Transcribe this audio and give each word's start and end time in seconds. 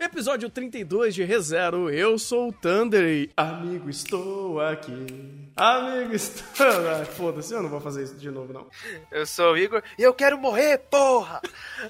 Episódio 0.00 0.48
32 0.48 1.12
de 1.14 1.24
ReZero, 1.24 1.90
eu 1.90 2.16
sou 2.20 2.48
o 2.48 2.52
Thunder 2.52 3.02
e... 3.02 3.30
Amigo, 3.36 3.90
estou 3.90 4.60
aqui. 4.60 5.50
Amigo, 5.56 6.14
estou... 6.14 6.46
Ah, 6.68 7.04
Foda-se, 7.04 7.52
eu 7.52 7.60
não 7.62 7.68
vou 7.68 7.80
fazer 7.80 8.04
isso 8.04 8.14
de 8.14 8.30
novo, 8.30 8.52
não. 8.52 8.66
Eu 9.10 9.26
sou 9.26 9.54
o 9.54 9.58
Igor 9.58 9.82
e 9.98 10.02
eu 10.04 10.14
quero 10.14 10.38
morrer, 10.38 10.78
porra! 10.78 11.40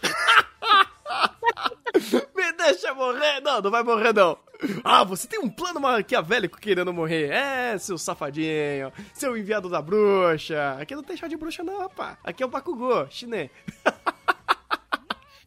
Me 2.34 2.52
deixa 2.52 2.94
morrer! 2.94 3.40
Não, 3.42 3.60
não 3.60 3.70
vai 3.70 3.82
morrer, 3.82 4.14
não. 4.14 4.38
Ah, 4.82 5.04
você 5.04 5.28
tem 5.28 5.38
um 5.38 5.50
plano 5.50 5.78
maquiavélico 5.78 6.58
querendo 6.58 6.92
morrer. 6.94 7.30
É, 7.30 7.76
seu 7.76 7.98
safadinho. 7.98 8.90
Seu 9.12 9.36
enviado 9.36 9.68
da 9.68 9.82
bruxa. 9.82 10.78
Aqui 10.80 10.96
não 10.96 11.02
tem 11.02 11.14
chá 11.16 11.28
de 11.28 11.36
bruxa, 11.36 11.62
não, 11.62 11.78
rapaz. 11.80 12.16
Aqui 12.24 12.42
é 12.42 12.46
o 12.46 12.48
Bakugou, 12.48 13.06
chinês. 13.10 13.50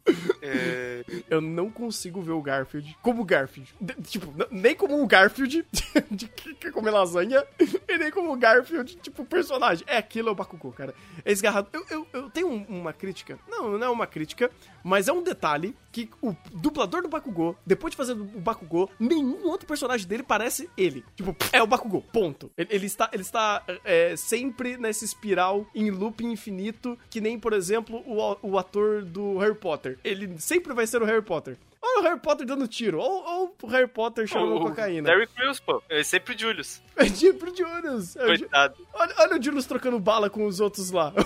É, 0.44 1.04
Eu 1.30 1.40
não 1.40 1.70
consigo 1.70 2.20
ver 2.20 2.32
o 2.32 2.42
Garfield 2.42 2.96
como 3.00 3.24
Garfield. 3.24 3.72
De- 3.80 3.94
tipo, 4.02 4.32
nem 4.50 4.74
como 4.74 5.00
um 5.00 5.06
Garfield 5.06 5.64
de 6.10 6.26
que 6.26 6.54
quer 6.54 6.72
comer 6.72 6.90
lasanha, 6.90 7.44
e 7.88 7.96
nem 7.96 8.10
como 8.10 8.32
o 8.32 8.36
Garfield, 8.36 8.96
tipo, 8.96 9.24
personagem. 9.24 9.84
É 9.86 9.96
aquilo, 9.98 10.28
é 10.28 10.32
o 10.32 10.34
Bakugou, 10.34 10.72
cara. 10.72 10.94
É 11.24 11.30
esgarrado. 11.30 11.68
Eu, 11.72 11.86
eu, 11.88 12.06
eu 12.12 12.30
tenho 12.30 12.48
um- 12.48 12.64
uma 12.68 12.92
crítica. 12.92 13.38
Não, 13.48 13.78
não 13.78 13.86
é 13.86 13.90
uma 13.90 14.06
crítica, 14.06 14.50
mas 14.82 15.06
é 15.06 15.12
um 15.12 15.22
detalhe 15.22 15.76
que 15.92 16.10
o 16.20 16.34
dublador 16.52 17.02
do 17.02 17.08
Bakugou, 17.08 17.56
depois 17.64 17.92
de 17.92 17.96
fazer 17.96 18.12
o 18.12 18.24
Bakugou, 18.40 18.90
nenhum 18.98 19.46
outro 19.46 19.66
personagem 19.66 20.08
dele 20.08 20.22
parece 20.24 20.68
ele. 20.76 21.04
Tipo, 21.14 21.36
é 21.52 21.62
o 21.62 21.66
Bakugou, 21.66 22.02
ponto. 22.02 22.50
Ele, 22.56 22.68
ele 22.72 22.86
está, 22.86 23.08
ele 23.12 23.22
está 23.22 23.62
é, 23.84 24.16
sempre 24.16 24.76
nessa 24.76 25.04
espiral 25.04 25.66
em 25.74 25.90
loop 25.90 26.24
infinito, 26.24 26.98
que 27.10 27.20
nem, 27.20 27.38
por 27.38 27.52
exemplo, 27.52 28.02
o, 28.06 28.36
o 28.42 28.58
ator 28.58 29.02
do 29.04 29.38
Harry 29.38 29.54
Potter. 29.54 29.91
Ele 30.04 30.38
sempre 30.38 30.72
vai 30.74 30.86
ser 30.86 31.00
o 31.02 31.04
Harry 31.04 31.22
Potter. 31.22 31.56
Ou 31.80 32.00
o 32.00 32.02
Harry 32.02 32.20
Potter 32.20 32.46
dando 32.46 32.66
tiro, 32.68 32.98
ou, 32.98 33.24
ou 33.24 33.56
o 33.62 33.66
Harry 33.66 33.88
Potter 33.88 34.26
cheirando 34.26 34.56
o 34.56 34.60
cocaína. 34.60 35.08
Terry 35.08 35.26
Crews, 35.26 35.58
pô. 35.60 35.82
É 35.88 36.02
sempre 36.02 36.34
o 36.34 36.38
Julius. 36.38 36.80
É 36.96 37.04
tipo 37.06 37.50
o 37.50 37.56
Julius. 37.56 38.14
É 38.16 38.24
o 38.24 38.34
Ju- 38.36 38.40
Coitado. 38.40 38.76
olha, 38.94 39.14
olha 39.18 39.38
o 39.38 39.42
Julius 39.42 39.66
trocando 39.66 39.98
bala 39.98 40.30
com 40.30 40.44
os 40.46 40.60
outros 40.60 40.90
lá. 40.90 41.12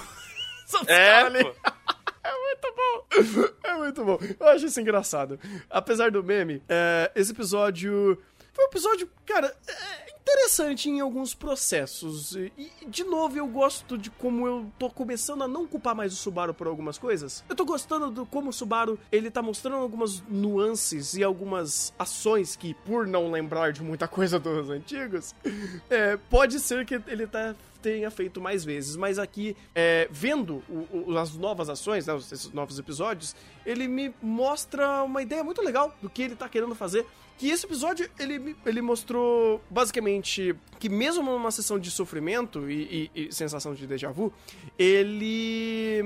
Os 0.66 0.74
outros 0.74 0.88
É, 0.96 1.42
pô. 1.44 1.54
É 2.24 2.32
muito 2.32 2.74
bom. 2.74 3.54
É 3.62 3.74
muito 3.76 4.04
bom. 4.04 4.18
Eu 4.40 4.48
acho 4.48 4.66
isso 4.66 4.80
engraçado. 4.80 5.38
Apesar 5.70 6.10
do 6.10 6.24
meme, 6.24 6.60
é, 6.68 7.12
esse 7.14 7.30
episódio 7.30 8.20
foi 8.56 8.64
um 8.64 8.68
episódio, 8.68 9.10
cara, 9.26 9.54
é 9.68 10.10
interessante 10.18 10.88
em 10.88 10.98
alguns 10.98 11.34
processos. 11.34 12.34
E, 12.34 12.50
de 12.88 13.04
novo, 13.04 13.36
eu 13.36 13.46
gosto 13.46 13.98
de 13.98 14.08
como 14.08 14.46
eu 14.46 14.72
tô 14.78 14.88
começando 14.88 15.44
a 15.44 15.48
não 15.48 15.66
culpar 15.66 15.94
mais 15.94 16.14
o 16.14 16.16
Subaru 16.16 16.54
por 16.54 16.66
algumas 16.66 16.96
coisas. 16.96 17.44
Eu 17.50 17.54
tô 17.54 17.66
gostando 17.66 18.10
do 18.10 18.24
como 18.24 18.48
o 18.48 18.52
Subaru, 18.54 18.98
ele 19.12 19.30
tá 19.30 19.42
mostrando 19.42 19.76
algumas 19.76 20.22
nuances 20.22 21.14
e 21.14 21.22
algumas 21.22 21.92
ações 21.98 22.56
que, 22.56 22.72
por 22.72 23.06
não 23.06 23.30
lembrar 23.30 23.72
de 23.72 23.82
muita 23.82 24.08
coisa 24.08 24.38
dos 24.38 24.70
antigos, 24.70 25.34
é, 25.90 26.16
pode 26.16 26.58
ser 26.58 26.86
que 26.86 26.94
ele 27.06 27.26
tá 27.26 27.54
tenha 27.86 28.10
feito 28.10 28.40
mais 28.40 28.64
vezes, 28.64 28.96
mas 28.96 29.16
aqui, 29.18 29.56
é, 29.74 30.08
vendo 30.10 30.62
o- 30.68 31.10
o- 31.12 31.18
as 31.18 31.34
novas 31.36 31.68
ações, 31.68 32.04
né, 32.06 32.16
esses 32.16 32.50
novos 32.52 32.78
episódios, 32.80 33.36
ele 33.64 33.86
me 33.86 34.12
mostra 34.20 35.04
uma 35.04 35.22
ideia 35.22 35.44
muito 35.44 35.62
legal 35.62 35.94
do 36.02 36.10
que 36.10 36.22
ele 36.22 36.34
tá 36.34 36.48
querendo 36.48 36.74
fazer. 36.74 37.06
Que 37.38 37.50
esse 37.50 37.66
episódio, 37.66 38.08
ele, 38.18 38.56
ele 38.64 38.80
mostrou, 38.80 39.60
basicamente, 39.68 40.56
que 40.80 40.88
mesmo 40.88 41.22
numa 41.22 41.50
sessão 41.50 41.78
de 41.78 41.90
sofrimento 41.90 42.68
e, 42.70 43.10
e- 43.14 43.26
e 43.28 43.32
sensação 43.32 43.74
de 43.74 43.86
déjà 43.86 44.10
vu, 44.10 44.32
ele, 44.78 46.02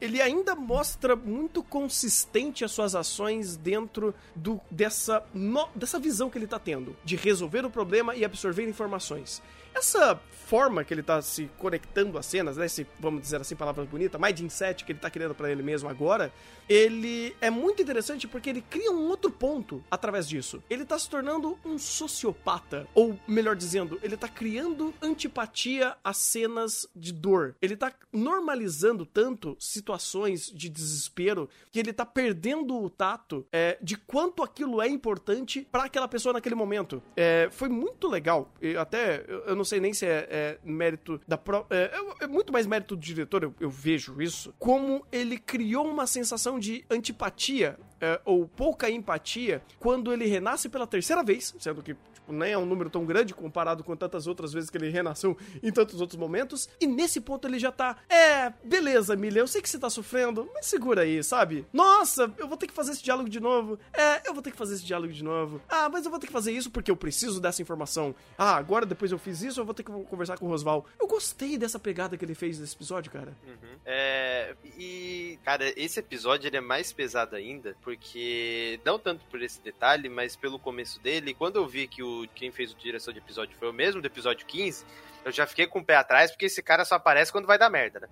ele 0.00 0.20
ainda 0.20 0.54
mostra 0.54 1.16
muito 1.16 1.62
consistente 1.62 2.64
as 2.64 2.70
suas 2.70 2.94
ações 2.94 3.56
dentro 3.56 4.14
do, 4.36 4.60
dessa, 4.70 5.24
no- 5.32 5.68
dessa 5.74 5.98
visão 5.98 6.28
que 6.28 6.38
ele 6.38 6.46
tá 6.46 6.58
tendo, 6.58 6.94
de 7.04 7.16
resolver 7.16 7.64
o 7.64 7.70
problema 7.70 8.14
e 8.14 8.24
absorver 8.24 8.68
informações. 8.68 9.42
Essa 9.74 10.20
forma 10.44 10.84
que 10.84 10.92
ele 10.92 11.02
tá 11.02 11.20
se 11.22 11.50
conectando 11.58 12.18
às 12.18 12.26
cenas, 12.26 12.56
né? 12.56 12.66
Esse, 12.66 12.86
vamos 13.00 13.22
dizer 13.22 13.40
assim, 13.40 13.56
palavras 13.56 13.88
bonitas, 13.88 14.20
mindset 14.20 14.84
que 14.84 14.92
ele 14.92 14.98
tá 14.98 15.10
criando 15.10 15.34
pra 15.34 15.50
ele 15.50 15.62
mesmo 15.62 15.88
agora, 15.88 16.32
ele 16.68 17.34
é 17.40 17.50
muito 17.50 17.82
interessante 17.82 18.28
porque 18.28 18.50
ele 18.50 18.62
cria 18.62 18.90
um 18.90 19.08
outro 19.08 19.30
ponto 19.30 19.82
através 19.90 20.28
disso. 20.28 20.62
Ele 20.68 20.84
tá 20.84 20.98
se 20.98 21.08
tornando 21.08 21.58
um 21.64 21.78
sociopata, 21.78 22.86
ou 22.94 23.18
melhor 23.26 23.56
dizendo, 23.56 23.98
ele 24.02 24.16
tá 24.16 24.28
criando 24.28 24.94
antipatia 25.02 25.96
às 26.04 26.18
cenas 26.18 26.86
de 26.94 27.12
dor. 27.12 27.56
Ele 27.60 27.76
tá 27.76 27.92
normalizando 28.12 29.04
tanto 29.04 29.56
situações 29.58 30.50
de 30.50 30.68
desespero 30.68 31.48
que 31.72 31.78
ele 31.78 31.92
tá 31.92 32.06
perdendo 32.06 32.76
o 32.82 32.90
tato 32.90 33.46
é, 33.50 33.78
de 33.82 33.96
quanto 33.96 34.42
aquilo 34.42 34.80
é 34.80 34.88
importante 34.88 35.66
pra 35.72 35.84
aquela 35.84 36.08
pessoa 36.08 36.34
naquele 36.34 36.54
momento. 36.54 37.02
É, 37.16 37.48
foi 37.50 37.68
muito 37.68 38.08
legal. 38.08 38.52
E 38.60 38.76
até 38.76 39.24
eu, 39.26 39.40
eu 39.40 39.56
não 39.64 39.66
sei 39.66 39.80
nem 39.80 39.94
se 39.94 40.04
é, 40.04 40.28
é 40.30 40.58
mérito 40.62 41.18
da 41.26 41.38
pró- 41.38 41.64
é, 41.70 41.90
é- 42.20 42.24
é 42.24 42.26
muito 42.26 42.52
mais 42.52 42.66
mérito 42.66 42.94
do 42.94 43.00
diretor, 43.00 43.42
eu, 43.42 43.54
eu 43.58 43.70
vejo 43.70 44.20
isso. 44.20 44.54
Como 44.58 45.06
ele 45.10 45.38
criou 45.38 45.86
uma 45.90 46.06
sensação 46.06 46.58
de 46.58 46.84
antipatia 46.90 47.78
é, 47.98 48.20
ou 48.26 48.46
pouca 48.46 48.90
empatia 48.90 49.62
quando 49.78 50.12
ele 50.12 50.26
renasce 50.26 50.68
pela 50.68 50.86
terceira 50.86 51.22
vez, 51.24 51.54
sendo 51.58 51.82
que 51.82 51.96
tipo, 52.24 52.32
nem 52.32 52.52
é 52.52 52.58
um 52.58 52.64
número 52.64 52.88
tão 52.88 53.04
grande 53.04 53.34
comparado 53.34 53.84
com 53.84 53.94
tantas 53.94 54.26
outras 54.26 54.52
vezes 54.52 54.70
que 54.70 54.78
ele 54.78 54.88
renasceu 54.88 55.36
em 55.62 55.70
tantos 55.70 56.00
outros 56.00 56.18
momentos. 56.18 56.68
E 56.80 56.86
nesse 56.86 57.20
ponto 57.20 57.46
ele 57.46 57.58
já 57.58 57.70
tá, 57.70 57.96
é, 58.08 58.52
beleza, 58.64 59.14
Milha, 59.14 59.40
eu 59.40 59.46
sei 59.46 59.60
que 59.60 59.68
você 59.68 59.78
tá 59.78 59.90
sofrendo, 59.90 60.48
mas 60.54 60.66
segura 60.66 61.02
aí, 61.02 61.22
sabe? 61.22 61.66
Nossa, 61.72 62.32
eu 62.38 62.48
vou 62.48 62.56
ter 62.56 62.66
que 62.66 62.72
fazer 62.72 62.92
esse 62.92 63.02
diálogo 63.02 63.28
de 63.28 63.40
novo. 63.40 63.78
É, 63.92 64.28
eu 64.28 64.32
vou 64.32 64.42
ter 64.42 64.50
que 64.50 64.56
fazer 64.56 64.74
esse 64.74 64.84
diálogo 64.84 65.12
de 65.12 65.22
novo. 65.22 65.60
Ah, 65.68 65.88
mas 65.88 66.04
eu 66.04 66.10
vou 66.10 66.18
ter 66.18 66.26
que 66.26 66.32
fazer 66.32 66.52
isso 66.52 66.70
porque 66.70 66.90
eu 66.90 66.96
preciso 66.96 67.40
dessa 67.40 67.60
informação. 67.60 68.14
Ah, 68.38 68.56
agora 68.56 68.86
depois 68.86 69.12
eu 69.12 69.18
fiz 69.18 69.42
isso, 69.42 69.60
eu 69.60 69.64
vou 69.64 69.74
ter 69.74 69.82
que 69.82 69.92
conversar 69.92 70.38
com 70.38 70.46
o 70.46 70.48
Rosval. 70.48 70.86
Eu 70.98 71.06
gostei 71.06 71.58
dessa 71.58 71.78
pegada 71.78 72.16
que 72.16 72.24
ele 72.24 72.34
fez 72.34 72.58
nesse 72.58 72.74
episódio, 72.74 73.10
cara. 73.10 73.36
Uhum. 73.46 73.78
É, 73.84 74.54
e, 74.78 75.03
cara, 75.44 75.72
esse 75.76 76.00
episódio 76.00 76.48
ele 76.48 76.56
é 76.56 76.60
mais 76.60 76.92
pesado 76.92 77.36
ainda, 77.36 77.76
porque 77.82 78.80
não 78.84 78.98
tanto 78.98 79.24
por 79.26 79.42
esse 79.42 79.60
detalhe, 79.60 80.08
mas 80.08 80.34
pelo 80.34 80.58
começo 80.58 80.98
dele. 81.00 81.34
Quando 81.34 81.56
eu 81.56 81.66
vi 81.66 81.86
que 81.86 82.02
o 82.02 82.26
quem 82.34 82.50
fez 82.50 82.72
a 82.72 82.78
direção 82.82 83.12
de 83.12 83.18
episódio 83.18 83.56
foi 83.58 83.68
o 83.68 83.72
mesmo 83.72 84.00
do 84.00 84.06
episódio 84.06 84.46
15, 84.46 84.84
eu 85.24 85.32
já 85.32 85.46
fiquei 85.46 85.66
com 85.66 85.78
o 85.78 85.84
pé 85.84 85.96
atrás, 85.96 86.30
porque 86.30 86.46
esse 86.46 86.62
cara 86.62 86.84
só 86.84 86.96
aparece 86.96 87.30
quando 87.30 87.46
vai 87.46 87.58
dar 87.58 87.70
merda, 87.70 88.00
né? 88.00 88.08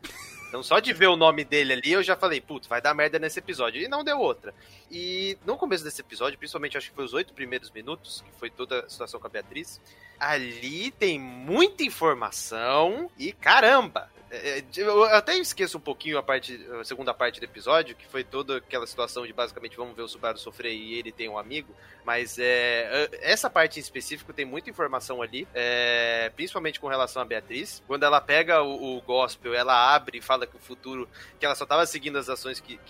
Então, 0.48 0.62
só 0.62 0.80
de 0.80 0.92
ver 0.92 1.06
o 1.06 1.16
nome 1.16 1.44
dele 1.44 1.72
ali, 1.72 1.92
eu 1.92 2.02
já 2.02 2.14
falei, 2.14 2.38
putz, 2.38 2.66
vai 2.66 2.80
dar 2.80 2.92
merda 2.92 3.18
nesse 3.18 3.38
episódio. 3.38 3.80
E 3.80 3.88
não 3.88 4.04
deu 4.04 4.18
outra. 4.18 4.54
E 4.90 5.38
no 5.46 5.56
começo 5.56 5.82
desse 5.82 6.02
episódio, 6.02 6.38
principalmente 6.38 6.76
acho 6.76 6.90
que 6.90 6.94
foi 6.94 7.04
os 7.06 7.14
oito 7.14 7.32
primeiros 7.32 7.70
minutos, 7.70 8.22
que 8.22 8.38
foi 8.38 8.50
toda 8.50 8.80
a 8.80 8.88
situação 8.88 9.18
com 9.18 9.26
a 9.26 9.30
Beatriz, 9.30 9.80
ali 10.20 10.90
tem 10.90 11.18
muita 11.18 11.82
informação 11.82 13.10
e 13.18 13.32
caramba! 13.32 14.10
É, 14.32 14.60
é, 14.60 14.64
Eu 14.78 15.04
até 15.04 15.36
esqueço 15.36 15.76
um 15.76 15.80
pouquinho 15.80 16.16
a 16.16 16.22
parte, 16.22 16.58
a 16.80 16.84
segunda 16.84 17.12
parte 17.12 17.38
do 17.38 17.44
episódio, 17.44 17.94
que 17.94 18.06
foi 18.06 18.24
toda 18.24 18.56
aquela 18.56 18.86
situação 18.86 19.26
de 19.26 19.32
basicamente 19.32 19.76
vamos 19.76 19.94
ver 19.94 20.00
o 20.00 20.08
Subaru 20.08 20.38
sofrer 20.38 20.72
e 20.72 20.94
ele 20.94 21.12
tem 21.12 21.28
um 21.28 21.36
amigo. 21.36 21.74
Mas 22.02 22.38
é, 22.38 23.10
essa 23.20 23.50
parte 23.50 23.78
em 23.78 23.82
específico 23.82 24.32
tem 24.32 24.46
muita 24.46 24.70
informação 24.70 25.20
ali, 25.20 25.46
é, 25.54 26.32
principalmente 26.34 26.80
com 26.80 26.88
relação 26.88 27.20
a 27.20 27.26
Beatriz. 27.26 27.82
Quando 27.86 28.04
ela 28.04 28.22
pega 28.22 28.62
o, 28.62 28.96
o 28.96 29.02
gospel, 29.02 29.52
ela 29.54 29.94
abre 29.94 30.18
e 30.18 30.22
fala 30.22 30.46
que 30.46 30.56
o 30.56 30.58
futuro, 30.58 31.06
que 31.38 31.44
ela 31.44 31.54
só 31.54 31.64
estava 31.64 31.84
seguindo 31.84 32.16
as 32.16 32.30
ações 32.30 32.58
que 32.58 32.80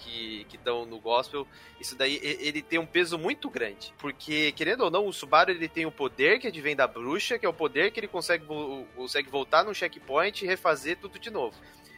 estão 0.54 0.84
que, 0.84 0.90
no 0.90 1.00
gospel. 1.00 1.46
Isso 1.80 1.96
daí 1.96 2.20
ele 2.22 2.62
tem 2.62 2.78
um 2.78 2.86
peso 2.86 3.18
muito 3.18 3.50
grande, 3.50 3.92
porque 3.98 4.52
querendo 4.52 4.82
ou 4.82 4.90
não, 4.90 5.08
o 5.08 5.12
Subaru 5.12 5.50
ele 5.50 5.68
tem 5.68 5.84
o 5.84 5.90
poder 5.90 6.38
que 6.38 6.46
advém 6.46 6.76
da 6.76 6.86
bruxa, 6.86 7.36
que 7.40 7.44
é 7.44 7.48
o 7.48 7.52
poder 7.52 7.90
que 7.90 7.98
ele 7.98 8.06
consegue, 8.06 8.46
consegue 8.94 9.28
voltar 9.28 9.64
no 9.64 9.74
checkpoint 9.74 10.44
e 10.44 10.46
refazer 10.46 10.96
tudo 10.98 11.18
de 11.18 11.31
novo. 11.32 11.52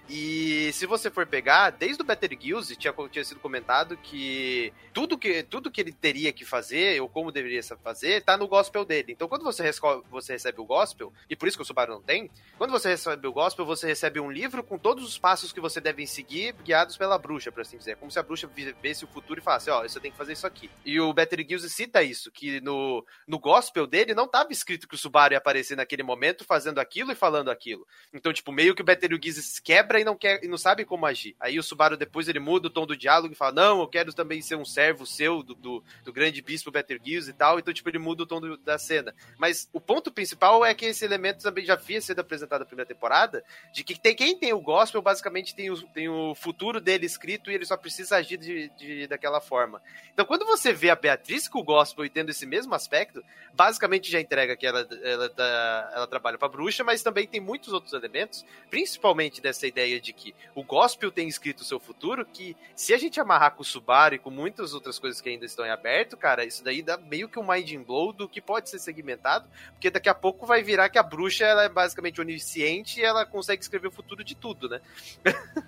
E 0.08 0.70
se 0.72 0.86
você 0.86 1.10
for 1.10 1.26
pegar, 1.26 1.70
desde 1.70 2.02
o 2.02 2.04
Betelgeuse 2.04 2.76
tinha, 2.76 2.92
tinha 3.10 3.24
sido 3.24 3.40
comentado 3.40 3.96
que 3.96 4.72
tudo, 4.92 5.16
que 5.16 5.42
tudo 5.42 5.70
que 5.70 5.80
ele 5.80 5.92
teria 5.92 6.32
que 6.32 6.44
fazer, 6.44 7.00
ou 7.00 7.08
como 7.08 7.32
deveria 7.32 7.62
fazer, 7.82 8.22
tá 8.22 8.36
no 8.36 8.46
gospel 8.46 8.84
dele. 8.84 9.12
Então 9.12 9.28
quando 9.28 9.42
você, 9.42 9.70
você 10.10 10.34
recebe 10.34 10.60
o 10.60 10.64
gospel, 10.64 11.12
e 11.28 11.34
por 11.34 11.48
isso 11.48 11.56
que 11.56 11.62
o 11.62 11.66
Subaru 11.66 11.94
não 11.94 12.02
tem, 12.02 12.30
quando 12.58 12.70
você 12.70 12.90
recebe 12.90 13.26
o 13.26 13.32
gospel, 13.32 13.64
você 13.64 13.86
recebe 13.86 14.20
um 14.20 14.30
livro 14.30 14.62
com 14.62 14.78
todos 14.78 15.04
os 15.04 15.18
passos 15.18 15.52
que 15.52 15.60
você 15.60 15.80
deve 15.80 16.06
seguir, 16.06 16.54
guiados 16.62 16.96
pela 16.96 17.18
bruxa, 17.18 17.50
por 17.50 17.62
assim 17.62 17.78
dizer. 17.78 17.96
Como 17.96 18.10
se 18.10 18.18
a 18.18 18.22
bruxa 18.22 18.48
visse 18.82 19.04
o 19.04 19.08
futuro 19.08 19.40
e 19.40 19.42
falasse, 19.42 19.70
ó, 19.70 19.80
oh, 19.80 19.88
você 19.88 19.98
tem 19.98 20.10
que 20.10 20.16
fazer 20.16 20.34
isso 20.34 20.46
aqui. 20.46 20.70
E 20.84 21.00
o 21.00 21.12
Betelgeuse 21.12 21.70
cita 21.70 22.02
isso, 22.02 22.30
que 22.30 22.60
no, 22.60 23.04
no 23.26 23.38
gospel 23.38 23.86
dele 23.86 24.14
não 24.14 24.24
estava 24.24 24.52
escrito 24.52 24.86
que 24.86 24.94
o 24.94 24.98
Subaru 24.98 25.34
ia 25.34 25.38
aparecer 25.38 25.76
naquele 25.76 26.02
momento 26.02 26.44
fazendo 26.44 26.78
aquilo 26.78 27.10
e 27.10 27.14
falando 27.14 27.50
aquilo. 27.50 27.86
Então, 28.12 28.32
tipo, 28.32 28.52
meio 28.52 28.74
que 28.74 28.82
o 28.82 28.84
Betelgeuse 28.84 29.62
quebra 29.62 29.93
e 30.00 30.04
não 30.04 30.16
quer 30.16 30.42
e 30.42 30.48
não 30.48 30.58
sabe 30.58 30.84
como 30.84 31.06
agir. 31.06 31.36
Aí 31.38 31.58
o 31.58 31.62
Subaru 31.62 31.96
depois 31.96 32.28
ele 32.28 32.40
muda 32.40 32.68
o 32.68 32.70
tom 32.70 32.86
do 32.86 32.96
diálogo 32.96 33.32
e 33.32 33.36
fala: 33.36 33.52
"Não, 33.52 33.80
eu 33.80 33.88
quero 33.88 34.12
também 34.12 34.42
ser 34.42 34.56
um 34.56 34.64
servo 34.64 35.06
seu 35.06 35.42
do, 35.42 35.54
do, 35.54 35.84
do 36.04 36.12
grande 36.12 36.42
bispo 36.42 36.70
Betelgeuse 36.70 37.30
e 37.30 37.34
tal". 37.34 37.58
Então, 37.58 37.72
tipo, 37.72 37.88
ele 37.88 37.98
muda 37.98 38.22
o 38.22 38.26
tom 38.26 38.40
do, 38.40 38.56
da 38.56 38.78
cena. 38.78 39.14
Mas 39.38 39.68
o 39.72 39.80
ponto 39.80 40.12
principal 40.12 40.64
é 40.64 40.74
que 40.74 40.86
esse 40.86 41.04
elemento 41.04 41.42
também 41.42 41.64
já 41.64 41.74
havia 41.74 42.00
sido 42.00 42.20
apresentado 42.20 42.60
na 42.60 42.66
primeira 42.66 42.88
temporada, 42.88 43.44
de 43.72 43.84
que 43.84 43.98
tem 43.98 44.14
quem 44.14 44.38
tem 44.38 44.52
o 44.52 44.60
gospel 44.60 45.02
basicamente 45.02 45.54
tem 45.54 45.70
o, 45.70 45.80
tem 45.88 46.08
o 46.08 46.34
futuro 46.34 46.80
dele 46.80 47.06
escrito 47.06 47.50
e 47.50 47.54
ele 47.54 47.64
só 47.64 47.76
precisa 47.76 48.16
agir 48.16 48.38
de, 48.38 48.68
de, 48.70 49.06
daquela 49.06 49.40
forma. 49.40 49.82
Então, 50.12 50.24
quando 50.24 50.44
você 50.44 50.72
vê 50.72 50.90
a 50.90 50.96
Beatriz 50.96 51.48
com 51.48 51.58
o 51.58 51.64
gospel 51.64 52.04
e 52.04 52.10
tendo 52.10 52.30
esse 52.30 52.46
mesmo 52.46 52.74
aspecto, 52.74 53.22
basicamente 53.52 54.10
já 54.10 54.20
entrega 54.20 54.56
que 54.56 54.66
ela, 54.66 54.86
ela, 55.02 55.32
ela, 55.36 55.92
ela 55.94 56.06
trabalha 56.06 56.38
pra 56.38 56.48
bruxa, 56.48 56.82
mas 56.82 57.02
também 57.02 57.26
tem 57.26 57.40
muitos 57.40 57.72
outros 57.72 57.92
elementos, 57.92 58.44
principalmente 58.70 59.40
dessa 59.40 59.66
ideia 59.66 59.83
de 60.00 60.12
que 60.12 60.34
o 60.54 60.62
gospel 60.62 61.10
tem 61.10 61.28
escrito 61.28 61.60
o 61.60 61.64
seu 61.64 61.78
futuro, 61.78 62.24
que 62.24 62.56
se 62.74 62.94
a 62.94 62.98
gente 62.98 63.20
amarrar 63.20 63.52
com 63.52 63.62
o 63.62 63.64
Subaru 63.64 64.14
e 64.14 64.18
com 64.18 64.30
muitas 64.30 64.74
outras 64.74 64.98
coisas 64.98 65.20
que 65.20 65.28
ainda 65.28 65.44
estão 65.44 65.64
em 65.64 65.70
aberto, 65.70 66.16
cara, 66.16 66.44
isso 66.44 66.62
daí 66.64 66.82
dá 66.82 66.96
meio 66.96 67.28
que 67.28 67.38
um 67.38 67.46
mind 67.46 67.74
blow 67.84 68.12
do 68.12 68.28
que 68.28 68.40
pode 68.40 68.70
ser 68.70 68.78
segmentado, 68.78 69.48
porque 69.72 69.90
daqui 69.90 70.08
a 70.08 70.14
pouco 70.14 70.46
vai 70.46 70.62
virar 70.62 70.88
que 70.88 70.98
a 70.98 71.02
bruxa 71.02 71.44
ela 71.44 71.64
é 71.64 71.68
basicamente 71.68 72.20
onisciente 72.20 73.00
e 73.00 73.04
ela 73.04 73.24
consegue 73.24 73.62
escrever 73.62 73.88
o 73.88 73.92
futuro 73.92 74.24
de 74.24 74.34
tudo, 74.34 74.68
né? 74.68 74.80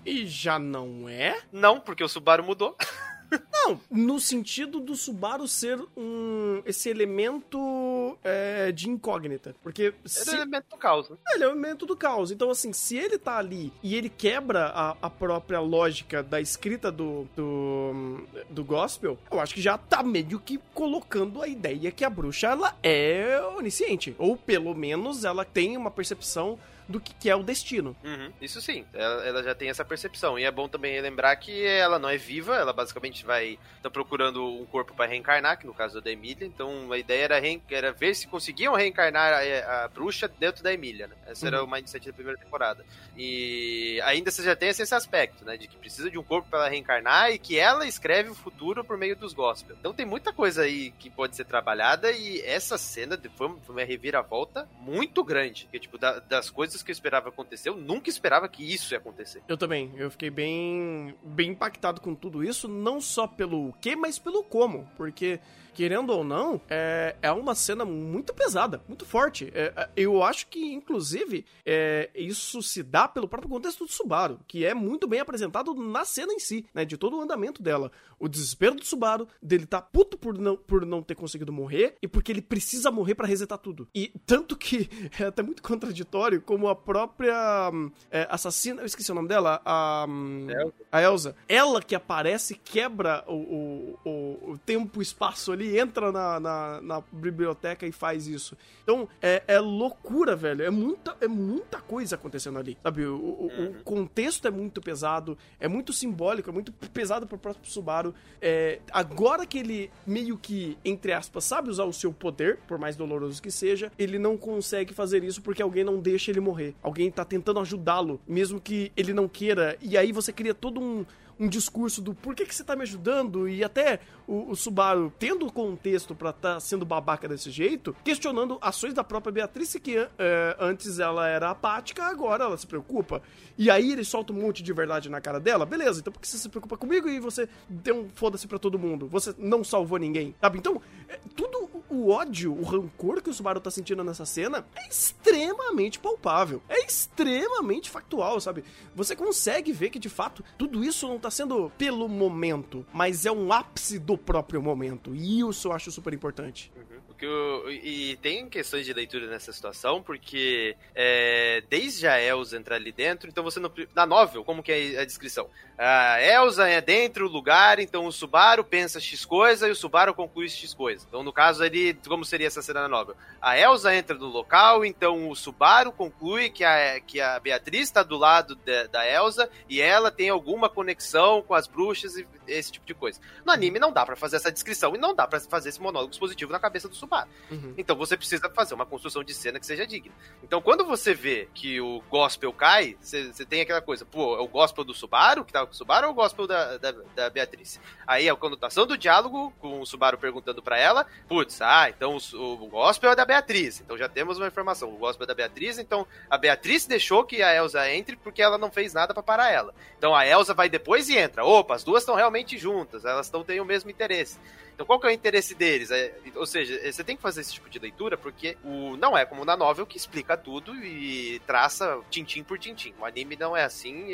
e 0.04 0.26
já 0.26 0.58
não 0.58 1.08
é? 1.08 1.40
Não, 1.52 1.80
porque 1.80 2.04
o 2.04 2.08
Subaru 2.08 2.44
mudou. 2.44 2.76
Não, 3.52 3.80
no 3.90 4.20
sentido 4.20 4.78
do 4.80 4.94
Subaru 4.94 5.48
ser 5.48 5.80
um 5.96 6.62
esse 6.64 6.88
elemento 6.88 8.16
é, 8.22 8.70
de 8.72 8.88
incógnita. 8.88 9.54
Porque. 9.62 9.92
Se... 10.04 10.30
Ele 10.30 10.36
é 10.36 10.38
o 10.38 10.42
elemento 10.42 10.66
do 10.70 10.76
caos, 10.76 11.10
né? 11.10 11.16
Ele 11.34 11.44
é 11.44 11.46
o 11.46 11.50
elemento 11.50 11.86
do 11.86 11.96
caos. 11.96 12.30
Então, 12.30 12.50
assim, 12.50 12.72
se 12.72 12.96
ele 12.96 13.18
tá 13.18 13.38
ali 13.38 13.72
e 13.82 13.94
ele 13.94 14.08
quebra 14.08 14.66
a, 14.66 14.96
a 15.02 15.10
própria 15.10 15.60
lógica 15.60 16.22
da 16.22 16.40
escrita 16.40 16.90
do, 16.90 17.26
do, 17.34 18.26
do 18.50 18.64
gospel, 18.64 19.18
eu 19.30 19.40
acho 19.40 19.54
que 19.54 19.60
já 19.60 19.76
tá 19.76 20.02
meio 20.02 20.38
que 20.38 20.58
colocando 20.74 21.42
a 21.42 21.48
ideia 21.48 21.90
que 21.90 22.04
a 22.04 22.10
bruxa 22.10 22.48
ela 22.48 22.76
é 22.82 23.40
onisciente. 23.56 24.14
Ou 24.18 24.36
pelo 24.36 24.74
menos 24.74 25.24
ela 25.24 25.44
tem 25.44 25.76
uma 25.76 25.90
percepção 25.90 26.58
do 26.88 27.00
que, 27.00 27.14
que 27.14 27.30
é 27.30 27.36
o 27.36 27.42
destino. 27.42 27.96
Uhum, 28.04 28.32
isso 28.40 28.60
sim, 28.60 28.84
ela, 28.92 29.26
ela, 29.26 29.42
já 29.42 29.54
tem 29.54 29.68
essa 29.68 29.84
percepção. 29.84 30.38
E 30.38 30.44
é 30.44 30.50
bom 30.50 30.68
também 30.68 31.00
lembrar 31.00 31.34
que 31.36 31.64
ela 31.64 31.98
não 31.98 32.08
é 32.08 32.16
viva, 32.16 32.56
ela 32.56 32.72
basicamente 32.72 33.24
vai 33.24 33.58
tá 33.82 33.90
procurando 33.90 34.44
um 34.44 34.66
corpo 34.66 34.94
para 34.94 35.10
reencarnar, 35.10 35.58
que 35.58 35.66
no 35.66 35.74
caso 35.74 36.00
da 36.00 36.10
Emília. 36.10 36.46
Então 36.46 36.92
a 36.92 36.98
ideia 36.98 37.24
era, 37.24 37.40
era 37.70 37.92
ver 37.92 38.14
se 38.14 38.26
conseguiam 38.26 38.74
reencarnar 38.74 39.34
a, 39.34 39.84
a, 39.84 39.88
bruxa 39.88 40.28
dentro 40.28 40.62
da 40.62 40.72
Emília, 40.72 41.08
né? 41.08 41.16
Esse 41.28 41.42
uhum. 41.42 41.48
era 41.48 41.64
o 41.64 41.70
mindset 41.70 42.06
da 42.06 42.12
primeira 42.12 42.38
temporada. 42.38 42.84
E 43.16 44.00
ainda 44.04 44.30
você 44.30 44.42
já 44.42 44.54
tem 44.54 44.68
esse 44.68 44.94
aspecto, 44.94 45.44
né? 45.44 45.56
De 45.56 45.66
que 45.66 45.76
precisa 45.76 46.10
de 46.10 46.18
um 46.18 46.22
corpo 46.22 46.48
para 46.48 46.60
ela 46.60 46.68
reencarnar 46.68 47.30
e 47.30 47.38
que 47.38 47.58
ela 47.58 47.86
escreve 47.86 48.30
o 48.30 48.34
futuro 48.34 48.84
por 48.84 48.96
meio 48.96 49.16
dos 49.16 49.32
gospels. 49.32 49.78
Então 49.78 49.92
tem 49.92 50.06
muita 50.06 50.32
coisa 50.32 50.62
aí 50.62 50.92
que 50.92 51.10
pode 51.10 51.36
ser 51.36 51.44
trabalhada 51.44 52.10
e 52.12 52.40
essa 52.42 52.78
cena 52.78 53.18
foi 53.36 53.48
uma 53.68 53.84
reviravolta 53.84 54.68
muito 54.80 55.22
grande. 55.24 55.68
Que, 55.70 55.78
tipo, 55.78 55.98
da, 55.98 56.18
das 56.20 56.50
coisas 56.50 56.75
coisas 56.76 56.82
que 56.82 56.90
eu 56.90 56.94
esperava 56.94 57.28
acontecer, 57.28 57.68
eu 57.68 57.76
nunca 57.76 58.10
esperava 58.10 58.48
que 58.48 58.62
isso 58.62 58.92
ia 58.92 58.98
acontecer. 58.98 59.42
Eu 59.48 59.56
também, 59.56 59.92
eu 59.96 60.10
fiquei 60.10 60.30
bem, 60.30 61.14
bem 61.22 61.50
impactado 61.50 62.00
com 62.00 62.14
tudo 62.14 62.42
isso, 62.42 62.68
não 62.68 63.00
só 63.00 63.26
pelo 63.26 63.72
que, 63.80 63.96
mas 63.96 64.18
pelo 64.18 64.42
como, 64.42 64.88
porque 64.96 65.40
querendo 65.76 66.08
ou 66.08 66.24
não, 66.24 66.58
é, 66.70 67.16
é 67.20 67.30
uma 67.30 67.54
cena 67.54 67.84
muito 67.84 68.32
pesada, 68.32 68.80
muito 68.88 69.04
forte. 69.04 69.52
É, 69.54 69.74
é, 69.76 69.90
eu 69.94 70.22
acho 70.22 70.46
que, 70.46 70.72
inclusive, 70.72 71.44
é, 71.66 72.08
isso 72.14 72.62
se 72.62 72.82
dá 72.82 73.06
pelo 73.06 73.28
próprio 73.28 73.50
contexto 73.50 73.84
do 73.84 73.92
Subaru, 73.92 74.40
que 74.48 74.64
é 74.64 74.72
muito 74.72 75.06
bem 75.06 75.20
apresentado 75.20 75.74
na 75.74 76.06
cena 76.06 76.32
em 76.32 76.38
si, 76.38 76.64
né? 76.72 76.86
De 76.86 76.96
todo 76.96 77.18
o 77.18 77.20
andamento 77.20 77.62
dela. 77.62 77.92
O 78.18 78.26
desespero 78.26 78.74
do 78.74 78.86
Subaru, 78.86 79.28
dele 79.42 79.66
tá 79.66 79.82
puto 79.82 80.16
por 80.16 80.38
não, 80.38 80.56
por 80.56 80.86
não 80.86 81.02
ter 81.02 81.14
conseguido 81.14 81.52
morrer 81.52 81.96
e 82.00 82.08
porque 82.08 82.32
ele 82.32 82.40
precisa 82.40 82.90
morrer 82.90 83.14
para 83.14 83.26
resetar 83.26 83.58
tudo. 83.58 83.86
E 83.94 84.10
tanto 84.24 84.56
que 84.56 84.88
é 85.20 85.24
até 85.24 85.42
muito 85.42 85.62
contraditório 85.62 86.40
como 86.40 86.68
a 86.68 86.74
própria 86.74 87.70
é, 88.10 88.26
assassina, 88.30 88.80
eu 88.80 88.86
esqueci 88.86 89.12
o 89.12 89.14
nome 89.14 89.28
dela, 89.28 89.60
a, 89.62 90.06
Elsa. 90.48 90.74
a 90.90 91.02
Elsa. 91.02 91.36
Ela 91.46 91.82
que 91.82 91.94
aparece 91.94 92.54
quebra 92.54 93.22
o, 93.28 93.34
o, 93.34 93.98
o, 94.08 94.52
o 94.52 94.58
tempo 94.64 95.00
e 95.00 95.02
espaço 95.02 95.52
ali 95.52 95.65
ele 95.66 95.78
entra 95.78 96.12
na, 96.12 96.38
na, 96.38 96.80
na 96.80 97.02
biblioteca 97.12 97.86
e 97.86 97.92
faz 97.92 98.26
isso. 98.26 98.56
Então, 98.82 99.08
é, 99.20 99.42
é, 99.46 99.58
loucura, 99.58 100.36
velho. 100.36 100.62
É 100.62 100.70
muita, 100.70 101.16
é 101.20 101.28
muita 101.28 101.80
coisa 101.80 102.14
acontecendo 102.14 102.58
ali. 102.58 102.78
Sabe? 102.82 103.04
O, 103.04 103.16
o, 103.16 103.50
uhum. 103.52 103.70
o, 103.70 103.82
contexto 103.82 104.46
é 104.46 104.50
muito 104.50 104.80
pesado, 104.80 105.36
é 105.58 105.68
muito 105.68 105.92
simbólico, 105.92 106.48
é 106.48 106.52
muito 106.52 106.72
pesado 106.72 107.26
pro 107.26 107.38
próprio 107.38 107.70
Subaru. 107.70 108.14
É, 108.40 108.80
agora 108.92 109.46
que 109.46 109.58
ele 109.58 109.90
meio 110.06 110.36
que, 110.38 110.78
entre 110.84 111.12
aspas, 111.12 111.44
sabe 111.44 111.70
usar 111.70 111.84
o 111.84 111.92
seu 111.92 112.12
poder, 112.12 112.58
por 112.68 112.78
mais 112.78 112.96
doloroso 112.96 113.42
que 113.42 113.50
seja, 113.50 113.90
ele 113.98 114.18
não 114.18 114.36
consegue 114.36 114.94
fazer 114.94 115.24
isso 115.24 115.42
porque 115.42 115.62
alguém 115.62 115.84
não 115.84 115.98
deixa 115.98 116.30
ele 116.30 116.40
morrer. 116.40 116.74
Alguém 116.82 117.10
tá 117.10 117.24
tentando 117.24 117.60
ajudá-lo, 117.60 118.20
mesmo 118.26 118.60
que 118.60 118.92
ele 118.96 119.12
não 119.12 119.28
queira. 119.28 119.76
E 119.80 119.96
aí 119.96 120.12
você 120.12 120.32
cria 120.32 120.54
todo 120.54 120.80
um 120.80 121.04
um 121.38 121.48
discurso 121.48 122.00
do 122.00 122.14
por 122.14 122.34
que, 122.34 122.46
que 122.46 122.54
você 122.54 122.64
tá 122.64 122.74
me 122.74 122.82
ajudando 122.82 123.48
e 123.48 123.62
até 123.62 124.00
o, 124.26 124.50
o 124.50 124.56
Subaru 124.56 125.12
tendo 125.18 125.50
contexto 125.52 126.14
para 126.14 126.30
estar 126.30 126.54
tá 126.54 126.60
sendo 126.60 126.84
babaca 126.84 127.28
desse 127.28 127.50
jeito, 127.50 127.94
questionando 128.04 128.58
ações 128.60 128.94
da 128.94 129.04
própria 129.04 129.32
Beatriz 129.32 129.76
que 129.82 129.96
é, 129.96 130.56
antes 130.58 130.98
ela 130.98 131.28
era 131.28 131.50
apática, 131.50 132.04
agora 132.04 132.44
ela 132.44 132.56
se 132.56 132.66
preocupa. 132.66 133.22
E 133.58 133.70
aí 133.70 133.92
ele 133.92 134.04
solta 134.04 134.32
um 134.32 134.36
monte 134.36 134.62
de 134.62 134.72
verdade 134.72 135.08
na 135.08 135.20
cara 135.20 135.40
dela, 135.40 135.66
beleza, 135.66 136.00
então 136.00 136.12
por 136.12 136.20
que 136.20 136.28
você 136.28 136.38
se 136.38 136.48
preocupa 136.48 136.76
comigo 136.76 137.08
e 137.08 137.18
você 137.18 137.48
deu 137.68 138.00
um 138.00 138.08
foda-se 138.14 138.46
pra 138.46 138.58
todo 138.58 138.78
mundo? 138.78 139.08
Você 139.08 139.34
não 139.38 139.64
salvou 139.64 139.98
ninguém, 139.98 140.34
sabe? 140.40 140.58
Então, 140.58 140.80
é, 141.08 141.18
tudo 141.34 141.68
o 141.88 142.10
ódio, 142.10 142.52
o 142.52 142.62
rancor 142.62 143.22
que 143.22 143.30
o 143.30 143.34
Subaru 143.34 143.60
tá 143.60 143.70
sentindo 143.70 144.02
nessa 144.02 144.26
cena 144.26 144.66
é 144.74 144.88
extremamente 144.88 145.98
palpável, 145.98 146.60
é 146.68 146.84
extremamente 146.84 147.90
factual, 147.90 148.40
sabe? 148.40 148.64
Você 148.94 149.14
consegue 149.14 149.72
ver 149.72 149.90
que 149.90 149.98
de 149.98 150.08
fato 150.08 150.44
tudo 150.58 150.84
isso 150.84 151.08
não 151.08 151.18
tá 151.18 151.30
sendo 151.30 151.70
pelo 151.78 152.08
momento, 152.08 152.84
mas 152.92 153.24
é 153.24 153.32
um 153.32 153.52
ápice 153.52 153.98
do 153.98 154.15
próprio 154.18 154.62
momento, 154.62 155.14
e 155.14 155.40
isso 155.40 155.68
eu 155.68 155.72
acho 155.72 155.90
super 155.90 156.12
importante. 156.12 156.72
Uhum. 156.76 157.05
Eu, 157.20 157.70
e 157.70 158.16
tem 158.22 158.48
questões 158.48 158.84
de 158.84 158.92
leitura 158.92 159.26
nessa 159.26 159.52
situação, 159.52 160.02
porque 160.02 160.76
é, 160.94 161.62
desde 161.68 162.06
a 162.06 162.20
Elsa 162.20 162.56
entrar 162.56 162.76
ali 162.76 162.92
dentro, 162.92 163.28
então 163.28 163.42
você 163.42 163.58
não. 163.58 163.72
Na 163.94 164.04
novel, 164.04 164.44
como 164.44 164.62
que 164.62 164.72
é 164.72 165.00
a 165.00 165.04
descrição? 165.04 165.48
A 165.78 166.22
Elsa 166.22 166.66
é 166.68 166.80
dentro 166.80 167.28
do 167.28 167.34
lugar, 167.34 167.78
então 167.78 168.06
o 168.06 168.12
Subaru 168.12 168.64
pensa 168.64 168.98
X 168.98 169.24
coisa 169.26 169.68
e 169.68 169.70
o 169.70 169.76
Subaru 169.76 170.14
conclui 170.14 170.48
X 170.48 170.72
coisa. 170.72 171.04
Então, 171.06 171.22
no 171.22 171.32
caso 171.32 171.62
ali, 171.62 171.94
como 172.08 172.24
seria 172.24 172.46
essa 172.46 172.62
cena 172.62 172.82
na 172.82 172.88
novel? 172.88 173.14
A 173.42 173.58
Elsa 173.58 173.94
entra 173.94 174.16
no 174.16 174.26
local, 174.26 174.84
então 174.84 175.28
o 175.28 175.36
Subaru 175.36 175.92
conclui 175.92 176.48
que 176.48 176.64
a, 176.64 176.98
que 177.00 177.20
a 177.20 177.38
Beatriz 177.38 177.82
está 177.82 178.02
do 178.02 178.16
lado 178.16 178.56
de, 178.56 178.88
da 178.88 179.06
Elsa 179.06 179.50
e 179.68 179.80
ela 179.80 180.10
tem 180.10 180.30
alguma 180.30 180.68
conexão 180.68 181.42
com 181.42 181.54
as 181.54 181.66
bruxas 181.66 182.16
e 182.16 182.26
esse 182.46 182.72
tipo 182.72 182.86
de 182.86 182.94
coisa. 182.94 183.20
No 183.44 183.52
anime 183.52 183.78
não 183.78 183.92
dá 183.92 184.06
para 184.06 184.16
fazer 184.16 184.36
essa 184.36 184.50
descrição 184.50 184.94
e 184.94 184.98
não 184.98 185.14
dá 185.14 185.26
para 185.26 185.40
fazer 185.40 185.68
esse 185.68 185.80
monólogo 185.80 186.12
expositivo 186.12 186.52
na 186.52 186.58
cabeça 186.58 186.88
do 186.88 186.94
Subaru. 186.94 187.05
Uhum. 187.50 187.74
Então 187.78 187.96
você 187.96 188.16
precisa 188.16 188.50
fazer 188.50 188.74
uma 188.74 188.86
construção 188.86 189.24
de 189.24 189.32
cena 189.34 189.58
que 189.58 189.66
seja 189.66 189.86
digna. 189.86 190.14
Então 190.42 190.60
quando 190.60 190.84
você 190.84 191.14
vê 191.14 191.48
que 191.54 191.80
o 191.80 192.02
gospel 192.10 192.52
cai, 192.52 192.96
você, 193.00 193.44
tem 193.44 193.62
aquela 193.62 193.80
coisa, 193.80 194.04
pô, 194.04 194.36
é 194.36 194.40
o 194.40 194.48
gospel 194.48 194.84
do 194.84 194.94
Subaru 194.94 195.44
que 195.44 195.52
tava 195.52 195.66
com 195.66 195.72
o 195.72 195.76
Subaru 195.76 196.08
ou 196.08 196.12
o 196.12 196.16
gospel 196.16 196.46
da, 196.46 196.76
da, 196.76 196.92
da 197.14 197.30
Beatriz? 197.30 197.80
Aí 198.06 198.28
a 198.28 198.36
conotação 198.36 198.86
do 198.86 198.98
diálogo 198.98 199.52
com 199.58 199.80
o 199.80 199.86
Subaru 199.86 200.18
perguntando 200.18 200.62
para 200.62 200.78
ela, 200.78 201.06
putz, 201.28 201.60
ah, 201.62 201.88
então 201.88 202.16
o, 202.34 202.64
o 202.64 202.66
gospel 202.68 203.10
é 203.10 203.16
da 203.16 203.24
Beatriz. 203.24 203.80
Então 203.80 203.96
já 203.96 204.08
temos 204.08 204.38
uma 204.38 204.46
informação, 204.46 204.92
o 204.92 204.98
gospel 204.98 205.24
é 205.24 205.28
da 205.28 205.34
Beatriz, 205.34 205.78
então 205.78 206.06
a 206.28 206.36
Beatriz 206.36 206.86
deixou 206.86 207.24
que 207.24 207.42
a 207.42 207.54
Elsa 207.54 207.90
entre 207.90 208.16
porque 208.16 208.42
ela 208.42 208.58
não 208.58 208.70
fez 208.70 208.92
nada 208.92 209.14
para 209.14 209.22
parar 209.22 209.50
ela. 209.50 209.74
Então 209.96 210.14
a 210.14 210.26
Elsa 210.26 210.54
vai 210.54 210.68
depois 210.68 211.08
e 211.08 211.16
entra. 211.16 211.44
Opa, 211.44 211.74
as 211.74 211.84
duas 211.84 212.02
estão 212.02 212.14
realmente 212.14 212.58
juntas, 212.58 213.04
elas 213.04 213.26
estão 213.26 213.44
têm 213.44 213.60
o 213.60 213.64
mesmo 213.64 213.90
interesse. 213.90 214.38
Então 214.76 214.84
qual 214.84 215.00
que 215.00 215.06
é 215.06 215.10
o 215.10 215.12
interesse 215.12 215.54
deles? 215.54 215.90
É, 215.90 216.14
ou 216.34 216.44
seja, 216.44 216.78
você 216.92 217.02
tem 217.02 217.16
que 217.16 217.22
fazer 217.22 217.40
esse 217.40 217.54
tipo 217.54 217.70
de 217.70 217.78
leitura 217.78 218.18
porque 218.18 218.58
o 218.62 218.94
não 218.98 219.16
é 219.16 219.24
como 219.24 219.42
na 219.42 219.56
novel 219.56 219.86
que 219.86 219.96
explica 219.96 220.36
tudo 220.36 220.74
e 220.76 221.40
traça 221.46 221.98
tintim 222.10 222.44
por 222.44 222.58
tintim. 222.58 222.92
O 223.00 223.06
anime 223.06 223.36
não 223.36 223.56
é 223.56 223.64
assim, 223.64 224.08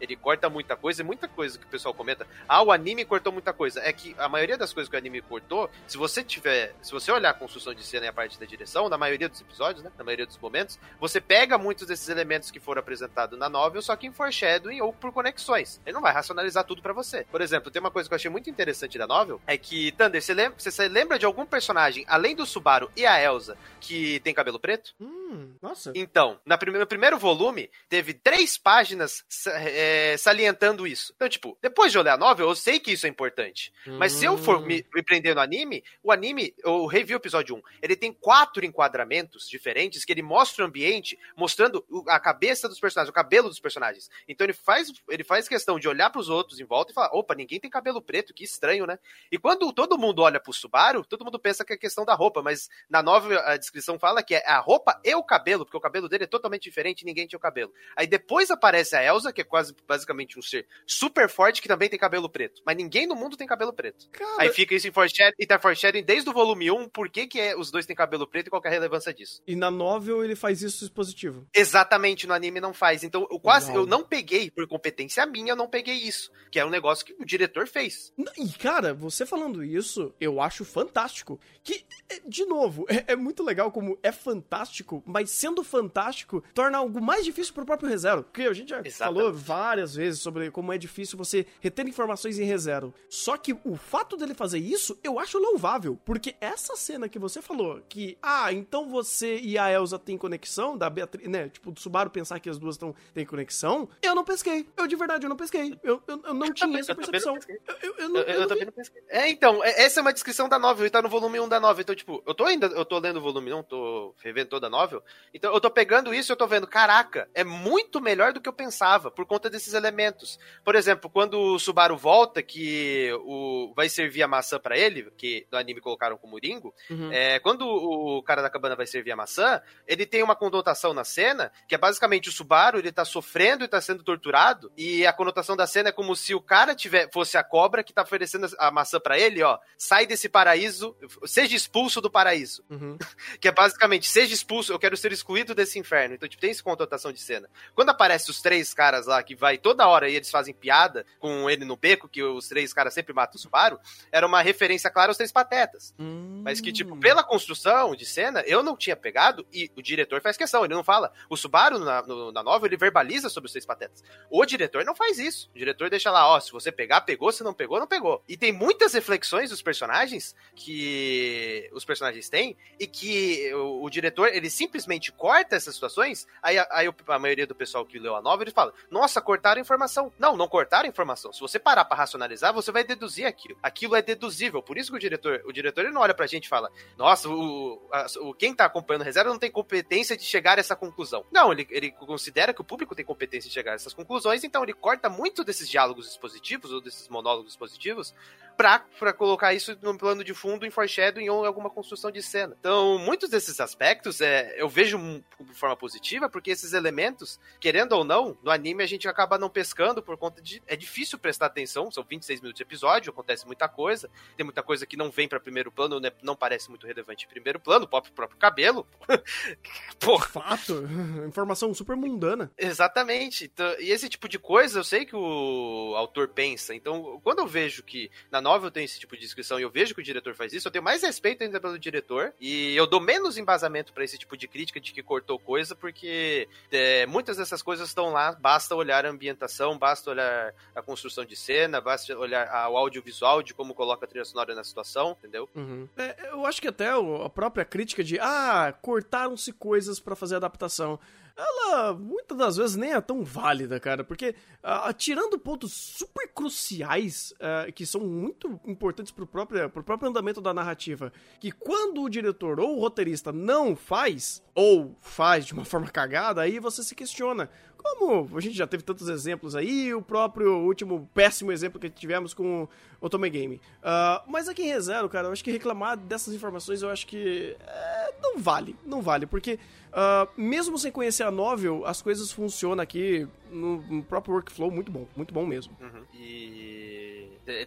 ele 0.00 0.14
corta 0.14 0.48
muita 0.48 0.76
coisa, 0.76 1.02
e 1.02 1.04
muita 1.04 1.26
coisa 1.26 1.58
que 1.58 1.66
o 1.66 1.68
pessoal 1.68 1.92
comenta. 1.92 2.26
Ah, 2.48 2.62
o 2.62 2.70
anime 2.70 3.04
cortou 3.04 3.32
muita 3.32 3.52
coisa. 3.52 3.80
É 3.80 3.92
que 3.92 4.14
a 4.16 4.28
maioria 4.28 4.56
das 4.56 4.72
coisas 4.72 4.88
que 4.88 4.94
o 4.94 4.98
anime 4.98 5.20
cortou, 5.20 5.68
se 5.86 5.96
você 5.96 6.22
tiver, 6.22 6.74
se 6.80 6.92
você 6.92 7.10
olhar 7.10 7.30
a 7.30 7.34
construção 7.34 7.74
de 7.74 7.82
cena 7.82 8.06
e 8.06 8.08
a 8.08 8.12
parte 8.12 8.38
da 8.38 8.46
direção, 8.46 8.88
na 8.88 8.96
maioria 8.96 9.28
dos 9.28 9.40
episódios, 9.40 9.82
né, 9.82 9.90
na 9.98 10.04
maioria 10.04 10.26
dos 10.26 10.38
momentos, 10.38 10.78
você 11.00 11.20
pega 11.20 11.58
muitos 11.58 11.88
desses 11.88 12.08
elementos 12.08 12.50
que 12.50 12.60
foram 12.60 12.80
apresentados 12.80 13.38
na 13.38 13.48
novel, 13.48 13.82
só 13.82 13.96
que 13.96 14.06
em 14.06 14.12
foreshadowing 14.12 14.80
ou 14.80 14.92
por 14.92 15.12
conexões. 15.12 15.80
Ele 15.84 15.94
não 15.94 16.02
vai 16.02 16.12
racionalizar 16.12 16.64
tudo 16.64 16.82
para 16.82 16.92
você. 16.92 17.26
Por 17.30 17.40
exemplo, 17.40 17.70
tem 17.70 17.80
uma 17.80 17.90
coisa 17.90 18.08
que 18.08 18.14
eu 18.14 18.16
achei 18.16 18.30
muito 18.30 18.48
interessante 18.48 18.96
da 18.98 19.06
novel, 19.06 19.40
é 19.46 19.56
que, 19.56 19.92
Thunder, 20.04 20.22
você 20.22 20.34
lembra, 20.34 20.58
você 20.58 20.88
lembra 20.88 21.18
de 21.18 21.26
algum 21.26 21.46
personagem, 21.46 22.04
além 22.06 22.36
do 22.36 22.44
Subaru 22.44 22.90
e 22.96 23.06
a 23.06 23.20
Elsa, 23.20 23.56
que 23.80 24.20
tem 24.20 24.34
cabelo 24.34 24.58
preto? 24.58 24.94
Hum, 25.00 25.54
nossa. 25.60 25.92
Então, 25.94 26.40
na 26.44 26.58
prime 26.58 26.78
no 26.78 26.86
primeiro 26.86 27.18
volume, 27.18 27.70
teve 27.88 28.14
três 28.14 28.58
páginas 28.58 29.24
é, 29.46 30.16
salientando 30.18 30.86
isso. 30.86 31.12
Então, 31.16 31.28
tipo, 31.28 31.56
depois 31.60 31.92
de 31.92 31.98
olhar 31.98 32.14
a 32.14 32.18
novel, 32.18 32.48
eu 32.48 32.54
sei 32.54 32.78
que 32.78 32.92
isso 32.92 33.06
é 33.06 33.08
importante. 33.08 33.72
Hum. 33.86 33.96
Mas 33.98 34.12
se 34.12 34.24
eu 34.24 34.36
for 34.36 34.60
me, 34.60 34.84
me 34.94 35.02
prender 35.02 35.34
no 35.34 35.40
anime, 35.40 35.82
o 36.02 36.12
anime, 36.12 36.54
o 36.64 36.86
review 36.86 37.16
episódio 37.16 37.56
1, 37.56 37.62
ele 37.82 37.96
tem 37.96 38.12
quatro 38.12 38.64
enquadramentos 38.64 39.48
diferentes 39.48 40.04
que 40.04 40.12
ele 40.12 40.22
mostra 40.22 40.64
o 40.64 40.68
ambiente, 40.68 41.18
mostrando 41.36 41.84
a 42.08 42.18
cabeça 42.20 42.68
dos 42.68 42.80
personagens, 42.80 43.10
o 43.10 43.14
cabelo 43.14 43.48
dos 43.48 43.60
personagens. 43.60 44.10
Então 44.28 44.44
ele 44.44 44.52
faz, 44.52 44.92
ele 45.08 45.24
faz 45.24 45.48
questão 45.48 45.78
de 45.78 45.88
olhar 45.88 46.10
para 46.10 46.20
os 46.20 46.28
outros 46.28 46.60
em 46.60 46.64
volta 46.64 46.92
e 46.92 46.94
falar: 46.94 47.10
opa, 47.12 47.34
ninguém 47.34 47.60
tem 47.60 47.70
cabelo 47.70 48.02
preto, 48.02 48.34
que 48.34 48.44
estranho, 48.44 48.86
né? 48.86 48.98
E 49.30 49.38
quando 49.38 49.72
todo 49.72 49.93
mundo 49.98 50.22
olha 50.22 50.40
pro 50.40 50.52
Subaru, 50.52 51.04
todo 51.04 51.24
mundo 51.24 51.38
pensa 51.38 51.64
que 51.64 51.72
é 51.72 51.76
questão 51.76 52.04
da 52.04 52.14
roupa, 52.14 52.42
mas 52.42 52.68
na 52.88 53.02
nova 53.02 53.38
a 53.40 53.56
descrição 53.56 53.98
fala 53.98 54.22
que 54.22 54.34
é 54.34 54.46
a 54.46 54.58
roupa 54.58 55.00
e 55.04 55.14
o 55.14 55.22
cabelo, 55.22 55.64
porque 55.64 55.76
o 55.76 55.80
cabelo 55.80 56.08
dele 56.08 56.24
é 56.24 56.26
totalmente 56.26 56.62
diferente 56.62 57.02
e 57.02 57.04
ninguém 57.04 57.26
tinha 57.26 57.36
o 57.36 57.40
cabelo. 57.40 57.72
Aí 57.96 58.06
depois 58.06 58.50
aparece 58.50 58.96
a 58.96 59.04
Elsa, 59.04 59.32
que 59.32 59.40
é 59.40 59.44
quase 59.44 59.74
basicamente 59.86 60.38
um 60.38 60.42
ser 60.42 60.66
super 60.86 61.28
forte 61.28 61.60
que 61.60 61.68
também 61.68 61.88
tem 61.88 61.98
cabelo 61.98 62.28
preto. 62.28 62.62
Mas 62.64 62.76
ninguém 62.76 63.06
no 63.06 63.14
mundo 63.14 63.36
tem 63.36 63.46
cabelo 63.46 63.72
preto. 63.72 64.08
Cara... 64.10 64.42
Aí 64.42 64.52
fica 64.52 64.74
isso 64.74 64.88
em 64.88 64.92
foreshadowing, 64.92 65.34
e 65.38 65.46
tá 65.46 65.58
foreshadowing 65.58 66.04
desde 66.04 66.28
o 66.30 66.32
volume 66.32 66.70
1, 66.70 66.88
por 66.88 67.08
que, 67.10 67.26
que 67.26 67.40
é, 67.40 67.56
os 67.56 67.70
dois 67.70 67.86
têm 67.86 67.96
cabelo 67.96 68.26
preto 68.26 68.48
e 68.48 68.50
qual 68.50 68.62
é 68.64 68.68
a 68.68 68.70
relevância 68.70 69.12
disso. 69.12 69.42
E 69.46 69.56
na 69.56 69.70
novel 69.70 70.24
ele 70.24 70.36
faz 70.36 70.62
isso 70.62 70.84
expositivo. 70.84 71.46
Exatamente, 71.54 72.26
no 72.26 72.34
anime 72.34 72.60
não 72.60 72.72
faz. 72.72 73.04
Então 73.04 73.26
eu 73.30 73.38
quase, 73.38 73.74
eu 73.74 73.86
não 73.86 74.04
peguei, 74.04 74.50
por 74.50 74.66
competência 74.66 75.24
minha, 75.26 75.52
eu 75.52 75.56
não 75.56 75.68
peguei 75.68 75.94
isso. 75.94 76.30
Que 76.50 76.58
é 76.58 76.64
um 76.64 76.70
negócio 76.70 77.04
que 77.04 77.14
o 77.18 77.24
diretor 77.24 77.66
fez. 77.66 78.12
E 78.36 78.48
cara, 78.52 78.94
você 78.94 79.26
falando 79.26 79.62
isso, 79.62 79.83
eu 80.20 80.40
acho 80.40 80.64
fantástico. 80.64 81.38
Que, 81.62 81.84
é, 82.08 82.20
de 82.26 82.44
novo, 82.44 82.84
é, 82.88 83.12
é 83.12 83.16
muito 83.16 83.42
legal 83.42 83.70
como 83.70 83.98
é 84.02 84.12
fantástico, 84.12 85.02
mas 85.06 85.30
sendo 85.30 85.62
fantástico, 85.62 86.42
torna 86.54 86.78
algo 86.78 87.00
mais 87.00 87.24
difícil 87.24 87.54
pro 87.54 87.64
próprio 87.64 87.88
ReZero. 87.88 88.22
Porque 88.24 88.42
a 88.42 88.52
gente 88.52 88.70
já 88.70 88.80
Exatamente. 88.84 88.96
falou 88.96 89.32
várias 89.32 89.94
vezes 89.94 90.20
sobre 90.20 90.50
como 90.50 90.72
é 90.72 90.78
difícil 90.78 91.16
você 91.18 91.46
reter 91.60 91.86
informações 91.86 92.38
em 92.38 92.44
ReZero. 92.44 92.92
Só 93.08 93.36
que 93.36 93.56
o 93.64 93.76
fato 93.76 94.16
dele 94.16 94.34
fazer 94.34 94.58
isso, 94.58 94.98
eu 95.02 95.18
acho 95.18 95.38
louvável. 95.38 95.98
Porque 96.04 96.34
essa 96.40 96.76
cena 96.76 97.08
que 97.08 97.18
você 97.18 97.40
falou, 97.40 97.82
que, 97.88 98.16
ah, 98.22 98.52
então 98.52 98.88
você 98.88 99.38
e 99.38 99.58
a 99.58 99.70
Elsa 99.70 99.98
têm 99.98 100.16
conexão, 100.18 100.76
da 100.76 100.88
Beatriz, 100.88 101.28
né? 101.28 101.48
Tipo, 101.48 101.70
do 101.70 101.80
Subaru 101.80 102.10
pensar 102.10 102.40
que 102.40 102.48
as 102.48 102.58
duas 102.58 102.76
tão, 102.76 102.94
têm 103.12 103.24
conexão, 103.26 103.88
eu 104.02 104.14
não 104.14 104.24
pesquei. 104.24 104.66
Eu, 104.76 104.86
de 104.86 104.96
verdade, 104.96 105.24
eu 105.24 105.28
não 105.28 105.36
pesquei. 105.36 105.78
Eu, 105.82 106.02
eu, 106.06 106.22
eu 106.24 106.34
não 106.34 106.46
eu 106.46 106.54
tinha 106.54 106.78
essa 106.78 106.94
percepção. 106.96 107.36
Eu, 107.82 107.94
eu, 107.98 108.08
não, 108.08 108.20
eu, 108.20 108.46
também 108.46 108.64
não 108.64 108.72
pesquei. 108.72 109.02
É, 109.08 109.28
então, 109.28 109.62
é, 109.64 109.73
essa 109.76 110.00
é 110.00 110.02
uma 110.02 110.12
descrição 110.12 110.48
da 110.48 110.58
novel, 110.58 110.86
e 110.86 110.90
tá 110.90 111.02
no 111.02 111.08
volume 111.08 111.40
1 111.40 111.48
da 111.48 111.60
novel. 111.60 111.82
Então, 111.82 111.94
tipo, 111.94 112.22
eu 112.26 112.34
tô 112.34 112.44
ainda, 112.44 112.66
eu 112.66 112.84
tô 112.84 112.98
lendo 112.98 113.18
o 113.18 113.22
volume 113.22 113.52
1, 113.52 113.62
tô 113.64 114.14
revendo 114.22 114.48
toda 114.48 114.66
a 114.66 114.70
novel. 114.70 115.02
Então, 115.32 115.52
eu 115.52 115.60
tô 115.60 115.70
pegando 115.70 116.14
isso 116.14 116.30
e 116.30 116.32
eu 116.32 116.36
tô 116.36 116.46
vendo, 116.46 116.66
caraca, 116.66 117.28
é 117.34 117.44
muito 117.44 118.00
melhor 118.00 118.32
do 118.32 118.40
que 118.40 118.48
eu 118.48 118.52
pensava, 118.52 119.10
por 119.10 119.26
conta 119.26 119.50
desses 119.50 119.74
elementos. 119.74 120.38
Por 120.64 120.74
exemplo, 120.74 121.10
quando 121.10 121.38
o 121.38 121.58
Subaru 121.58 121.96
volta, 121.96 122.42
que 122.42 123.10
o 123.24 123.72
vai 123.74 123.88
servir 123.88 124.22
a 124.22 124.28
maçã 124.28 124.58
para 124.58 124.76
ele, 124.76 125.10
que 125.16 125.46
no 125.50 125.58
anime 125.58 125.80
colocaram 125.80 126.16
como 126.16 126.38
Ringo, 126.38 126.74
uhum. 126.90 127.12
é, 127.12 127.38
quando 127.40 127.66
o 127.66 128.22
cara 128.22 128.42
da 128.42 128.50
cabana 128.50 128.76
vai 128.76 128.86
servir 128.86 129.12
a 129.12 129.16
maçã, 129.16 129.60
ele 129.86 130.06
tem 130.06 130.22
uma 130.22 130.36
conotação 130.36 130.94
na 130.94 131.04
cena, 131.04 131.50
que 131.68 131.74
é 131.74 131.78
basicamente 131.78 132.28
o 132.28 132.32
Subaru, 132.32 132.78
ele 132.78 132.92
tá 132.92 133.04
sofrendo 133.04 133.64
e 133.64 133.68
tá 133.68 133.80
sendo 133.80 134.02
torturado, 134.02 134.72
e 134.76 135.06
a 135.06 135.12
conotação 135.12 135.56
da 135.56 135.66
cena 135.66 135.88
é 135.88 135.92
como 135.92 136.14
se 136.14 136.34
o 136.34 136.40
cara 136.40 136.74
tiver, 136.74 137.10
fosse 137.12 137.36
a 137.36 137.44
cobra 137.44 137.82
que 137.82 137.92
tá 137.92 138.02
oferecendo 138.02 138.46
a 138.58 138.70
maçã 138.70 139.00
para 139.00 139.18
ele, 139.18 139.42
ó, 139.42 139.58
sai 139.76 140.06
desse 140.06 140.28
paraíso, 140.28 140.96
seja 141.24 141.56
expulso 141.56 142.00
do 142.00 142.10
paraíso. 142.10 142.64
Uhum. 142.70 142.96
que 143.40 143.48
é 143.48 143.52
basicamente, 143.52 144.08
seja 144.08 144.34
expulso, 144.34 144.72
eu 144.72 144.78
quero 144.78 144.96
ser 144.96 145.12
excluído 145.12 145.54
desse 145.54 145.78
inferno. 145.78 146.14
Então, 146.14 146.28
tipo, 146.28 146.40
tem 146.40 146.50
essa 146.50 146.62
conotação 146.62 147.12
de 147.12 147.20
cena. 147.20 147.48
Quando 147.74 147.90
aparece 147.90 148.30
os 148.30 148.40
três 148.40 148.72
caras 148.72 149.06
lá, 149.06 149.22
que 149.22 149.34
vai 149.34 149.58
toda 149.58 149.86
hora 149.86 150.08
e 150.08 150.16
eles 150.16 150.30
fazem 150.30 150.54
piada 150.54 151.04
com 151.18 151.48
ele 151.48 151.64
no 151.64 151.76
beco, 151.76 152.08
que 152.08 152.22
os 152.22 152.48
três 152.48 152.72
caras 152.72 152.94
sempre 152.94 153.12
matam 153.12 153.36
o 153.36 153.38
Subaru, 153.38 153.78
era 154.10 154.26
uma 154.26 154.42
referência 154.42 154.90
clara 154.90 155.10
aos 155.10 155.16
três 155.16 155.32
patetas. 155.32 155.94
Hum. 155.98 156.42
Mas 156.44 156.60
que, 156.60 156.72
tipo, 156.72 156.96
pela 156.96 157.22
construção 157.22 157.94
de 157.94 158.06
cena, 158.06 158.42
eu 158.46 158.62
não 158.62 158.76
tinha 158.76 158.96
pegado, 158.96 159.46
e 159.52 159.70
o 159.76 159.82
diretor 159.82 160.20
faz 160.20 160.36
questão, 160.36 160.64
ele 160.64 160.74
não 160.74 160.84
fala. 160.84 161.12
O 161.28 161.36
Subaru, 161.36 161.78
na, 161.78 162.02
no, 162.02 162.32
na 162.32 162.42
novela, 162.42 162.68
ele 162.68 162.76
verbaliza 162.76 163.28
sobre 163.28 163.46
os 163.46 163.52
três 163.52 163.66
patetas. 163.66 164.02
O 164.30 164.44
diretor 164.44 164.84
não 164.84 164.94
faz 164.94 165.18
isso. 165.18 165.50
O 165.54 165.58
diretor 165.58 165.90
deixa 165.90 166.10
lá, 166.10 166.28
ó, 166.28 166.40
se 166.40 166.52
você 166.52 166.70
pegar, 166.70 167.02
pegou, 167.02 167.32
se 167.32 167.42
não 167.42 167.54
pegou, 167.54 167.78
não 167.78 167.86
pegou. 167.86 168.22
E 168.28 168.36
tem 168.36 168.52
muitas 168.52 168.92
reflexões 168.94 169.43
dos 169.50 169.62
personagens 169.62 170.34
que 170.54 171.70
os 171.72 171.84
personagens 171.84 172.28
têm, 172.28 172.56
e 172.78 172.86
que 172.86 173.52
o, 173.54 173.84
o 173.84 173.90
diretor, 173.90 174.28
ele 174.28 174.50
simplesmente 174.50 175.12
corta 175.12 175.56
essas 175.56 175.74
situações, 175.74 176.26
aí, 176.42 176.58
aí 176.70 176.92
a 177.08 177.18
maioria 177.18 177.46
do 177.46 177.54
pessoal 177.54 177.84
que 177.84 177.98
leu 177.98 178.16
a 178.16 178.22
novela, 178.22 178.42
ele 178.42 178.50
fala, 178.50 178.72
nossa, 178.90 179.20
cortaram 179.20 179.60
informação. 179.60 180.12
Não, 180.18 180.36
não 180.36 180.48
cortaram 180.48 180.88
informação. 180.88 181.32
Se 181.32 181.40
você 181.40 181.58
parar 181.58 181.84
para 181.84 181.98
racionalizar, 181.98 182.52
você 182.52 182.70
vai 182.70 182.84
deduzir 182.84 183.26
aquilo. 183.26 183.58
Aquilo 183.62 183.96
é 183.96 184.02
deduzível. 184.02 184.62
Por 184.62 184.78
isso 184.78 184.90
que 184.90 184.96
o 184.96 185.00
diretor, 185.00 185.42
o 185.44 185.52
diretor 185.52 185.82
ele 185.82 185.92
não 185.92 186.00
olha 186.00 186.14
pra 186.14 186.26
gente 186.26 186.44
e 186.44 186.48
fala, 186.48 186.70
nossa, 186.96 187.28
o, 187.28 187.88
a, 187.92 188.06
o 188.20 188.34
quem 188.34 188.54
tá 188.54 188.64
acompanhando 188.64 189.02
reserva 189.02 189.30
não 189.30 189.38
tem 189.38 189.50
competência 189.50 190.16
de 190.16 190.24
chegar 190.24 190.58
a 190.58 190.60
essa 190.60 190.76
conclusão. 190.76 191.24
Não, 191.30 191.52
ele, 191.52 191.66
ele 191.70 191.90
considera 191.90 192.52
que 192.52 192.60
o 192.60 192.64
público 192.64 192.94
tem 192.94 193.04
competência 193.04 193.48
de 193.48 193.54
chegar 193.54 193.72
a 193.72 193.74
essas 193.74 193.94
conclusões, 193.94 194.44
então 194.44 194.62
ele 194.62 194.72
corta 194.72 195.08
muito 195.08 195.44
desses 195.44 195.68
diálogos 195.68 196.08
expositivos 196.08 196.72
ou 196.72 196.80
desses 196.80 197.08
monólogos 197.08 197.52
expositivos 197.52 198.14
pra, 198.56 198.80
pra 198.98 199.12
colocar 199.12 199.54
isso 199.54 199.76
no 199.82 199.96
plano 199.96 200.24
de 200.24 200.34
fundo, 200.34 200.66
em 200.66 200.70
foreshadowing 200.70 201.28
ou 201.28 201.44
em 201.44 201.46
alguma 201.46 201.70
construção 201.70 202.10
de 202.10 202.22
cena. 202.22 202.56
Então, 202.58 202.98
muitos 202.98 203.30
desses 203.30 203.60
aspectos 203.60 204.20
é, 204.20 204.54
eu 204.56 204.68
vejo 204.68 204.98
de 205.40 205.54
forma 205.54 205.76
positiva, 205.76 206.28
porque 206.28 206.50
esses 206.50 206.72
elementos, 206.72 207.38
querendo 207.60 207.92
ou 207.92 208.04
não, 208.04 208.36
no 208.42 208.50
anime 208.50 208.82
a 208.82 208.86
gente 208.86 209.08
acaba 209.08 209.38
não 209.38 209.48
pescando 209.48 210.02
por 210.02 210.16
conta 210.16 210.40
de. 210.42 210.62
É 210.66 210.76
difícil 210.76 211.18
prestar 211.18 211.46
atenção, 211.46 211.90
são 211.90 212.04
26 212.04 212.40
minutos 212.40 212.58
de 212.58 212.62
episódio, 212.62 213.10
acontece 213.10 213.46
muita 213.46 213.68
coisa, 213.68 214.08
tem 214.36 214.44
muita 214.44 214.62
coisa 214.62 214.86
que 214.86 214.96
não 214.96 215.10
vem 215.10 215.28
para 215.28 215.40
primeiro 215.40 215.70
plano, 215.70 216.00
né, 216.00 216.10
não 216.22 216.36
parece 216.36 216.68
muito 216.70 216.86
relevante 216.86 217.24
em 217.24 217.28
primeiro 217.28 217.60
plano, 217.60 217.84
o 217.84 217.88
próprio, 217.88 218.36
cabelo. 218.38 218.86
Pô. 219.98 220.18
Fato, 220.18 220.88
informação 221.26 221.72
super 221.74 221.96
mundana. 221.96 222.50
Exatamente. 222.56 223.44
Então, 223.44 223.74
e 223.78 223.90
esse 223.90 224.08
tipo 224.08 224.28
de 224.28 224.38
coisa 224.38 224.80
eu 224.80 224.84
sei 224.84 225.04
que 225.04 225.16
o 225.16 225.94
autor 225.96 226.28
pensa. 226.28 226.74
Então, 226.74 227.20
quando 227.22 227.40
eu 227.40 227.46
vejo 227.46 227.82
que 227.82 228.10
na 228.30 228.40
novel 228.44 228.70
tem 228.70 228.84
esse 228.84 229.00
tipo 229.00 229.16
de 229.16 229.22
descrição 229.22 229.58
e 229.58 229.62
eu 229.62 229.70
vejo 229.70 229.94
que 229.94 230.00
o 230.02 230.04
diretor 230.04 230.34
faz 230.34 230.52
isso, 230.52 230.68
eu 230.68 230.72
tenho 230.72 230.84
mais 230.84 231.02
respeito 231.02 231.42
ainda 231.42 231.58
pelo 231.58 231.78
diretor 231.78 232.32
e 232.38 232.76
eu 232.76 232.86
dou 232.86 233.00
menos 233.00 233.38
embasamento 233.38 233.92
para 233.92 234.04
esse 234.04 234.18
tipo 234.18 234.36
de 234.36 234.46
crítica 234.46 234.78
de 234.78 234.92
que 234.92 235.02
cortou 235.02 235.38
coisa, 235.38 235.74
porque 235.74 236.46
é, 236.70 237.06
muitas 237.06 237.38
dessas 237.38 237.62
coisas 237.62 237.88
estão 237.88 238.12
lá, 238.12 238.32
basta 238.32 238.74
olhar 238.74 239.06
a 239.06 239.08
ambientação, 239.08 239.78
basta 239.78 240.10
olhar 240.10 240.54
a 240.74 240.82
construção 240.82 241.24
de 241.24 241.34
cena, 241.34 241.80
basta 241.80 242.16
olhar 242.16 242.68
o 242.68 242.76
audiovisual 242.76 243.42
de 243.42 243.54
como 243.54 243.74
coloca 243.74 244.04
a 244.04 244.08
trilha 244.08 244.24
sonora 244.24 244.54
na 244.54 244.62
situação, 244.62 245.16
entendeu? 245.18 245.48
Uhum. 245.54 245.88
É, 245.96 246.28
eu 246.30 246.44
acho 246.44 246.60
que 246.60 246.68
até 246.68 246.90
a 246.90 247.30
própria 247.30 247.64
crítica 247.64 248.04
de 248.04 248.18
ah, 248.20 248.74
cortaram-se 248.82 249.52
coisas 249.52 249.98
para 249.98 250.14
fazer 250.14 250.36
adaptação 250.36 251.00
ela 251.36 251.94
muitas 251.94 252.38
das 252.38 252.56
vezes 252.56 252.76
nem 252.76 252.92
é 252.92 253.00
tão 253.00 253.24
válida, 253.24 253.80
cara, 253.80 254.04
porque 254.04 254.34
uh, 254.62 254.92
tirando 254.92 255.38
pontos 255.38 255.72
super 255.72 256.28
cruciais 256.28 257.32
uh, 257.32 257.72
que 257.72 257.84
são 257.84 258.00
muito 258.02 258.60
importantes 258.64 259.12
pro 259.12 259.26
próprio, 259.26 259.68
pro 259.68 259.82
próprio 259.82 260.08
andamento 260.10 260.40
da 260.40 260.54
narrativa, 260.54 261.12
que 261.40 261.50
quando 261.50 262.02
o 262.02 262.08
diretor 262.08 262.60
ou 262.60 262.76
o 262.76 262.80
roteirista 262.80 263.32
não 263.32 263.74
faz, 263.74 264.42
ou 264.54 264.96
faz 265.00 265.44
de 265.44 265.52
uma 265.52 265.64
forma 265.64 265.88
cagada, 265.88 266.40
aí 266.40 266.58
você 266.58 266.82
se 266.82 266.94
questiona. 266.94 267.50
Como 267.84 268.36
a 268.36 268.40
gente 268.40 268.56
já 268.56 268.66
teve 268.66 268.82
tantos 268.82 269.08
exemplos 269.08 269.54
aí, 269.54 269.92
o 269.92 270.00
próprio 270.00 270.56
último 270.56 271.08
péssimo 271.12 271.52
exemplo 271.52 271.78
que 271.78 271.90
tivemos 271.90 272.32
com 272.32 272.62
o 272.62 272.68
Otome 272.98 273.28
Game. 273.28 273.56
Uh, 273.56 274.22
mas 274.26 274.48
aqui 274.48 274.62
em 274.62 274.68
ReZero, 274.68 275.06
cara, 275.08 275.28
eu 275.28 275.32
acho 275.32 275.44
que 275.44 275.52
reclamar 275.52 275.94
dessas 275.94 276.34
informações 276.34 276.82
eu 276.82 276.88
acho 276.88 277.06
que 277.06 277.54
é, 277.60 278.14
não 278.22 278.38
vale, 278.38 278.74
não 278.86 279.02
vale, 279.02 279.26
porque 279.26 279.58
Uh, 279.94 280.26
mesmo 280.36 280.76
sem 280.76 280.90
conhecer 280.90 281.22
a 281.22 281.30
novel, 281.30 281.86
as 281.86 282.02
coisas 282.02 282.32
funcionam 282.32 282.82
aqui 282.82 283.28
no, 283.48 283.80
no, 283.82 284.02
próprio 284.02 284.34
workflow 284.34 284.68
muito 284.68 284.90
bom, 284.90 285.06
muito 285.14 285.32
bom 285.32 285.46
mesmo. 285.46 285.72
Uhum. 285.80 286.02
E 286.12 287.03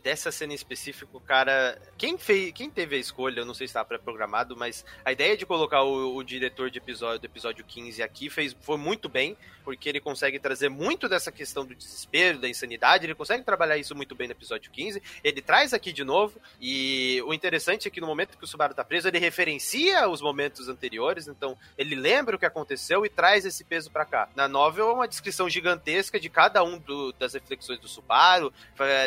dessa 0.01 0.31
cena 0.31 0.53
em 0.53 0.55
específico, 0.55 1.19
cara, 1.19 1.79
quem 1.97 2.17
fez, 2.17 2.51
quem 2.51 2.69
teve 2.69 2.95
a 2.95 2.99
escolha, 2.99 3.41
eu 3.41 3.45
não 3.45 3.53
sei 3.53 3.67
se 3.67 3.71
estava 3.71 3.87
pré-programado, 3.87 4.55
mas 4.57 4.83
a 5.05 5.11
ideia 5.11 5.37
de 5.37 5.45
colocar 5.45 5.83
o, 5.83 6.15
o, 6.15 6.23
diretor 6.23 6.69
de 6.71 6.79
episódio 6.79 7.19
do 7.19 7.25
episódio 7.25 7.63
15 7.63 8.01
aqui 8.01 8.29
fez 8.29 8.55
foi 8.61 8.77
muito 8.77 9.07
bem, 9.07 9.37
porque 9.63 9.87
ele 9.87 9.99
consegue 9.99 10.39
trazer 10.39 10.69
muito 10.69 11.07
dessa 11.07 11.31
questão 11.31 11.65
do 11.65 11.75
desespero, 11.75 12.39
da 12.39 12.49
insanidade, 12.49 13.05
ele 13.05 13.13
consegue 13.13 13.43
trabalhar 13.43 13.77
isso 13.77 13.95
muito 13.95 14.15
bem 14.15 14.27
no 14.27 14.33
episódio 14.33 14.71
15. 14.71 15.01
Ele 15.23 15.41
traz 15.41 15.73
aqui 15.73 15.91
de 15.91 16.03
novo 16.03 16.39
e 16.59 17.21
o 17.25 17.33
interessante 17.33 17.87
é 17.87 17.91
que 17.91 18.01
no 18.01 18.07
momento 18.07 18.37
que 18.37 18.43
o 18.43 18.47
Subaru 18.47 18.73
tá 18.73 18.83
preso, 18.83 19.07
ele 19.07 19.19
referencia 19.19 20.07
os 20.07 20.21
momentos 20.21 20.69
anteriores, 20.69 21.27
então 21.27 21.57
ele 21.77 21.95
lembra 21.95 22.35
o 22.35 22.39
que 22.39 22.45
aconteceu 22.45 23.05
e 23.05 23.09
traz 23.09 23.45
esse 23.45 23.63
peso 23.63 23.91
para 23.91 24.05
cá. 24.05 24.29
Na 24.35 24.47
novel 24.47 24.89
é 24.89 24.93
uma 24.93 25.07
descrição 25.07 25.49
gigantesca 25.49 26.19
de 26.19 26.29
cada 26.29 26.63
um 26.63 26.79
do, 26.79 27.11
das 27.13 27.33
reflexões 27.33 27.79
do 27.79 27.87
Subaru, 27.87 28.53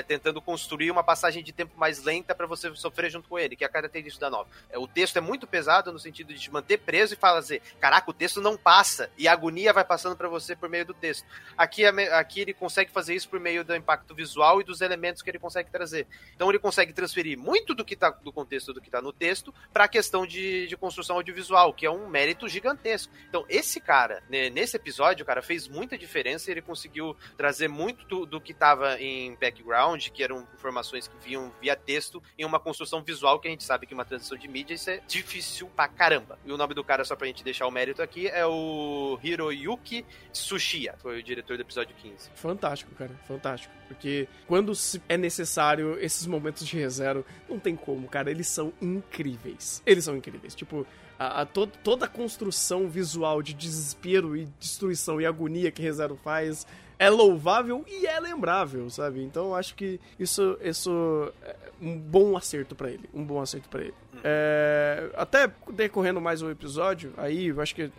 tentando 0.06 0.40
construir 0.40 0.59
uma 0.90 1.02
passagem 1.02 1.42
de 1.42 1.52
tempo 1.52 1.78
mais 1.78 2.02
lenta 2.02 2.34
para 2.34 2.46
você 2.46 2.74
sofrer 2.74 3.10
junto 3.10 3.28
com 3.28 3.38
ele, 3.38 3.56
que 3.56 3.64
é 3.64 3.66
a 3.66 3.70
característica 3.70 4.26
da 4.26 4.30
novel. 4.30 4.52
É, 4.70 4.78
o 4.78 4.86
texto 4.86 5.16
é 5.16 5.20
muito 5.20 5.46
pesado 5.46 5.92
no 5.92 5.98
sentido 5.98 6.32
de 6.32 6.40
te 6.40 6.52
manter 6.52 6.78
preso 6.78 7.14
e 7.14 7.16
fazer, 7.16 7.62
caraca, 7.80 8.10
o 8.10 8.14
texto 8.14 8.40
não 8.40 8.56
passa 8.56 9.10
e 9.16 9.26
a 9.28 9.32
agonia 9.32 9.72
vai 9.72 9.84
passando 9.84 10.16
para 10.16 10.28
você 10.28 10.54
por 10.56 10.68
meio 10.68 10.84
do 10.84 10.94
texto. 10.94 11.26
Aqui, 11.56 11.84
aqui 11.84 12.40
ele 12.40 12.54
consegue 12.54 12.90
fazer 12.90 13.14
isso 13.14 13.28
por 13.28 13.40
meio 13.40 13.64
do 13.64 13.74
impacto 13.74 14.14
visual 14.14 14.60
e 14.60 14.64
dos 14.64 14.80
elementos 14.80 15.22
que 15.22 15.30
ele 15.30 15.38
consegue 15.38 15.70
trazer. 15.70 16.06
Então 16.34 16.48
ele 16.48 16.58
consegue 16.58 16.92
transferir 16.92 17.38
muito 17.38 17.74
do 17.74 17.84
que 17.84 17.96
tá 17.96 18.10
do 18.10 18.32
contexto 18.32 18.72
do 18.72 18.80
que 18.80 18.90
tá 18.90 19.00
no 19.00 19.12
texto 19.12 19.54
para 19.72 19.84
a 19.84 19.88
questão 19.88 20.26
de, 20.26 20.66
de 20.66 20.76
construção 20.76 21.16
audiovisual, 21.16 21.72
que 21.72 21.86
é 21.86 21.90
um 21.90 22.08
mérito 22.08 22.48
gigantesco. 22.48 23.12
Então 23.28 23.44
esse 23.48 23.80
cara, 23.80 24.22
né, 24.28 24.50
nesse 24.50 24.76
episódio, 24.76 25.24
cara, 25.24 25.42
fez 25.42 25.68
muita 25.68 25.96
diferença 25.96 26.50
e 26.50 26.52
ele 26.52 26.62
conseguiu 26.62 27.16
trazer 27.36 27.68
muito 27.68 28.04
do, 28.06 28.26
do 28.26 28.40
que 28.40 28.52
estava 28.52 29.00
em 29.00 29.34
background, 29.36 30.08
que 30.08 30.22
eram 30.22 30.46
informações 30.54 31.08
que 31.08 31.16
vinham 31.24 31.52
via 31.60 31.76
texto, 31.76 32.22
em 32.38 32.44
uma 32.44 32.60
construção 32.60 33.02
visual 33.02 33.38
que 33.38 33.48
a 33.48 33.50
gente 33.50 33.64
sabe 33.64 33.86
que 33.86 33.94
uma 33.94 34.04
transição 34.04 34.36
de 34.36 34.46
mídia 34.48 34.74
isso 34.74 34.90
é 34.90 35.00
difícil 35.06 35.68
pra 35.74 35.88
caramba. 35.88 36.38
E 36.44 36.52
o 36.52 36.56
nome 36.56 36.74
do 36.74 36.84
cara, 36.84 37.04
só 37.04 37.16
pra 37.16 37.26
gente 37.26 37.42
deixar 37.42 37.66
o 37.66 37.70
mérito 37.70 38.02
aqui, 38.02 38.28
é 38.28 38.46
o 38.46 39.18
Hiroyuki 39.22 40.04
Tsuchiya, 40.32 40.94
foi 40.98 41.20
o 41.20 41.22
diretor 41.22 41.56
do 41.56 41.62
episódio 41.62 41.94
15. 41.96 42.30
Fantástico, 42.34 42.94
cara, 42.94 43.12
fantástico. 43.26 43.72
Porque 43.88 44.28
quando 44.46 44.72
é 45.08 45.16
necessário 45.16 45.98
esses 46.00 46.26
momentos 46.26 46.66
de 46.66 46.76
rezero, 46.76 47.24
não 47.48 47.58
tem 47.58 47.74
como, 47.74 48.08
cara, 48.08 48.30
eles 48.30 48.46
são 48.46 48.72
incríveis. 48.80 49.82
Eles 49.84 50.04
são 50.04 50.16
incríveis. 50.16 50.54
Tipo, 50.54 50.86
a, 51.20 51.42
a 51.42 51.46
to, 51.46 51.66
toda 51.66 52.06
a 52.06 52.08
construção 52.08 52.88
visual 52.88 53.42
de 53.42 53.52
desespero 53.52 54.34
e 54.34 54.46
destruição 54.58 55.20
e 55.20 55.26
agonia 55.26 55.70
que 55.70 55.82
Rezero 55.82 56.16
faz 56.16 56.66
é 57.00 57.08
louvável 57.08 57.82
e 57.88 58.06
é 58.06 58.20
lembrável, 58.20 58.90
sabe? 58.90 59.22
Então 59.22 59.54
acho 59.54 59.74
que 59.74 59.98
isso, 60.18 60.58
isso 60.62 61.32
é 61.42 61.56
um 61.80 61.98
bom 61.98 62.36
acerto 62.36 62.74
para 62.74 62.90
ele. 62.90 63.08
Um 63.14 63.24
bom 63.24 63.40
acerto 63.40 63.70
para 63.70 63.80
ele. 63.80 63.94
É, 64.22 65.10
até 65.16 65.50
decorrendo 65.72 66.20
mais 66.20 66.42
um 66.42 66.50
episódio, 66.50 67.14
aí 67.16 67.46
eu 67.46 67.60
acho 67.62 67.74
que 67.74 67.90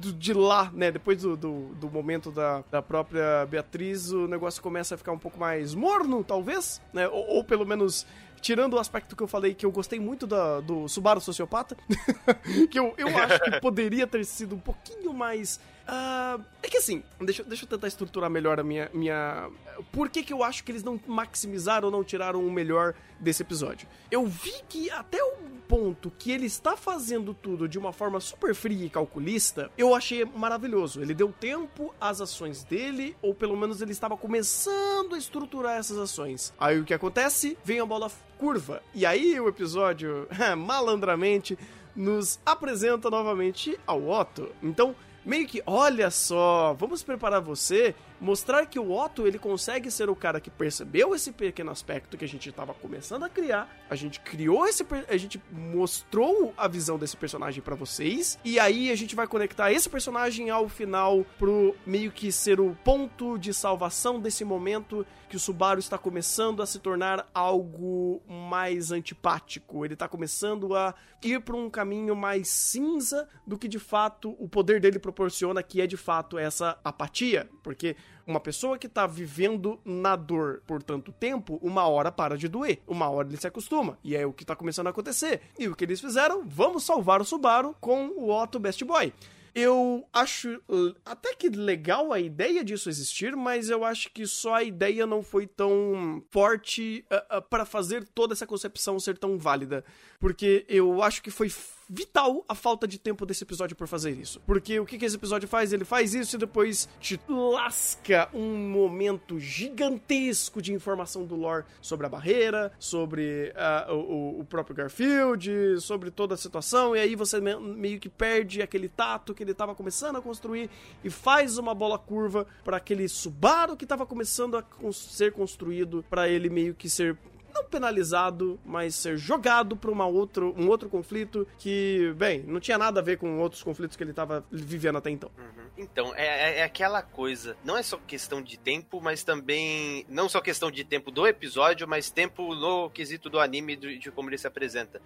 de 0.00 0.32
lá, 0.32 0.72
né, 0.74 0.90
depois 0.90 1.22
do, 1.22 1.36
do, 1.36 1.68
do, 1.76 1.88
momento 1.88 2.32
da, 2.32 2.64
da 2.68 2.82
própria 2.82 3.46
Beatriz, 3.46 4.10
o 4.10 4.26
negócio 4.26 4.60
começa 4.60 4.96
a 4.96 4.98
ficar 4.98 5.12
um 5.12 5.18
pouco 5.18 5.38
mais 5.38 5.72
morno, 5.72 6.24
talvez, 6.24 6.82
né? 6.92 7.06
Ou, 7.06 7.36
ou 7.36 7.44
pelo 7.44 7.64
menos 7.64 8.04
tirando 8.40 8.74
o 8.74 8.78
aspecto 8.78 9.14
que 9.14 9.22
eu 9.22 9.28
falei 9.28 9.54
que 9.54 9.66
eu 9.66 9.70
gostei 9.70 10.00
muito 10.00 10.26
da, 10.26 10.60
do 10.60 10.88
Subaru 10.88 11.20
Sociopata, 11.20 11.76
que 12.70 12.78
eu, 12.78 12.94
eu 12.96 13.16
acho 13.16 13.40
que 13.40 13.60
poderia 13.60 14.06
ter 14.06 14.24
sido 14.24 14.56
um 14.56 14.60
pouquinho 14.60 15.12
mais. 15.12 15.60
Uh, 15.88 16.44
é 16.62 16.68
que 16.68 16.76
assim, 16.76 17.02
deixa, 17.18 17.42
deixa 17.42 17.64
eu 17.64 17.68
tentar 17.68 17.88
estruturar 17.88 18.28
melhor 18.28 18.60
a 18.60 18.62
minha. 18.62 18.90
minha 18.92 19.48
Por 19.90 20.10
que, 20.10 20.22
que 20.22 20.32
eu 20.32 20.44
acho 20.44 20.62
que 20.62 20.70
eles 20.70 20.82
não 20.82 21.00
maximizaram 21.06 21.86
ou 21.86 21.92
não 21.92 22.04
tiraram 22.04 22.46
o 22.46 22.52
melhor 22.52 22.94
desse 23.18 23.42
episódio? 23.42 23.88
Eu 24.10 24.26
vi 24.26 24.52
que 24.68 24.90
até 24.90 25.22
o 25.22 25.58
ponto 25.66 26.10
que 26.18 26.30
ele 26.30 26.46
está 26.46 26.76
fazendo 26.76 27.32
tudo 27.32 27.68
de 27.68 27.78
uma 27.78 27.92
forma 27.92 28.20
super 28.20 28.54
fria 28.54 28.86
e 28.86 28.90
calculista, 28.90 29.70
eu 29.76 29.94
achei 29.94 30.24
maravilhoso. 30.24 31.00
Ele 31.00 31.14
deu 31.14 31.32
tempo 31.32 31.94
às 32.00 32.20
ações 32.20 32.64
dele, 32.64 33.16
ou 33.22 33.34
pelo 33.34 33.56
menos 33.56 33.80
ele 33.80 33.92
estava 33.92 34.16
começando 34.16 35.14
a 35.14 35.18
estruturar 35.18 35.78
essas 35.78 35.98
ações. 35.98 36.52
Aí 36.58 36.80
o 36.80 36.84
que 36.84 36.94
acontece? 36.94 37.56
Vem 37.64 37.80
a 37.80 37.86
bola 37.86 38.10
curva. 38.38 38.82
E 38.94 39.04
aí 39.06 39.38
o 39.40 39.48
episódio, 39.48 40.26
malandramente, 40.56 41.58
nos 41.94 42.38
apresenta 42.46 43.10
novamente 43.10 43.78
ao 43.86 44.08
Otto. 44.08 44.48
Então, 44.62 44.94
meio 45.28 45.46
que, 45.46 45.62
olha 45.66 46.10
só, 46.10 46.74
vamos 46.78 47.02
preparar 47.02 47.40
você 47.42 47.94
mostrar 48.20 48.66
que 48.66 48.78
o 48.78 48.92
Otto 48.92 49.26
ele 49.26 49.38
consegue 49.38 49.90
ser 49.90 50.08
o 50.10 50.16
cara 50.16 50.40
que 50.40 50.50
percebeu 50.50 51.14
esse 51.14 51.32
pequeno 51.32 51.70
aspecto 51.70 52.16
que 52.16 52.24
a 52.24 52.28
gente 52.28 52.48
estava 52.48 52.74
começando 52.74 53.24
a 53.24 53.28
criar. 53.28 53.68
A 53.88 53.94
gente 53.94 54.20
criou 54.20 54.66
esse 54.66 54.86
a 55.08 55.16
gente 55.16 55.40
mostrou 55.50 56.52
a 56.56 56.66
visão 56.66 56.98
desse 56.98 57.16
personagem 57.16 57.62
para 57.62 57.74
vocês 57.74 58.38
e 58.44 58.58
aí 58.58 58.90
a 58.90 58.96
gente 58.96 59.14
vai 59.14 59.26
conectar 59.26 59.70
esse 59.72 59.88
personagem 59.88 60.50
ao 60.50 60.68
final 60.68 61.24
pro 61.38 61.74
meio 61.86 62.10
que 62.10 62.32
ser 62.32 62.60
o 62.60 62.76
ponto 62.84 63.38
de 63.38 63.52
salvação 63.52 64.20
desse 64.20 64.44
momento 64.44 65.06
que 65.28 65.36
o 65.36 65.40
Subaru 65.40 65.78
está 65.78 65.98
começando 65.98 66.62
a 66.62 66.66
se 66.66 66.78
tornar 66.78 67.28
algo 67.34 68.22
mais 68.26 68.90
antipático. 68.90 69.84
Ele 69.84 69.94
está 69.94 70.08
começando 70.08 70.74
a 70.74 70.94
ir 71.22 71.40
para 71.40 71.54
um 71.54 71.68
caminho 71.68 72.16
mais 72.16 72.48
cinza 72.48 73.28
do 73.46 73.58
que 73.58 73.68
de 73.68 73.78
fato 73.78 74.34
o 74.38 74.48
poder 74.48 74.80
dele 74.80 74.98
proporciona, 74.98 75.62
que 75.62 75.80
é 75.80 75.86
de 75.86 75.96
fato 75.96 76.38
essa 76.38 76.78
apatia, 76.82 77.48
porque 77.62 77.94
uma 78.26 78.38
pessoa 78.38 78.78
que 78.78 78.88
tá 78.88 79.06
vivendo 79.06 79.80
na 79.84 80.14
dor 80.14 80.62
por 80.66 80.82
tanto 80.82 81.10
tempo, 81.10 81.58
uma 81.62 81.88
hora 81.88 82.12
para 82.12 82.36
de 82.36 82.46
doer. 82.46 82.80
Uma 82.86 83.08
hora 83.08 83.26
ele 83.26 83.38
se 83.38 83.46
acostuma. 83.46 83.98
E 84.04 84.14
é 84.14 84.26
o 84.26 84.32
que 84.34 84.44
tá 84.44 84.54
começando 84.54 84.86
a 84.86 84.90
acontecer. 84.90 85.40
E 85.58 85.66
o 85.66 85.74
que 85.74 85.84
eles 85.84 86.00
fizeram? 86.00 86.44
Vamos 86.46 86.84
salvar 86.84 87.22
o 87.22 87.24
Subaru 87.24 87.74
com 87.80 88.08
o 88.08 88.30
Otto 88.30 88.58
Best 88.58 88.84
Boy. 88.84 89.12
Eu 89.54 90.06
acho 90.12 90.60
até 91.04 91.34
que 91.34 91.48
legal 91.48 92.12
a 92.12 92.20
ideia 92.20 92.62
disso 92.62 92.88
existir, 92.88 93.34
mas 93.34 93.70
eu 93.70 93.84
acho 93.84 94.10
que 94.12 94.26
só 94.26 94.54
a 94.54 94.62
ideia 94.62 95.06
não 95.06 95.22
foi 95.22 95.46
tão 95.46 96.22
forte 96.30 97.04
uh, 97.10 97.38
uh, 97.38 97.42
para 97.42 97.64
fazer 97.64 98.06
toda 98.14 98.34
essa 98.34 98.46
concepção 98.46 99.00
ser 99.00 99.16
tão 99.16 99.38
válida. 99.38 99.84
Porque 100.20 100.64
eu 100.68 101.02
acho 101.02 101.22
que 101.22 101.30
foi 101.30 101.48
vital 101.88 102.44
a 102.48 102.54
falta 102.54 102.86
de 102.86 102.98
tempo 102.98 103.24
desse 103.24 103.44
episódio 103.44 103.74
por 103.76 103.88
fazer 103.88 104.10
isso. 104.10 104.40
Porque 104.46 104.78
o 104.78 104.84
que, 104.84 104.98
que 104.98 105.04
esse 105.04 105.16
episódio 105.16 105.48
faz? 105.48 105.72
Ele 105.72 105.84
faz 105.84 106.14
isso 106.14 106.36
e 106.36 106.38
depois 106.38 106.88
te 107.00 107.18
lasca 107.28 108.28
um 108.34 108.56
momento 108.68 109.38
gigantesco 109.38 110.60
de 110.60 110.72
informação 110.72 111.24
do 111.24 111.34
lore 111.34 111.64
sobre 111.80 112.06
a 112.06 112.08
barreira, 112.08 112.72
sobre 112.78 113.52
uh, 113.88 113.94
o, 113.94 114.40
o, 114.40 114.44
próprio 114.44 114.76
Garfield, 114.76 115.80
sobre 115.80 116.10
toda 116.10 116.34
a 116.34 116.36
situação, 116.36 116.94
e 116.94 117.00
aí 117.00 117.14
você 117.14 117.40
meio 117.40 117.98
que 117.98 118.08
perde 118.08 118.60
aquele 118.60 118.88
tato 118.88 119.34
que 119.34 119.42
ele 119.42 119.52
estava 119.52 119.74
começando 119.74 120.16
a 120.16 120.22
construir 120.22 120.68
e 121.02 121.10
faz 121.10 121.58
uma 121.58 121.74
bola 121.74 121.98
curva 121.98 122.46
para 122.64 122.76
aquele 122.76 123.08
Subaru 123.08 123.76
que 123.76 123.84
estava 123.84 124.04
começando 124.04 124.56
a 124.56 124.64
ser 124.92 125.32
construído, 125.32 126.04
para 126.10 126.28
ele 126.28 126.50
meio 126.50 126.74
que 126.74 126.88
ser 126.88 127.16
não 127.58 127.64
penalizado, 127.64 128.58
mas 128.64 128.94
ser 128.94 129.16
jogado 129.16 129.76
para 129.76 129.90
uma 129.90 130.06
outro, 130.06 130.54
um 130.56 130.68
outro 130.68 130.88
conflito 130.88 131.46
que, 131.58 132.12
bem, 132.16 132.42
não 132.46 132.60
tinha 132.60 132.78
nada 132.78 133.00
a 133.00 133.02
ver 133.02 133.18
com 133.18 133.38
outros 133.38 133.62
conflitos 133.62 133.96
que 133.96 134.02
ele 134.02 134.10
estava 134.10 134.44
vivendo 134.50 134.98
até 134.98 135.10
então. 135.10 135.30
Uhum. 135.36 135.68
Então, 135.76 136.12
é, 136.14 136.26
é, 136.26 136.58
é, 136.58 136.62
aquela 136.64 137.02
coisa. 137.02 137.56
Não 137.64 137.76
é 137.76 137.82
só 137.82 137.98
questão 137.98 138.42
de 138.42 138.58
tempo, 138.58 139.00
mas 139.00 139.22
também. 139.22 140.04
Não 140.08 140.28
só 140.28 140.40
questão 140.40 140.70
de 140.70 140.84
tempo 140.84 141.10
do 141.10 141.26
episódio, 141.26 141.86
mas 141.86 142.10
tempo 142.10 142.54
no 142.54 142.90
quesito 142.90 143.30
do 143.30 143.38
anime 143.38 143.76
de, 143.76 143.98
de 143.98 144.10
como 144.10 144.28
ele 144.28 144.38
se 144.38 144.46
apresenta 144.46 145.00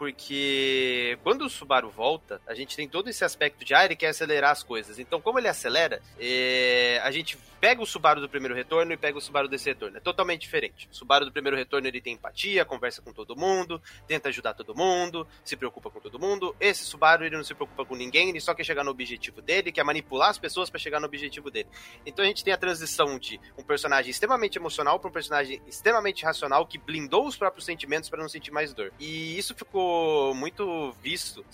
porque 0.00 1.18
quando 1.22 1.42
o 1.42 1.50
Subaru 1.50 1.90
volta, 1.90 2.40
a 2.46 2.54
gente 2.54 2.74
tem 2.74 2.88
todo 2.88 3.10
esse 3.10 3.22
aspecto 3.22 3.62
de 3.66 3.74
ah, 3.74 3.84
ele 3.84 3.94
quer 3.94 4.06
acelerar 4.06 4.50
as 4.50 4.62
coisas. 4.62 4.98
Então, 4.98 5.20
como 5.20 5.38
ele 5.38 5.46
acelera, 5.46 6.00
é, 6.18 6.98
a 7.04 7.10
gente 7.10 7.36
pega 7.60 7.82
o 7.82 7.86
Subaru 7.86 8.18
do 8.18 8.26
primeiro 8.26 8.54
retorno 8.54 8.94
e 8.94 8.96
pega 8.96 9.18
o 9.18 9.20
Subaru 9.20 9.46
desse 9.46 9.68
retorno. 9.68 9.98
É 9.98 10.00
totalmente 10.00 10.40
diferente. 10.40 10.88
O 10.90 10.96
Subaru 10.96 11.26
do 11.26 11.30
primeiro 11.30 11.54
retorno 11.54 11.86
ele 11.86 12.00
tem 12.00 12.14
empatia, 12.14 12.64
conversa 12.64 13.02
com 13.02 13.12
todo 13.12 13.36
mundo, 13.36 13.78
tenta 14.08 14.30
ajudar 14.30 14.54
todo 14.54 14.74
mundo, 14.74 15.28
se 15.44 15.54
preocupa 15.54 15.90
com 15.90 16.00
todo 16.00 16.18
mundo. 16.18 16.56
Esse 16.58 16.82
Subaru 16.86 17.26
ele 17.26 17.36
não 17.36 17.44
se 17.44 17.54
preocupa 17.54 17.84
com 17.84 17.94
ninguém, 17.94 18.30
ele 18.30 18.40
só 18.40 18.54
quer 18.54 18.64
chegar 18.64 18.82
no 18.82 18.90
objetivo 18.90 19.42
dele, 19.42 19.70
quer 19.70 19.84
manipular 19.84 20.30
as 20.30 20.38
pessoas 20.38 20.70
para 20.70 20.80
chegar 20.80 20.98
no 20.98 21.04
objetivo 21.04 21.50
dele. 21.50 21.68
Então 22.06 22.24
a 22.24 22.28
gente 22.28 22.42
tem 22.42 22.54
a 22.54 22.56
transição 22.58 23.18
de 23.18 23.38
um 23.58 23.62
personagem 23.62 24.10
extremamente 24.10 24.56
emocional 24.56 24.98
para 24.98 25.10
um 25.10 25.12
personagem 25.12 25.60
extremamente 25.66 26.24
racional 26.24 26.66
que 26.66 26.78
blindou 26.78 27.26
os 27.26 27.36
próprios 27.36 27.66
sentimentos 27.66 28.08
para 28.08 28.22
não 28.22 28.30
sentir 28.30 28.50
mais 28.50 28.72
dor. 28.72 28.90
E 28.98 29.36
isso 29.36 29.54
ficou 29.54 29.89
muito 30.34 30.92
visto, 31.02 31.44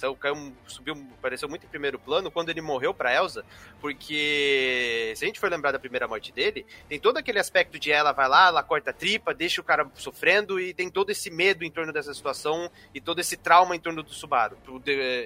subiu, 0.66 0.94
apareceu 1.18 1.49
muito 1.49 1.64
em 1.64 1.68
primeiro 1.68 1.99
plano 1.99 2.31
quando 2.31 2.49
ele 2.49 2.61
morreu 2.61 2.94
pra 2.94 3.14
Elsa, 3.14 3.44
porque 3.81 5.12
se 5.16 5.25
a 5.25 5.27
gente 5.27 5.40
for 5.40 5.51
lembrar 5.51 5.72
da 5.72 5.79
primeira 5.79 6.09
morte 6.09 6.33
dele, 6.33 6.66
tem 6.88 6.99
todo 6.99 7.16
aquele 7.16 7.38
aspecto 7.38 7.79
de 7.79 7.90
ela 7.90 8.12
vai 8.12 8.29
lá, 8.29 8.49
ela 8.49 8.62
corta 8.62 8.90
a 8.90 8.92
tripa, 8.92 9.35
deixa 9.35 9.61
o 9.61 9.64
cara 9.64 9.90
sofrendo 9.94 10.61
e 10.61 10.72
tem 10.72 10.90
todo 10.90 11.11
esse 11.11 11.31
medo 11.31 11.64
em 11.64 11.70
torno 11.70 11.92
dessa 11.92 12.12
situação 12.14 12.70
e 12.94 13.01
todo 13.01 13.20
esse 13.20 13.37
trauma 13.37 13.77
em 13.77 13.81
torno 13.81 14.03
do 14.03 14.12
Subaru 14.12 14.57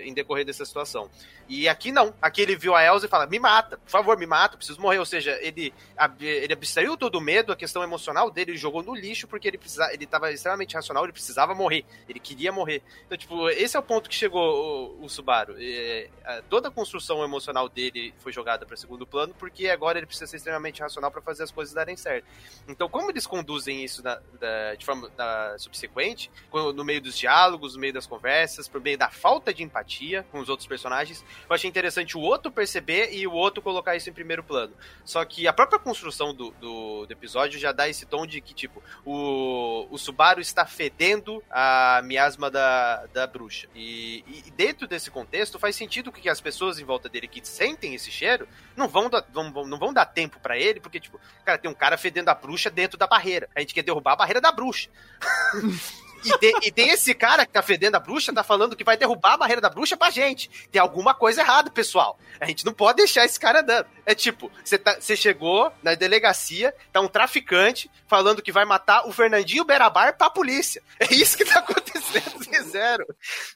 em 0.05 0.13
decorrer 0.15 0.45
dessa 0.45 0.65
situação. 0.65 1.11
E 1.51 1.69
aqui 1.69 1.91
não. 1.91 2.15
Aqui 2.23 2.41
ele 2.43 2.55
viu 2.55 2.77
a 2.77 2.85
Elsa 2.85 3.07
e 3.07 3.09
fala: 3.09 3.27
me 3.27 3.41
mata, 3.41 3.77
por 3.77 3.91
favor, 3.91 4.17
me 4.17 4.25
mata, 4.25 4.57
preciso 4.57 4.81
morrer. 4.81 5.01
Ou 5.01 5.05
seja, 5.05 5.37
ele, 5.43 5.75
ele 6.21 6.53
abstraiu 6.53 6.97
todo 6.97 7.17
o 7.17 7.21
medo, 7.21 7.51
a 7.51 7.57
questão 7.57 7.83
emocional 7.83 8.31
dele, 8.31 8.53
ele 8.53 8.59
jogou 8.59 8.85
no 8.85 8.95
lixo 8.95 9.27
porque 9.27 9.49
ele 9.49 9.59
precisava, 9.59 9.93
ele 9.93 10.05
estava 10.05 10.31
extremamente 10.31 10.77
racional, 10.77 11.03
ele 11.03 11.13
precisava 11.13 11.53
morrer. 11.53 11.85
Ele 12.09 12.21
queria 12.21 12.53
morrer. 12.53 12.85
Então, 13.07 13.19
tipo, 13.19 13.49
esse 13.51 13.77
é 13.77 13.81
o 13.81 13.83
ponto 13.83 14.09
que 14.09 14.15
chegou 14.15 14.97
o, 15.01 15.05
o 15.05 15.09
Subaru. 15.09 15.57
É, 15.59 16.09
toda 16.49 16.69
a 16.69 16.71
construção 16.71 17.23
emocional 17.25 17.69
dele 17.69 18.15
foi 18.19 18.33
jogada 18.33 18.65
para 18.65 18.77
segundo 18.77 19.07
plano 19.07 19.35
porque 19.39 19.69
agora 19.69 19.99
ele 19.99 20.07
precisa 20.07 20.27
ser 20.27 20.37
extremamente 20.37 20.81
racional 20.81 21.11
para 21.11 21.21
fazer 21.21 21.43
as 21.43 21.51
coisas 21.51 21.75
darem 21.75 21.97
certo. 21.97 22.27
Então, 22.69 22.89
como 22.89 23.11
eles 23.11 23.27
conduzem 23.27 23.85
isso 23.85 24.03
na, 24.03 24.21
da, 24.39 24.75
de 24.75 24.85
forma 24.85 25.11
da, 25.17 25.57
subsequente, 25.59 26.31
no 26.53 26.85
meio 26.85 27.01
dos 27.01 27.17
diálogos, 27.17 27.75
no 27.75 27.81
meio 27.81 27.93
das 27.93 28.07
conversas, 28.07 28.69
por 28.69 28.81
meio 28.81 28.97
da 28.97 29.11
falta 29.11 29.53
de 29.53 29.63
empatia 29.63 30.25
com 30.31 30.41
os 30.41 30.49
outros 30.49 30.67
personagens, 30.67 31.25
eu 31.49 31.55
achei 31.55 31.69
interessante 31.69 32.17
o 32.17 32.21
outro 32.21 32.51
perceber 32.51 33.13
e 33.13 33.27
o 33.27 33.33
outro 33.33 33.63
colocar 33.63 33.97
isso 33.97 34.09
em 34.09 34.13
primeiro 34.13 34.43
plano. 34.43 34.73
Só 35.05 35.25
que 35.25 35.47
a 35.47 35.53
própria 35.53 35.79
construção 35.79 36.35
do, 36.35 36.51
do, 36.53 37.07
do 37.07 37.13
episódio 37.13 37.59
já 37.59 37.73
dá 37.73 37.89
esse 37.89 38.07
tom 38.07 38.27
de 38.27 38.41
que, 38.41 38.55
tipo, 38.55 38.83
o, 39.05 39.87
o 39.91 39.99
Subaru 39.99 40.41
está 40.41 40.67
fedendo 40.67 41.43
a 41.51 42.01
miasma 42.05 42.51
da, 42.51 42.90
da 43.13 43.27
bruxa. 43.27 43.69
E, 43.75 44.25
e 44.27 44.51
dentro 44.51 44.87
desse 44.87 45.11
contexto, 45.11 45.59
faz 45.59 45.77
sentido 45.77 46.13
que 46.13 46.29
as 46.29 46.41
pessoas 46.41 46.79
em 46.79 46.85
volta 46.85 47.09
dele 47.09 47.29
que 47.29 47.47
sentem 47.47 47.95
esse 47.95 48.11
cheiro 48.11 48.49
não 48.77 48.89
vão, 48.89 49.09
dar, 49.09 49.25
vão, 49.33 49.51
não 49.67 49.79
vão 49.79 49.93
dar 49.93 50.07
tempo 50.07 50.39
para 50.41 50.59
ele, 50.59 50.81
porque, 50.81 51.01
tipo, 51.01 51.21
cara, 51.45 51.59
tem 51.59 51.71
um 51.71 51.75
cara 51.75 51.97
fedendo 51.97 52.29
a 52.29 52.35
bruxa 52.35 52.71
dentro 52.71 52.99
da 52.99 53.07
barreira. 53.07 53.49
A 53.55 53.61
gente 53.61 53.75
quer 53.75 53.83
derrubar 53.83 54.13
a 54.13 54.17
barreira 54.17 54.41
da 54.41 54.53
bruxa. 54.53 54.91
E, 56.25 56.69
e, 56.69 56.73
tem 56.73 56.91
esse 56.91 57.15
cara 57.15 57.47
que 57.47 57.53
tá 57.53 57.63
fedendo 57.63 57.97
a 57.97 58.01
bruxa, 58.01 58.33
tá 58.33 58.43
falando 58.43 58.77
que 58.77 58.85
vai 58.85 58.97
derrubar 58.97 59.35
a 59.35 59.37
barreira 59.39 59.61
da 59.61 59.71
bruxa 59.71 59.97
pra 59.97 60.11
gente. 60.11 60.51
Tem 60.71 60.81
alguma 60.81 61.15
coisa 61.15 61.41
errada, 61.41 61.71
pessoal. 61.71 62.19
A 62.41 62.47
gente 62.47 62.65
não 62.65 62.73
pode 62.73 62.99
deixar 62.99 63.25
esse 63.25 63.39
cara 63.39 63.61
andando. 63.61 63.87
É 64.05 64.15
tipo, 64.15 64.51
você 64.65 64.79
tá, 64.79 64.99
chegou 65.01 65.73
na 65.83 65.95
delegacia, 65.95 66.75
tá 66.93 67.01
um 67.01 67.09
traficante 67.09 67.91
falando 68.07 68.43
que 68.43 68.53
vai 68.53 68.65
matar 68.65 69.07
o 69.07 69.13
Fernandinho 69.13 69.65
Berabar 69.65 70.17
pra 70.17 70.31
polícia. 70.31 70.83
É 70.99 71.15
isso 71.15 71.37
que 71.37 71.45
tá 71.45 71.61
acontecendo, 71.61 72.45
zero. 72.71 73.07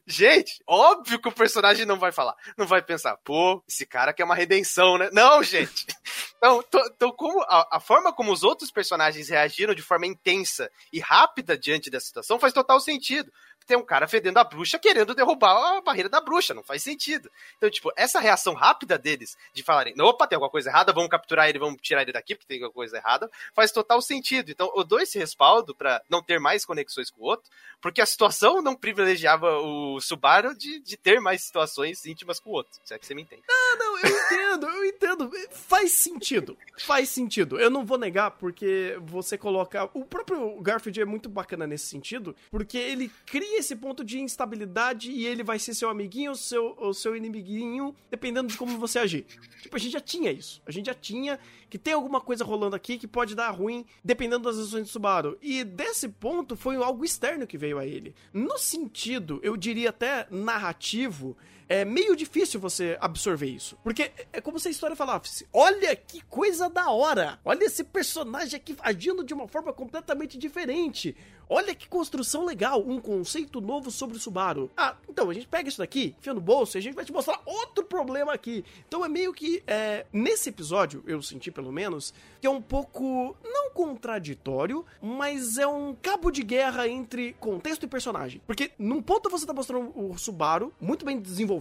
Gente, 0.06 0.62
óbvio 0.66 1.18
que 1.20 1.28
o 1.28 1.32
personagem 1.32 1.84
não 1.84 1.98
vai 1.98 2.12
falar. 2.12 2.34
Não 2.56 2.66
vai 2.66 2.82
pensar, 2.82 3.16
pô, 3.18 3.62
esse 3.68 3.86
cara 3.86 4.12
quer 4.12 4.24
uma 4.24 4.34
redenção, 4.34 4.98
né? 4.98 5.08
Não, 5.12 5.42
gente. 5.42 5.86
Então, 6.44 6.62
tô 6.98 7.10
como 7.14 7.40
a, 7.44 7.76
a 7.76 7.80
forma 7.80 8.12
como 8.12 8.30
os 8.30 8.42
outros 8.42 8.70
personagens 8.70 9.30
reagiram 9.30 9.74
de 9.74 9.80
forma 9.80 10.06
intensa 10.06 10.70
e 10.92 11.00
rápida 11.00 11.56
diante 11.56 11.88
da 11.88 11.98
situação 11.98 12.38
faz 12.38 12.52
total 12.52 12.78
sentido 12.80 13.32
tem 13.66 13.76
um 13.76 13.84
cara 13.84 14.06
fedendo 14.06 14.38
a 14.38 14.44
bruxa 14.44 14.78
querendo 14.78 15.14
derrubar 15.14 15.76
a 15.76 15.80
barreira 15.80 16.08
da 16.08 16.20
bruxa. 16.20 16.54
Não 16.54 16.62
faz 16.62 16.82
sentido. 16.82 17.30
Então, 17.56 17.70
tipo, 17.70 17.92
essa 17.96 18.20
reação 18.20 18.54
rápida 18.54 18.98
deles 18.98 19.36
de 19.52 19.62
falarem, 19.62 19.94
opa, 20.00 20.26
tem 20.26 20.36
alguma 20.36 20.50
coisa 20.50 20.70
errada, 20.70 20.92
vamos 20.92 21.10
capturar 21.10 21.48
ele, 21.48 21.58
vamos 21.58 21.80
tirar 21.80 22.02
ele 22.02 22.12
daqui 22.12 22.34
porque 22.34 22.46
tem 22.46 22.56
alguma 22.56 22.72
coisa 22.72 22.96
errada, 22.96 23.30
faz 23.54 23.72
total 23.72 24.00
sentido. 24.00 24.50
Então, 24.50 24.72
eu 24.76 24.84
dou 24.84 25.00
esse 25.00 25.18
respaldo 25.18 25.74
para 25.74 26.02
não 26.08 26.22
ter 26.22 26.38
mais 26.38 26.64
conexões 26.64 27.10
com 27.10 27.22
o 27.22 27.24
outro, 27.24 27.50
porque 27.80 28.00
a 28.00 28.06
situação 28.06 28.62
não 28.62 28.76
privilegiava 28.76 29.58
o 29.58 30.00
Subaru 30.00 30.54
de, 30.54 30.80
de 30.80 30.96
ter 30.96 31.20
mais 31.20 31.42
situações 31.42 32.04
íntimas 32.06 32.38
com 32.38 32.50
o 32.50 32.52
outro. 32.52 32.80
Se 32.84 32.94
é 32.94 32.98
que 32.98 33.06
você 33.06 33.14
me 33.14 33.22
entende. 33.22 33.42
Ah, 33.48 33.76
não, 33.78 33.83
eu 33.98 34.08
entendo, 34.08 34.66
eu 34.66 34.84
entendo. 34.84 35.30
Faz 35.50 35.92
sentido. 35.92 36.56
Faz 36.78 37.08
sentido. 37.08 37.58
Eu 37.58 37.70
não 37.70 37.84
vou 37.84 37.98
negar, 37.98 38.32
porque 38.32 38.98
você 39.02 39.38
coloca. 39.38 39.88
O 39.94 40.04
próprio 40.04 40.60
Garfield 40.60 41.00
é 41.00 41.04
muito 41.04 41.28
bacana 41.28 41.66
nesse 41.66 41.86
sentido, 41.86 42.34
porque 42.50 42.78
ele 42.78 43.10
cria 43.26 43.58
esse 43.58 43.76
ponto 43.76 44.04
de 44.04 44.20
instabilidade 44.20 45.10
e 45.10 45.26
ele 45.26 45.42
vai 45.42 45.58
ser 45.58 45.74
seu 45.74 45.88
amiguinho 45.88 46.30
ou 46.30 46.36
seu, 46.36 46.74
ou 46.78 46.94
seu 46.94 47.16
inimiguinho, 47.16 47.94
dependendo 48.10 48.48
de 48.48 48.56
como 48.56 48.78
você 48.78 48.98
agir. 48.98 49.26
Tipo, 49.62 49.76
a 49.76 49.78
gente 49.78 49.92
já 49.92 50.00
tinha 50.00 50.30
isso. 50.30 50.62
A 50.66 50.70
gente 50.70 50.86
já 50.86 50.94
tinha 50.94 51.38
que 51.74 51.78
tem 51.78 51.92
alguma 51.92 52.20
coisa 52.20 52.44
rolando 52.44 52.76
aqui 52.76 52.96
que 52.96 53.08
pode 53.08 53.34
dar 53.34 53.50
ruim, 53.50 53.84
dependendo 54.04 54.44
das 54.44 54.56
ações 54.56 54.84
do 54.84 54.88
Subaru. 54.88 55.36
E 55.42 55.64
desse 55.64 56.08
ponto 56.08 56.54
foi 56.54 56.76
algo 56.76 57.04
externo 57.04 57.48
que 57.48 57.58
veio 57.58 57.78
a 57.78 57.84
ele. 57.84 58.14
No 58.32 58.56
sentido, 58.58 59.40
eu 59.42 59.56
diria 59.56 59.90
até 59.90 60.28
narrativo, 60.30 61.36
é 61.68 61.84
meio 61.84 62.14
difícil 62.16 62.60
você 62.60 62.96
absorver 63.00 63.46
isso. 63.46 63.76
Porque 63.82 64.12
é 64.32 64.40
como 64.40 64.58
se 64.58 64.68
a 64.68 64.70
história 64.70 64.96
falasse: 64.96 65.46
olha 65.52 65.94
que 65.96 66.20
coisa 66.22 66.68
da 66.68 66.90
hora! 66.90 67.38
Olha 67.44 67.64
esse 67.64 67.82
personagem 67.82 68.56
aqui 68.56 68.76
agindo 68.80 69.24
de 69.24 69.32
uma 69.32 69.48
forma 69.48 69.72
completamente 69.72 70.36
diferente. 70.36 71.16
Olha 71.48 71.74
que 71.74 71.86
construção 71.86 72.44
legal, 72.44 72.82
um 72.86 72.98
conceito 72.98 73.60
novo 73.60 73.90
sobre 73.90 74.16
o 74.16 74.20
Subaru. 74.20 74.70
Ah, 74.74 74.96
então 75.06 75.28
a 75.28 75.34
gente 75.34 75.46
pega 75.46 75.68
isso 75.68 75.78
daqui, 75.78 76.14
enfia 76.18 76.32
no 76.32 76.40
bolso 76.40 76.76
e 76.76 76.78
a 76.78 76.82
gente 76.82 76.94
vai 76.94 77.04
te 77.04 77.12
mostrar 77.12 77.38
outro 77.44 77.84
problema 77.84 78.32
aqui. 78.32 78.64
Então 78.88 79.04
é 79.04 79.08
meio 79.08 79.32
que, 79.32 79.62
é, 79.66 80.06
nesse 80.10 80.48
episódio, 80.48 81.04
eu 81.06 81.20
senti 81.20 81.50
pelo 81.50 81.70
menos, 81.70 82.14
que 82.40 82.46
é 82.46 82.50
um 82.50 82.62
pouco, 82.62 83.36
não 83.44 83.70
contraditório, 83.70 84.86
mas 85.02 85.58
é 85.58 85.66
um 85.66 85.94
cabo 85.94 86.30
de 86.30 86.42
guerra 86.42 86.88
entre 86.88 87.34
contexto 87.34 87.82
e 87.82 87.86
personagem. 87.86 88.40
Porque 88.46 88.70
num 88.78 89.02
ponto 89.02 89.28
você 89.28 89.44
tá 89.44 89.52
mostrando 89.52 89.92
o 89.94 90.16
Subaru 90.16 90.72
muito 90.80 91.04
bem 91.04 91.20
desenvolvido 91.20 91.53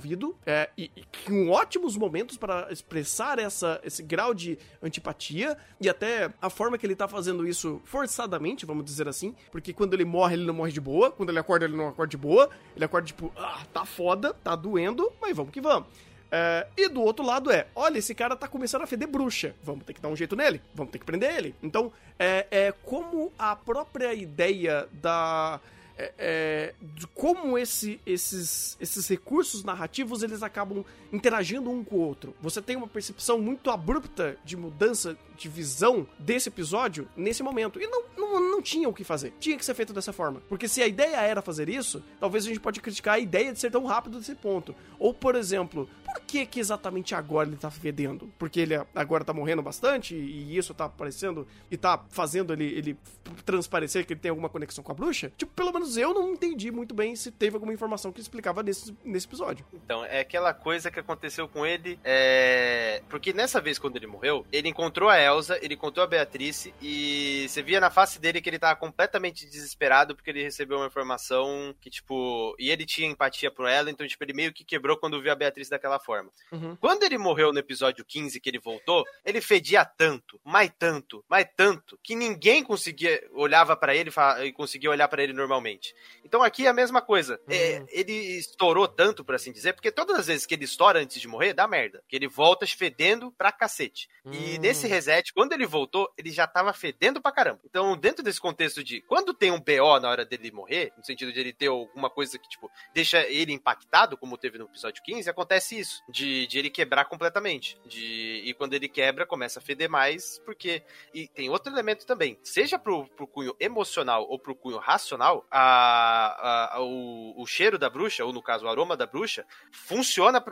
é, 0.46 0.70
e, 0.78 0.92
e 0.96 1.04
com 1.26 1.50
ótimos 1.50 1.96
momentos 1.96 2.38
para 2.38 2.68
expressar 2.72 3.40
essa, 3.40 3.80
esse 3.84 4.02
grau 4.04 4.34
de 4.34 4.58
antipatia 4.82 5.58
e 5.80 5.90
até 5.90 6.32
a 6.42 6.50
forma 6.50 6.78
que 6.78 6.86
ele 6.86 6.96
tá 6.96 7.08
fazendo 7.08 7.48
isso 7.48 7.82
forçadamente, 7.84 8.66
vamos 8.66 8.86
dizer 8.86 9.08
assim, 9.08 9.36
porque 9.52 9.74
quando 9.74 9.94
ele 9.94 10.06
morre, 10.06 10.36
ele 10.36 10.46
não 10.46 10.54
morre 10.54 10.72
de 10.72 10.82
boa. 10.82 11.12
Quando 11.12 11.30
ele 11.30 11.40
acorda, 11.40 11.66
ele 11.66 11.76
não 11.76 11.88
acorda 11.88 12.10
de 12.10 12.18
boa. 12.18 12.50
Ele 12.76 12.86
acorda 12.86 13.08
tipo, 13.08 13.32
ah, 13.36 13.64
tá 13.74 13.86
foda, 13.86 14.34
tá 14.34 14.56
doendo, 14.56 15.12
mas 15.22 15.36
vamos 15.36 15.52
que 15.52 15.62
vamos. 15.62 15.88
É, 16.36 16.66
e 16.76 16.90
do 16.90 17.00
outro 17.00 17.24
lado 17.24 17.52
é, 17.52 17.68
olha, 17.76 18.00
esse 18.00 18.16
cara 18.16 18.36
tá 18.36 18.48
começando 18.48 18.82
a 18.82 18.88
feder 18.88 19.08
bruxa. 19.08 19.54
Vamos 19.62 19.86
ter 19.86 19.94
que 19.94 20.02
dar 20.02 20.10
um 20.10 20.16
jeito 20.16 20.36
nele, 20.36 20.60
vamos 20.74 20.92
ter 20.92 20.98
que 20.98 21.06
prender 21.06 21.36
ele. 21.36 21.56
Então, 21.62 21.92
é, 22.18 22.48
é 22.50 22.72
como 22.72 23.32
a 23.38 23.56
própria 23.56 24.14
ideia 24.16 24.88
da 24.94 25.60
é, 25.98 26.14
é, 26.18 26.74
de 26.82 27.08
como 27.08 27.58
esse, 27.58 28.00
esses, 28.06 28.78
esses 28.80 29.08
recursos 29.08 29.64
narrativos 29.64 30.24
eles 30.24 30.42
acabam 30.42 30.84
interagindo 31.12 31.70
um 31.70 31.84
com 31.84 31.98
o 31.98 32.00
outro. 32.00 32.36
Você 32.42 32.62
tem 32.62 32.76
uma 32.76 32.88
percepção 32.88 33.40
muito 33.40 33.70
abrupta 33.70 34.38
de 34.44 34.58
mudança 34.58 35.18
de 35.38 35.50
visão 35.50 36.08
desse 36.18 36.50
episódio 36.50 37.08
nesse 37.16 37.44
momento. 37.44 37.80
E 37.80 37.88
não, 37.88 38.04
não, 38.18 38.40
não 38.40 38.62
tinha 38.62 38.88
o 38.88 38.94
que 38.94 39.04
fazer. 39.04 39.34
Tinha 39.40 39.58
que 39.58 39.66
ser 39.66 39.74
feito 39.74 39.94
dessa 39.94 40.14
forma. 40.14 40.42
Porque 40.48 40.68
se 40.68 40.82
a 40.82 40.88
ideia 40.88 41.18
era 41.18 41.42
fazer 41.42 41.70
isso, 41.70 42.04
talvez 42.20 42.46
a 42.46 42.48
gente 42.48 42.60
pode 42.60 42.82
criticar 42.82 43.16
a 43.16 43.20
ideia 43.20 43.52
de 43.52 43.60
ser 43.60 43.72
tão 43.72 43.86
rápido 43.86 44.20
desse 44.20 44.36
ponto. 44.36 44.76
Ou, 44.98 45.14
por 45.14 45.36
exemplo, 45.36 45.90
por 46.14 46.22
que, 46.22 46.46
que 46.46 46.60
exatamente 46.60 47.16
agora 47.16 47.48
ele 47.48 47.58
tá 47.58 47.72
fedendo? 47.72 48.32
Porque 48.38 48.60
ele 48.60 48.76
agora 48.94 49.24
tá 49.24 49.34
morrendo 49.34 49.62
bastante 49.62 50.16
e 50.16 50.56
isso 50.56 50.74
tá 50.74 50.86
aparecendo 50.86 51.48
e 51.72 51.78
tá 51.78 52.04
fazendo 52.10 52.54
ele, 52.54 52.66
ele 52.66 52.98
transparecer 53.46 54.06
que 54.06 54.14
ele 54.14 54.20
tem 54.20 54.30
alguma 54.30 54.50
conexão 54.50 54.84
com 54.84 54.92
a 54.92 54.96
bruxa? 54.96 55.32
Tipo, 55.36 55.52
pelo 55.54 55.72
menos 55.74 55.98
eu 55.98 56.14
não 56.14 56.34
entendi 56.34 56.72
muito 56.72 56.94
bem 56.94 57.16
se 57.16 57.32
teve 57.32 57.56
alguma 57.56 57.74
informação 57.74 58.12
que 58.12 58.22
explicava 58.22 58.62
nesse, 58.62 58.96
nesse 59.04 59.26
episódio. 59.26 59.66
Então, 59.74 60.06
é 60.06 60.20
aquela 60.20 60.54
coisa 60.54 60.92
que 60.92 61.00
aconteceu 61.00 61.48
com 61.48 61.66
ele. 61.66 62.00
É... 62.04 63.02
Porque 63.10 63.34
nessa 63.34 63.60
vez, 63.60 63.80
quando 63.80 63.96
ele 63.96 64.08
morreu, 64.08 64.46
ele 64.52 64.70
encontrou 64.70 65.10
a 65.10 65.20
Elsa, 65.20 65.58
ele 65.62 65.74
encontrou 65.74 66.04
a 66.04 66.08
Beatrice 66.08 66.74
e 66.82 67.48
você 67.50 67.64
via 67.64 67.80
na 67.80 67.90
face 67.90 68.20
dele 68.20 68.42
que 68.42 68.50
ele 68.50 68.60
tava 68.60 68.76
completamente 68.76 69.46
desesperado 69.46 70.16
porque 70.16 70.30
ele 70.30 70.44
recebeu 70.44 70.78
uma 70.78 70.88
informação 70.88 71.74
que, 71.82 71.90
tipo, 71.90 72.56
e 72.60 72.70
ele 72.70 72.86
tinha 72.86 73.10
empatia 73.10 73.50
por 73.50 73.68
ela, 73.68 73.90
então, 73.90 74.06
tipo, 74.08 74.24
ele 74.24 74.34
meio 74.34 74.54
que 74.54 74.64
quebrou 74.64 74.98
quando 74.98 75.22
viu 75.22 75.32
a 75.32 75.36
Beatrice 75.36 75.70
daquela 75.70 76.00
forma. 76.04 76.32
Uhum. 76.52 76.76
Quando 76.78 77.04
ele 77.04 77.18
morreu 77.18 77.54
no 77.54 77.60
episódio 77.60 78.04
15, 78.06 78.40
que 78.40 78.50
ele 78.50 78.60
voltou, 78.60 79.04
ele 79.24 79.42
fedia 79.42 79.86
tanto, 79.86 80.40
mais 80.44 80.72
tanto, 80.78 81.24
mais 81.30 81.48
tanto, 81.56 82.00
que 82.04 82.16
ninguém 82.16 82.64
conseguia, 82.64 83.22
olhava 83.34 83.76
para 83.76 83.96
ele 83.96 84.12
e 84.44 84.52
conseguia 84.52 84.90
olhar 84.90 85.08
para 85.08 85.24
ele 85.24 85.34
normalmente. 85.34 85.94
Então 86.24 86.42
aqui 86.42 86.66
é 86.66 86.70
a 86.70 86.74
mesma 86.74 87.02
coisa. 87.02 87.40
É, 87.48 87.80
uhum. 87.80 87.86
É, 87.90 88.00
ele 88.00 88.14
estourou 88.38 88.88
tanto, 88.88 89.24
por 89.24 89.36
assim 89.36 89.52
dizer, 89.52 89.74
porque 89.74 89.92
todas 89.92 90.20
as 90.20 90.28
vezes 90.28 90.46
que 90.46 90.56
ele 90.56 90.66
estoura 90.66 91.00
antes 91.00 91.20
de 91.20 91.28
morrer, 91.28 91.54
dá 91.54 91.68
merda. 91.68 92.04
Que 92.08 92.16
ele 92.16 92.28
volta 92.28 92.66
fedendo 92.66 93.32
pra 93.32 93.52
cacete. 93.52 94.08
Uhum. 94.24 94.34
E 94.34 94.58
hum. 94.58 94.62
nesse 94.62 94.88
reset, 94.88 95.34
quando 95.34 95.54
ele 95.54 95.66
voltou, 95.66 96.12
ele 96.18 96.32
já 96.32 96.48
tava 96.48 96.72
fedendo 96.74 97.22
pra 97.22 97.32
caramba. 97.32 97.60
Então, 97.66 97.98
dentro 97.98 98.14
dentro 98.14 98.24
desse 98.24 98.40
contexto 98.40 98.84
de 98.84 99.02
quando 99.02 99.34
tem 99.34 99.52
um 99.52 99.60
BO 99.60 100.00
na 100.00 100.10
hora 100.10 100.26
dele 100.26 100.52
morrer, 100.52 100.94
no 100.98 101.04
sentido 101.04 101.34
de 101.34 101.40
ele 101.40 101.52
ter 101.52 101.68
alguma 101.68 102.10
coisa 102.10 102.40
que, 102.40 102.48
tipo, 102.48 102.72
deixa 102.94 103.28
ele 103.28 103.52
impactado, 103.52 104.18
como 104.18 104.38
teve 104.38 104.58
no 104.58 104.66
episódio 104.66 105.04
15, 105.04 105.30
acontece 105.30 105.78
isso, 105.78 105.93
de, 106.10 106.48
de 106.48 106.60
ele 106.60 106.70
quebrar 106.70 107.06
completamente. 107.06 107.80
De, 107.86 108.42
e 108.46 108.54
quando 108.54 108.74
ele 108.74 108.88
quebra, 108.88 109.26
começa 109.26 109.60
a 109.60 109.62
feder 109.62 109.90
mais, 109.90 110.40
porque. 110.46 110.84
E 111.14 111.28
tem 111.28 111.50
outro 111.50 111.72
elemento 111.72 112.06
também, 112.06 112.38
seja 112.44 112.80
pro, 112.80 113.06
pro 113.08 113.28
cunho 113.28 113.56
emocional 113.60 114.28
ou 114.30 114.40
pro 114.40 114.56
cunho 114.56 114.78
racional, 114.78 115.46
a, 115.52 116.76
a, 116.76 116.82
o, 116.82 117.42
o 117.42 117.46
cheiro 117.46 117.78
da 117.78 117.90
bruxa, 117.90 118.26
ou 118.26 118.34
no 118.34 118.42
caso 118.42 118.66
o 118.66 118.70
aroma 118.70 118.96
da 118.96 119.06
bruxa, 119.06 119.46
funciona 119.72 120.44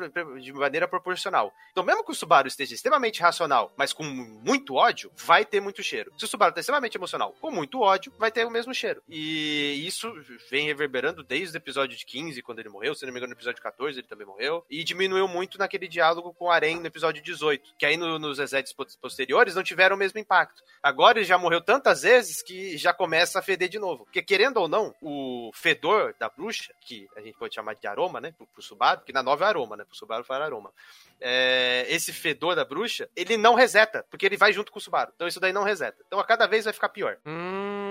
de 0.42 0.54
maneira 0.54 0.88
proporcional. 0.88 1.54
Então, 1.72 1.84
mesmo 1.84 2.04
que 2.04 2.12
o 2.12 2.16
Subaru 2.16 2.48
esteja 2.48 2.74
extremamente 2.74 3.22
racional, 3.22 3.72
mas 3.78 3.94
com 3.94 4.04
muito 4.04 4.76
ódio, 4.76 5.12
vai 5.16 5.46
ter 5.46 5.62
muito 5.62 5.84
cheiro. 5.84 6.12
Se 6.18 6.26
o 6.26 6.28
Subaru 6.28 6.50
está 6.50 6.60
extremamente 6.60 6.96
emocional, 6.98 7.34
com 7.40 7.52
muito 7.52 7.80
ódio, 7.82 8.14
vai 8.18 8.32
ter 8.32 8.46
o 8.46 8.52
mesmo 8.52 8.74
cheiro. 8.74 9.02
E 9.08 9.86
isso 9.86 10.12
vem 10.50 10.66
reverberando 10.66 11.24
desde 11.24 11.56
o 11.56 11.60
episódio 11.60 11.98
de 11.98 12.06
15, 12.06 12.42
quando 12.42 12.60
ele 12.60 12.70
morreu, 12.70 12.96
se 12.96 13.06
não 13.06 13.14
me 13.14 13.20
engano, 13.20 13.32
no 13.32 13.38
episódio 13.38 13.62
14 13.62 14.00
ele 14.00 14.08
também 14.08 14.28
morreu, 14.28 14.66
e 14.70 14.84
diminuiu 14.84 15.28
muito 15.32 15.58
naquele 15.58 15.88
diálogo 15.88 16.34
com 16.34 16.46
o 16.46 16.52
Aren 16.52 16.80
no 16.80 16.86
episódio 16.86 17.24
18, 17.24 17.76
que 17.78 17.86
aí 17.86 17.98
no, 17.98 18.20
nos 18.20 18.38
resets 18.38 18.74
posteriores 19.02 19.56
não 19.56 19.64
tiveram 19.64 19.96
o 19.96 20.00
mesmo 20.00 20.20
impacto. 20.20 20.62
Agora 20.84 21.20
ele 21.20 21.26
já 21.26 21.38
morreu 21.38 21.62
tantas 21.62 22.02
vezes 22.04 22.42
que 22.42 22.78
já 22.78 22.94
começa 22.94 23.40
a 23.40 23.42
feder 23.42 23.70
de 23.70 23.80
novo. 23.80 24.06
Porque 24.06 24.22
querendo 24.22 24.58
ou 24.58 24.68
não, 24.68 24.94
o 25.02 25.52
fedor 25.54 26.14
da 26.20 26.30
bruxa, 26.30 26.74
que 26.82 27.08
a 27.16 27.22
gente 27.22 27.38
pode 27.38 27.56
chamar 27.56 27.76
de 27.76 27.88
aroma, 27.88 28.20
né, 28.20 28.34
pro, 28.38 28.46
pro 28.48 28.62
Subaru, 28.62 29.00
porque 29.00 29.14
na 29.14 29.24
nova 29.24 29.46
é 29.46 29.48
aroma, 29.48 29.78
né, 29.78 29.84
pro 29.86 29.96
Subaru 29.96 30.24
fala 30.24 30.46
aroma. 30.46 30.72
É, 31.20 31.86
esse 31.88 32.12
fedor 32.12 32.56
da 32.56 32.66
bruxa, 32.66 33.08
ele 33.16 33.38
não 33.38 33.54
reseta, 33.54 34.06
porque 34.10 34.26
ele 34.26 34.38
vai 34.38 34.52
junto 34.52 34.72
com 34.72 34.80
o 34.80 34.82
Subaru. 34.82 35.12
Então 35.16 35.28
isso 35.28 35.40
daí 35.40 35.54
não 35.54 35.64
reseta. 35.64 35.98
Então 36.06 36.20
a 36.20 36.24
cada 36.24 36.48
vez 36.48 36.66
vai 36.66 36.74
ficar 36.74 36.90
pior. 36.90 37.18
Hum, 37.26 37.91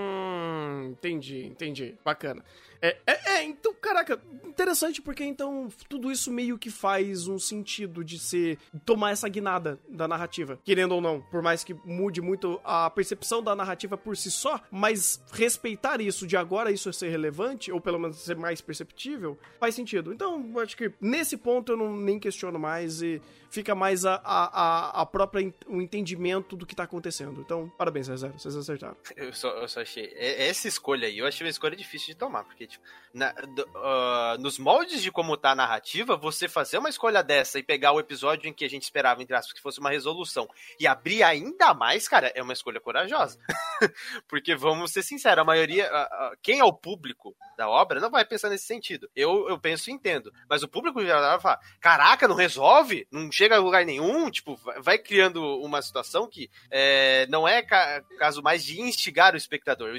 entendi, 0.86 1.46
entendi. 1.46 1.94
Bacana. 2.04 2.44
É, 2.82 2.96
é, 3.06 3.32
é, 3.32 3.44
então, 3.44 3.74
caraca, 3.74 4.18
interessante 4.46 5.02
porque 5.02 5.22
então 5.22 5.68
tudo 5.88 6.10
isso 6.10 6.32
meio 6.32 6.58
que 6.58 6.70
faz 6.70 7.28
um 7.28 7.38
sentido 7.38 8.02
de 8.02 8.18
ser 8.18 8.58
tomar 8.86 9.10
essa 9.10 9.28
guinada 9.28 9.78
da 9.86 10.08
narrativa, 10.08 10.58
querendo 10.64 10.92
ou 10.92 11.00
não, 11.00 11.20
por 11.20 11.42
mais 11.42 11.62
que 11.62 11.74
mude 11.84 12.22
muito 12.22 12.58
a 12.64 12.88
percepção 12.88 13.42
da 13.42 13.54
narrativa 13.54 13.98
por 13.98 14.16
si 14.16 14.30
só, 14.30 14.60
mas 14.70 15.22
respeitar 15.32 16.00
isso 16.00 16.26
de 16.26 16.36
agora 16.36 16.72
isso 16.72 16.90
ser 16.92 17.10
relevante 17.10 17.70
ou 17.70 17.80
pelo 17.80 17.98
menos 17.98 18.16
ser 18.16 18.36
mais 18.36 18.60
perceptível, 18.60 19.38
faz 19.58 19.74
sentido. 19.74 20.12
Então, 20.12 20.58
acho 20.58 20.76
que 20.76 20.90
nesse 21.00 21.36
ponto 21.36 21.72
eu 21.72 21.76
não 21.76 21.94
nem 21.94 22.18
questiono 22.18 22.58
mais 22.58 23.02
e 23.02 23.20
fica 23.50 23.74
mais 23.74 24.04
a, 24.04 24.20
a, 24.24 25.02
a 25.02 25.06
própria 25.06 25.52
o 25.66 25.80
entendimento 25.80 26.56
do 26.56 26.64
que 26.64 26.74
tá 26.74 26.84
acontecendo. 26.84 27.40
Então, 27.40 27.70
parabéns, 27.76 28.06
Zero, 28.06 28.38
vocês 28.38 28.56
acertaram. 28.56 28.96
Eu 29.16 29.32
só, 29.32 29.48
eu 29.58 29.68
só 29.68 29.80
achei 29.80 30.12
essa 30.16 30.68
escolha 30.70 31.06
aí, 31.06 31.18
eu 31.18 31.26
achei 31.26 31.44
uma 31.44 31.50
escolha 31.50 31.76
difícil 31.76 32.08
de 32.08 32.14
tomar, 32.14 32.44
porque 32.44 32.66
tipo, 32.66 32.84
na, 33.12 33.32
uh, 33.32 34.40
nos 34.40 34.58
moldes 34.58 35.02
de 35.02 35.12
como 35.12 35.36
tá 35.36 35.50
a 35.50 35.54
narrativa, 35.54 36.16
você 36.16 36.48
fazer 36.48 36.78
uma 36.78 36.88
escolha 36.88 37.22
dessa 37.22 37.58
e 37.58 37.62
pegar 37.62 37.92
o 37.92 38.00
episódio 38.00 38.48
em 38.48 38.52
que 38.52 38.64
a 38.64 38.70
gente 38.70 38.84
esperava, 38.84 39.22
entre 39.22 39.36
aspas, 39.36 39.52
que 39.52 39.60
fosse 39.60 39.80
uma 39.80 39.90
resolução 39.90 40.48
e 40.78 40.86
abrir 40.86 41.22
ainda 41.22 41.74
mais, 41.74 42.08
cara, 42.08 42.32
é 42.34 42.42
uma 42.42 42.52
escolha 42.52 42.80
corajosa. 42.80 43.38
Porque 44.28 44.54
vamos 44.54 44.92
ser 44.92 45.02
sinceros, 45.02 45.42
a 45.42 45.44
maioria, 45.44 45.90
uh, 45.92 46.32
uh, 46.32 46.36
quem 46.42 46.60
é 46.60 46.64
o 46.64 46.72
público 46.72 47.36
da 47.60 47.68
obra 47.68 48.00
não 48.00 48.10
vai 48.10 48.24
pensar 48.24 48.48
nesse 48.48 48.64
sentido. 48.64 49.08
Eu, 49.14 49.48
eu 49.48 49.58
penso 49.58 49.90
e 49.90 49.92
entendo. 49.92 50.32
Mas 50.48 50.62
o 50.62 50.68
público 50.68 51.04
já 51.04 51.20
vai 51.20 51.40
falar: 51.40 51.60
caraca, 51.80 52.26
não 52.26 52.34
resolve? 52.34 53.06
Não 53.10 53.30
chega 53.30 53.56
a 53.56 53.60
lugar 53.60 53.84
nenhum? 53.84 54.30
Tipo, 54.30 54.58
vai 54.80 54.98
criando 54.98 55.42
uma 55.60 55.82
situação 55.82 56.26
que 56.26 56.50
é, 56.70 57.26
não 57.28 57.46
é 57.46 57.62
ca 57.62 58.02
caso 58.18 58.42
mais 58.42 58.64
de 58.64 58.80
instigar 58.80 59.34
o 59.34 59.36
espectador. 59.36 59.90
O 59.90 59.96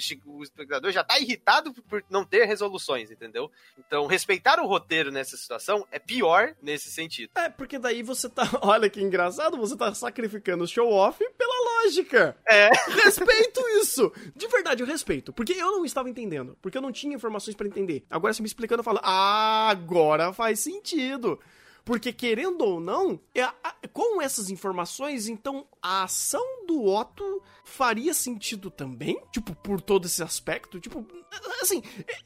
espectador 0.62 0.92
já 0.92 1.04
tá 1.04 1.20
irritado 1.20 1.74
por 1.74 2.04
não 2.10 2.24
ter 2.24 2.46
resoluções, 2.46 3.12
entendeu? 3.12 3.52
Então, 3.78 4.06
respeitar 4.06 4.60
o 4.60 4.68
roteiro 4.68 5.12
nessa 5.12 5.36
situação 5.38 5.86
é 5.92 6.00
pior 6.00 6.56
nesse 6.62 6.90
sentido. 6.90 7.32
É, 7.36 7.50
porque 7.50 7.78
daí 7.80 8.04
você 8.04 8.30
tá. 8.30 8.44
Olha 8.62 8.90
que 8.90 9.02
engraçado, 9.02 9.58
você 9.58 9.76
tá 9.76 9.94
sacrificando 9.94 10.64
o 10.64 10.68
show-off 10.68 11.24
pela 11.38 11.84
lógica. 11.84 12.38
É. 12.46 12.70
Respeito 13.04 13.62
isso. 13.82 14.12
De 14.36 14.48
verdade, 14.48 14.84
eu 14.84 14.88
respeito. 14.88 15.34
Porque 15.34 15.54
eu 15.54 15.72
não 15.72 15.86
estava 15.86 16.10
entendendo. 16.10 16.58
Porque 16.62 16.78
eu 16.78 16.82
não 16.82 16.92
tinha 16.92 17.16
informações 17.16 17.56
para 17.56 17.68
entender. 17.68 18.06
Agora 18.10 18.34
você 18.34 18.42
me 18.42 18.48
explicando, 18.48 18.82
eu 18.82 18.86
falo, 18.86 19.00
ah, 19.04 19.70
agora 19.70 20.34
faz 20.34 20.60
sentido. 20.60 21.40
Porque, 21.84 22.14
querendo 22.14 22.62
ou 22.62 22.80
não, 22.80 23.20
é, 23.34 23.48
com 23.92 24.22
essas 24.22 24.50
informações, 24.50 25.28
então 25.28 25.68
a 25.82 26.04
ação 26.04 26.66
do 26.68 26.86
Otto 26.86 27.42
faria 27.64 28.14
sentido 28.14 28.70
também? 28.70 29.22
Tipo, 29.32 29.56
por 29.56 29.82
todo 29.82 30.06
esse 30.06 30.22
aspecto? 30.22 30.80
Tipo, 30.80 31.06
assim, 31.62 31.82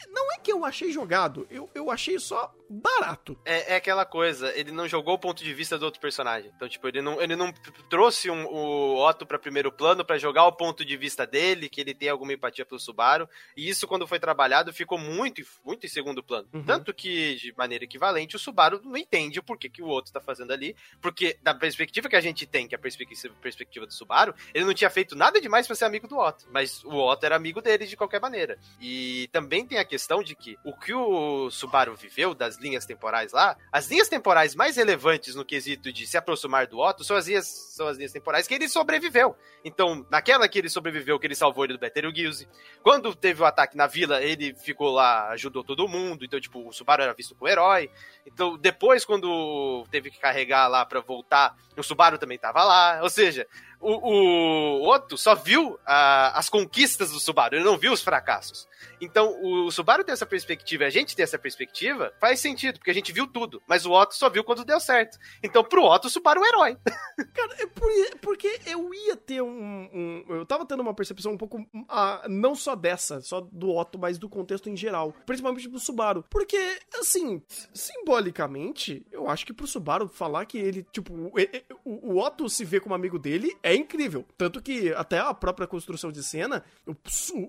não 0.09 0.31
é 0.31 0.37
que 0.37 0.51
eu 0.51 0.65
achei 0.65 0.91
jogado, 0.91 1.47
eu, 1.49 1.69
eu 1.73 1.91
achei 1.91 2.17
só 2.19 2.53
barato. 2.69 3.37
É, 3.45 3.73
é 3.73 3.75
aquela 3.75 4.05
coisa, 4.05 4.51
ele 4.57 4.71
não 4.71 4.87
jogou 4.87 5.15
o 5.15 5.19
ponto 5.19 5.43
de 5.43 5.53
vista 5.53 5.77
do 5.77 5.85
outro 5.85 5.99
personagem. 5.99 6.51
Então, 6.55 6.67
tipo, 6.67 6.87
ele 6.87 7.01
não, 7.01 7.21
ele 7.21 7.35
não 7.35 7.53
trouxe 7.89 8.29
um, 8.29 8.45
o 8.45 8.97
Otto 9.07 9.25
para 9.25 9.37
primeiro 9.37 9.71
plano 9.71 10.03
para 10.03 10.17
jogar 10.17 10.45
o 10.45 10.51
ponto 10.51 10.83
de 10.83 10.97
vista 10.97 11.25
dele, 11.25 11.69
que 11.69 11.79
ele 11.79 11.93
tem 11.93 12.09
alguma 12.09 12.33
empatia 12.33 12.65
pelo 12.65 12.79
Subaru. 12.79 13.29
E 13.55 13.69
isso, 13.69 13.87
quando 13.87 14.07
foi 14.07 14.19
trabalhado, 14.19 14.73
ficou 14.73 14.97
muito, 14.97 15.41
muito 15.63 15.85
em 15.85 15.89
segundo 15.89 16.23
plano. 16.23 16.47
Uhum. 16.53 16.63
Tanto 16.63 16.93
que, 16.93 17.35
de 17.35 17.53
maneira 17.55 17.83
equivalente, 17.83 18.35
o 18.35 18.39
Subaru 18.39 18.81
não 18.83 18.97
entende 18.97 19.39
o 19.39 19.43
porquê 19.43 19.69
que 19.69 19.83
o 19.83 19.87
outro 19.87 20.11
tá 20.11 20.19
fazendo 20.19 20.51
ali. 20.51 20.75
Porque, 21.01 21.37
da 21.41 21.53
perspectiva 21.53 22.09
que 22.09 22.15
a 22.15 22.21
gente 22.21 22.45
tem, 22.45 22.67
que 22.67 22.73
é 22.73 22.77
a 22.77 22.81
perspectiva, 22.81 23.33
perspectiva 23.41 23.85
do 23.85 23.93
Subaru, 23.93 24.33
ele 24.53 24.65
não 24.65 24.73
tinha 24.73 24.89
feito 24.89 25.15
nada 25.15 25.39
demais 25.39 25.67
para 25.67 25.75
ser 25.75 25.85
amigo 25.85 26.07
do 26.07 26.17
Otto. 26.17 26.47
Mas 26.51 26.83
o 26.83 26.95
Otto 26.95 27.25
era 27.25 27.35
amigo 27.35 27.61
dele 27.61 27.85
de 27.85 27.95
qualquer 27.95 28.19
maneira. 28.19 28.57
E 28.79 28.94
também 29.31 29.65
tem 29.65 29.77
a 29.77 29.85
questão 29.85 30.23
de 30.23 30.35
que 30.35 30.57
o 30.63 30.75
que 30.75 30.93
o 30.93 31.49
Subaru 31.51 31.95
viveu 31.95 32.33
das 32.33 32.55
as 32.55 32.57
linhas 32.57 32.85
temporais 32.85 33.31
lá, 33.31 33.57
as 33.71 33.89
linhas 33.89 34.07
temporais 34.07 34.55
mais 34.55 34.77
relevantes 34.77 35.35
no 35.35 35.45
quesito 35.45 35.91
de 35.91 36.07
se 36.07 36.17
aproximar 36.17 36.67
do 36.67 36.79
Otto 36.79 37.03
são 37.03 37.15
as 37.15 37.27
linhas, 37.27 37.47
são 37.47 37.87
as 37.87 37.97
linhas 37.97 38.11
temporais 38.11 38.47
que 38.47 38.53
ele 38.53 38.67
sobreviveu. 38.67 39.35
Então, 39.63 40.05
naquela 40.09 40.47
que 40.47 40.57
ele 40.57 40.69
sobreviveu, 40.69 41.19
que 41.19 41.27
ele 41.27 41.35
salvou 41.35 41.65
ele 41.65 41.73
do 41.73 41.79
Betelgeuse, 41.79 42.47
quando 42.81 43.13
teve 43.13 43.41
o 43.41 43.45
ataque 43.45 43.75
na 43.75 43.87
vila, 43.87 44.21
ele 44.21 44.53
ficou 44.55 44.91
lá, 44.91 45.29
ajudou 45.29 45.63
todo 45.63 45.87
mundo, 45.87 46.23
então, 46.23 46.39
tipo, 46.39 46.67
o 46.67 46.71
Subaru 46.71 47.03
era 47.03 47.13
visto 47.13 47.35
como 47.35 47.49
herói. 47.49 47.89
Então, 48.25 48.57
depois, 48.57 49.03
quando 49.03 49.85
teve 49.91 50.09
que 50.09 50.19
carregar 50.19 50.67
lá 50.67 50.85
para 50.85 51.01
voltar, 51.01 51.55
o 51.77 51.83
Subaru 51.83 52.17
também 52.17 52.37
tava 52.37 52.63
lá. 52.63 52.99
Ou 53.01 53.09
seja, 53.09 53.47
o, 53.93 54.81
o 54.81 54.93
Otto 54.93 55.17
só 55.17 55.35
viu 55.35 55.79
a, 55.85 56.37
as 56.37 56.49
conquistas 56.49 57.11
do 57.11 57.19
Subaru, 57.19 57.55
ele 57.55 57.63
não 57.63 57.77
viu 57.77 57.93
os 57.93 58.01
fracassos. 58.01 58.67
Então, 58.99 59.39
o 59.41 59.71
Subaru 59.71 60.03
ter 60.03 60.13
essa 60.13 60.25
perspectiva 60.25 60.83
e 60.83 60.87
a 60.87 60.89
gente 60.89 61.15
ter 61.15 61.23
essa 61.23 61.37
perspectiva 61.37 62.13
faz 62.19 62.39
sentido, 62.39 62.79
porque 62.79 62.91
a 62.91 62.93
gente 62.93 63.11
viu 63.11 63.27
tudo. 63.27 63.61
Mas 63.67 63.85
o 63.85 63.91
Otto 63.91 64.15
só 64.15 64.29
viu 64.29 64.43
quando 64.43 64.65
deu 64.65 64.79
certo. 64.79 65.17
Então, 65.43 65.63
pro 65.63 65.83
Otto, 65.83 66.07
o 66.07 66.09
Subaru 66.09 66.39
é 66.39 66.43
um 66.43 66.47
herói. 66.47 66.77
Cara, 67.33 67.55
é 67.59 67.67
por, 67.67 67.89
porque 68.21 68.59
eu 68.65 68.93
ia 68.93 69.15
ter 69.15 69.41
um, 69.41 69.89
um, 69.93 70.25
Eu 70.29 70.45
tava 70.45 70.65
tendo 70.65 70.81
uma 70.81 70.93
percepção 70.93 71.33
um 71.33 71.37
pouco. 71.37 71.59
Uh, 71.59 72.29
não 72.29 72.55
só 72.55 72.75
dessa, 72.75 73.21
só 73.21 73.41
do 73.41 73.69
Otto, 73.75 73.99
mas 73.99 74.17
do 74.17 74.29
contexto 74.29 74.69
em 74.69 74.77
geral. 74.77 75.13
Principalmente 75.25 75.67
do 75.67 75.79
Subaru. 75.79 76.23
Porque, 76.29 76.79
assim, 76.99 77.41
simbolicamente, 77.73 79.05
eu 79.11 79.29
acho 79.29 79.45
que 79.45 79.53
pro 79.53 79.67
Subaru 79.67 80.07
falar 80.07 80.45
que 80.45 80.57
ele, 80.57 80.85
tipo, 80.91 81.13
o, 81.13 82.13
o 82.13 82.17
Otto 82.17 82.49
se 82.49 82.63
vê 82.63 82.79
como 82.79 82.95
amigo 82.95 83.19
dele 83.19 83.55
é 83.61 83.74
incrível. 83.75 84.25
Tanto 84.37 84.61
que 84.61 84.93
até 84.93 85.19
a 85.19 85.33
própria 85.33 85.67
construção 85.67 86.11
de 86.11 86.23
cena, 86.23 86.63
o, 86.85 86.95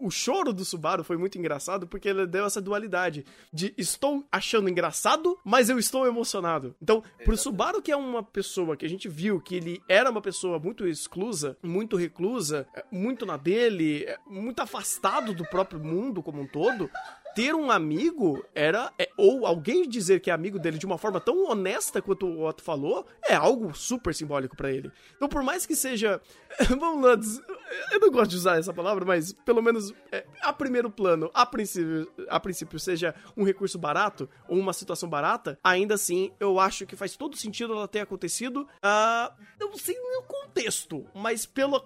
o 0.07 0.11
choro 0.11 0.53
do 0.53 0.65
Subaru 0.65 1.05
foi 1.05 1.17
muito 1.17 1.39
engraçado 1.39 1.87
porque 1.87 2.09
ele 2.09 2.27
deu 2.27 2.45
essa 2.45 2.61
dualidade 2.61 3.25
de 3.53 3.75
estou 3.77 4.25
achando 4.31 4.69
engraçado, 4.69 5.39
mas 5.45 5.69
eu 5.69 5.79
estou 5.79 6.07
emocionado. 6.07 6.75
Então, 6.81 7.03
pro 7.25 7.37
Subaru, 7.37 7.83
que 7.83 7.93
é 7.93 7.97
uma 7.97 8.23
pessoa 8.23 8.77
que 8.77 8.87
a 8.87 8.89
gente 8.89 9.09
viu 9.09 9.41
que 9.41 9.57
ele 9.57 9.83
era 9.89 10.11
uma 10.11 10.21
pessoa 10.21 10.59
muito 10.59 10.87
exclusa, 10.87 11.57
muito 11.63 11.97
reclusa, 11.97 12.67
muito 12.91 13.27
na 13.27 13.37
dele, 13.37 14.07
muito 14.27 14.61
afastado 14.61 15.35
do 15.35 15.45
próprio 15.45 15.79
mundo 15.81 16.23
como 16.23 16.43
um 16.43 16.47
todo, 16.47 16.91
ter 17.37 17.55
um 17.55 17.71
amigo 17.71 18.43
era. 18.55 18.91
É, 18.99 19.11
ou 19.15 19.47
alguém 19.47 19.87
dizer 19.87 20.21
que 20.21 20.31
é 20.31 20.33
amigo 20.33 20.59
dele 20.59 20.79
de 20.79 20.87
uma 20.87 20.97
forma 20.97 21.21
tão 21.21 21.45
honesta 21.51 22.01
quanto 22.01 22.27
o 22.27 22.47
Otto 22.47 22.63
falou, 22.63 23.07
é 23.23 23.35
algo 23.35 23.77
super 23.77 24.15
simbólico 24.15 24.57
para 24.57 24.73
ele. 24.73 24.91
Então, 25.15 25.29
por 25.29 25.43
mais 25.43 25.67
que 25.67 25.77
seja. 25.77 26.21
Vamos 26.81 27.05
lá. 27.05 27.15
Eu 27.93 28.01
não 28.01 28.11
gosto 28.11 28.31
de 28.31 28.37
usar 28.37 28.59
essa 28.59 28.73
palavra, 28.73 29.05
mas 29.05 29.33
pelo 29.33 29.61
menos 29.61 29.93
é, 30.11 30.25
a 30.41 30.53
primeiro 30.53 30.89
plano, 30.91 31.31
a 31.35 31.45
princípio, 31.45 32.11
a 32.29 32.41
princípio, 32.41 32.79
seja 32.79 33.15
um 33.37 33.45
recurso 33.45 33.79
barato 33.79 34.31
ou 34.49 34.59
uma 34.59 34.73
situação 34.73 35.09
barata, 35.09 35.59
ainda 35.63 35.95
assim, 35.95 36.33
eu 36.41 36.59
acho 36.59 36.87
que 36.87 36.97
faz 36.97 37.17
todo 37.17 37.37
sentido 37.37 37.75
ela 37.75 37.87
ter 37.87 38.01
acontecido. 38.01 38.67
Uh, 38.79 39.45
não 39.61 39.77
sei 39.77 39.95
no 39.95 40.23
contexto, 40.23 41.07
mas 41.15 41.45
pela. 41.45 41.81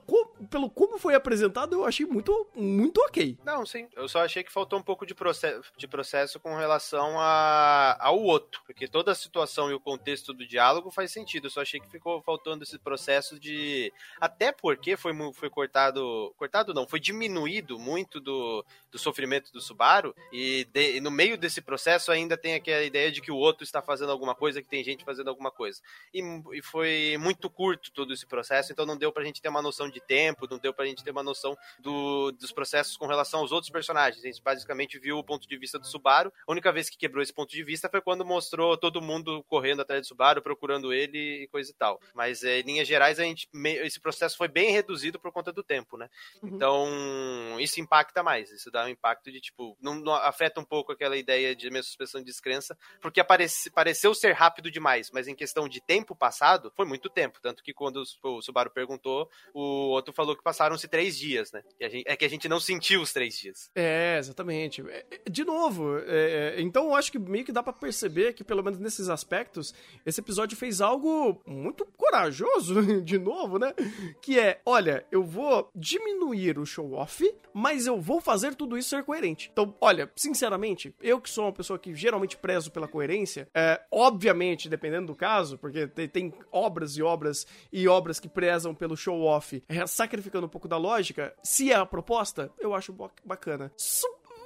pelo 0.48 0.70
como 0.70 0.98
foi 0.98 1.14
apresentado, 1.14 1.74
eu 1.74 1.84
achei 1.84 2.06
muito, 2.06 2.46
muito 2.54 3.00
ok. 3.00 3.36
Não, 3.44 3.66
sim. 3.66 3.88
Eu 3.96 4.08
só 4.08 4.24
achei 4.24 4.44
que 4.44 4.52
faltou 4.52 4.78
um 4.78 4.82
pouco 4.82 5.04
de 5.04 5.14
processo, 5.14 5.39
de 5.76 5.88
processo 5.88 6.38
com 6.40 6.54
relação 6.56 7.18
a, 7.18 7.96
ao 8.00 8.20
outro. 8.20 8.62
Porque 8.66 8.88
toda 8.88 9.12
a 9.12 9.14
situação 9.14 9.70
e 9.70 9.74
o 9.74 9.80
contexto 9.80 10.32
do 10.32 10.46
diálogo 10.46 10.90
faz 10.90 11.10
sentido. 11.12 11.46
Eu 11.46 11.50
só 11.50 11.62
achei 11.62 11.80
que 11.80 11.90
ficou 11.90 12.22
faltando 12.22 12.64
esse 12.64 12.78
processo 12.78 13.38
de. 13.38 13.92
Até 14.20 14.52
porque 14.52 14.96
foi, 14.96 15.12
foi 15.32 15.50
cortado. 15.50 16.34
Cortado 16.36 16.74
não, 16.74 16.86
foi 16.86 17.00
diminuído 17.00 17.78
muito 17.78 18.20
do, 18.20 18.64
do 18.90 18.98
sofrimento 18.98 19.52
do 19.52 19.60
Subaru. 19.60 20.14
E, 20.32 20.64
de, 20.72 20.96
e 20.96 21.00
no 21.00 21.10
meio 21.10 21.36
desse 21.36 21.60
processo 21.60 22.10
ainda 22.10 22.36
tem 22.36 22.54
aquela 22.54 22.82
ideia 22.82 23.10
de 23.10 23.20
que 23.20 23.32
o 23.32 23.36
outro 23.36 23.64
está 23.64 23.80
fazendo 23.82 24.12
alguma 24.12 24.34
coisa, 24.34 24.62
que 24.62 24.68
tem 24.68 24.84
gente 24.84 25.04
fazendo 25.04 25.28
alguma 25.28 25.50
coisa. 25.50 25.80
E, 26.12 26.20
e 26.52 26.62
foi 26.62 27.16
muito 27.18 27.48
curto 27.48 27.92
todo 27.92 28.12
esse 28.12 28.26
processo, 28.26 28.72
então 28.72 28.86
não 28.86 28.96
deu 28.96 29.12
pra 29.12 29.24
gente 29.24 29.40
ter 29.40 29.48
uma 29.48 29.62
noção 29.62 29.88
de 29.88 30.00
tempo, 30.00 30.48
não 30.50 30.58
deu 30.58 30.72
pra 30.72 30.86
gente 30.86 31.02
ter 31.02 31.10
uma 31.10 31.22
noção 31.22 31.56
do, 31.78 32.32
dos 32.32 32.52
processos 32.52 32.96
com 32.96 33.06
relação 33.06 33.40
aos 33.40 33.52
outros 33.52 33.70
personagens. 33.70 34.22
A 34.24 34.26
gente 34.26 34.42
basicamente 34.42 34.98
viu 34.98 35.22
ponto 35.30 35.48
de 35.48 35.56
vista 35.56 35.78
do 35.78 35.86
Subaru. 35.86 36.32
A 36.46 36.50
única 36.50 36.72
vez 36.72 36.90
que 36.90 36.98
quebrou 36.98 37.22
esse 37.22 37.32
ponto 37.32 37.50
de 37.50 37.62
vista 37.62 37.88
foi 37.88 38.00
quando 38.00 38.24
mostrou 38.24 38.76
todo 38.76 39.00
mundo 39.00 39.44
correndo 39.44 39.82
atrás 39.82 40.02
do 40.02 40.08
Subaru, 40.08 40.42
procurando 40.42 40.92
ele 40.92 41.44
e 41.44 41.48
coisa 41.48 41.70
e 41.70 41.74
tal. 41.74 42.00
Mas 42.14 42.42
é, 42.42 42.58
em 42.58 42.62
linhas 42.62 42.88
gerais, 42.88 43.20
a 43.20 43.22
gente, 43.22 43.48
esse 43.84 44.00
processo 44.00 44.36
foi 44.36 44.48
bem 44.48 44.72
reduzido 44.72 45.20
por 45.20 45.30
conta 45.30 45.52
do 45.52 45.62
tempo, 45.62 45.96
né? 45.96 46.08
Uhum. 46.42 46.48
Então, 46.48 47.60
isso 47.60 47.80
impacta 47.80 48.22
mais. 48.22 48.50
Isso 48.50 48.70
dá 48.70 48.84
um 48.84 48.88
impacto 48.88 49.30
de, 49.30 49.40
tipo, 49.40 49.76
não, 49.80 49.94
não 49.94 50.14
afeta 50.14 50.60
um 50.60 50.64
pouco 50.64 50.90
aquela 50.90 51.16
ideia 51.16 51.54
de 51.54 51.70
minha 51.70 51.82
suspensão 51.82 52.20
de 52.20 52.26
descrença, 52.26 52.76
porque 53.00 53.20
aparece, 53.20 53.70
pareceu 53.70 54.12
ser 54.14 54.32
rápido 54.32 54.68
demais, 54.68 55.10
mas 55.12 55.28
em 55.28 55.34
questão 55.34 55.68
de 55.68 55.80
tempo 55.80 56.16
passado, 56.16 56.72
foi 56.74 56.86
muito 56.86 57.08
tempo. 57.08 57.40
Tanto 57.40 57.62
que 57.62 57.72
quando 57.72 58.02
o 58.22 58.42
Subaru 58.42 58.70
perguntou, 58.70 59.30
o 59.54 59.90
outro 59.90 60.12
falou 60.12 60.36
que 60.36 60.42
passaram-se 60.42 60.88
três 60.88 61.16
dias, 61.16 61.52
né? 61.52 61.62
Gente, 61.80 62.04
é 62.06 62.16
que 62.16 62.24
a 62.24 62.28
gente 62.28 62.48
não 62.48 62.58
sentiu 62.58 63.00
os 63.00 63.12
três 63.12 63.38
dias. 63.38 63.70
É, 63.74 64.16
exatamente. 64.18 64.82
É, 65.10 65.14
é, 65.14 65.30
de 65.30 65.44
novo, 65.44 65.98
é, 66.06 66.56
então 66.58 66.86
eu 66.86 66.94
acho 66.94 67.10
que 67.10 67.18
meio 67.18 67.44
que 67.44 67.52
dá 67.52 67.62
para 67.62 67.72
perceber 67.72 68.32
que, 68.32 68.44
pelo 68.44 68.62
menos 68.62 68.78
nesses 68.78 69.08
aspectos, 69.08 69.74
esse 70.04 70.20
episódio 70.20 70.56
fez 70.56 70.80
algo 70.80 71.40
muito 71.46 71.86
corajoso, 71.96 72.82
de 73.02 73.18
novo, 73.18 73.58
né? 73.58 73.74
Que 74.20 74.38
é, 74.38 74.60
olha, 74.64 75.04
eu 75.10 75.22
vou 75.22 75.70
diminuir 75.74 76.58
o 76.58 76.66
show-off, 76.66 77.32
mas 77.52 77.86
eu 77.86 78.00
vou 78.00 78.20
fazer 78.20 78.54
tudo 78.54 78.76
isso 78.78 78.90
ser 78.90 79.04
coerente. 79.04 79.50
Então, 79.52 79.74
olha, 79.80 80.10
sinceramente, 80.16 80.94
eu 81.00 81.20
que 81.20 81.30
sou 81.30 81.44
uma 81.44 81.52
pessoa 81.52 81.78
que 81.78 81.94
geralmente 81.94 82.36
prezo 82.36 82.70
pela 82.70 82.88
coerência, 82.88 83.48
é, 83.54 83.80
obviamente, 83.90 84.68
dependendo 84.68 85.08
do 85.08 85.14
caso, 85.14 85.58
porque 85.58 85.86
tem, 85.86 86.08
tem 86.08 86.34
obras 86.50 86.96
e 86.96 87.02
obras 87.02 87.46
e 87.72 87.88
obras 87.88 88.20
que 88.20 88.28
prezam 88.28 88.74
pelo 88.74 88.96
show-off, 88.96 89.62
é, 89.68 89.86
sacrificando 89.86 90.46
um 90.46 90.50
pouco 90.50 90.68
da 90.68 90.76
lógica, 90.76 91.34
se 91.42 91.72
é 91.72 91.76
a 91.76 91.86
proposta, 91.86 92.50
eu 92.58 92.74
acho 92.74 92.94
bacana. 93.24 93.72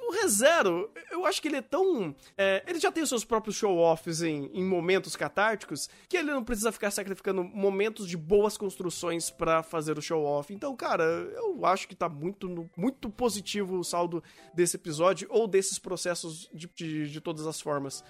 O 0.07 0.11
ReZero, 0.11 0.91
eu 1.09 1.25
acho 1.25 1.41
que 1.41 1.47
ele 1.47 1.57
é 1.57 1.61
tão. 1.61 2.15
É, 2.37 2.63
ele 2.67 2.79
já 2.79 2.91
tem 2.91 3.01
os 3.01 3.09
seus 3.09 3.25
próprios 3.25 3.55
show-offs 3.55 4.21
em, 4.21 4.51
em, 4.53 4.63
momentos 4.63 5.15
catárticos 5.15 5.89
que 6.07 6.15
ele 6.15 6.31
não 6.31 6.43
precisa 6.43 6.71
ficar 6.71 6.91
sacrificando 6.91 7.43
momentos 7.43 8.07
de 8.07 8.15
boas 8.15 8.55
construções 8.55 9.31
para 9.31 9.63
fazer 9.63 9.97
o 9.97 10.01
show-off. 10.01 10.53
Então, 10.53 10.75
cara, 10.75 11.03
eu 11.03 11.65
acho 11.65 11.87
que 11.87 11.95
tá 11.95 12.07
muito, 12.07 12.69
muito 12.77 13.09
positivo 13.09 13.79
o 13.79 13.83
saldo 13.83 14.23
desse 14.53 14.75
episódio 14.75 15.27
ou 15.31 15.47
desses 15.47 15.79
processos 15.79 16.47
de, 16.53 16.69
de, 16.75 17.09
de 17.09 17.19
todas 17.19 17.47
as 17.47 17.59
formas. 17.59 18.03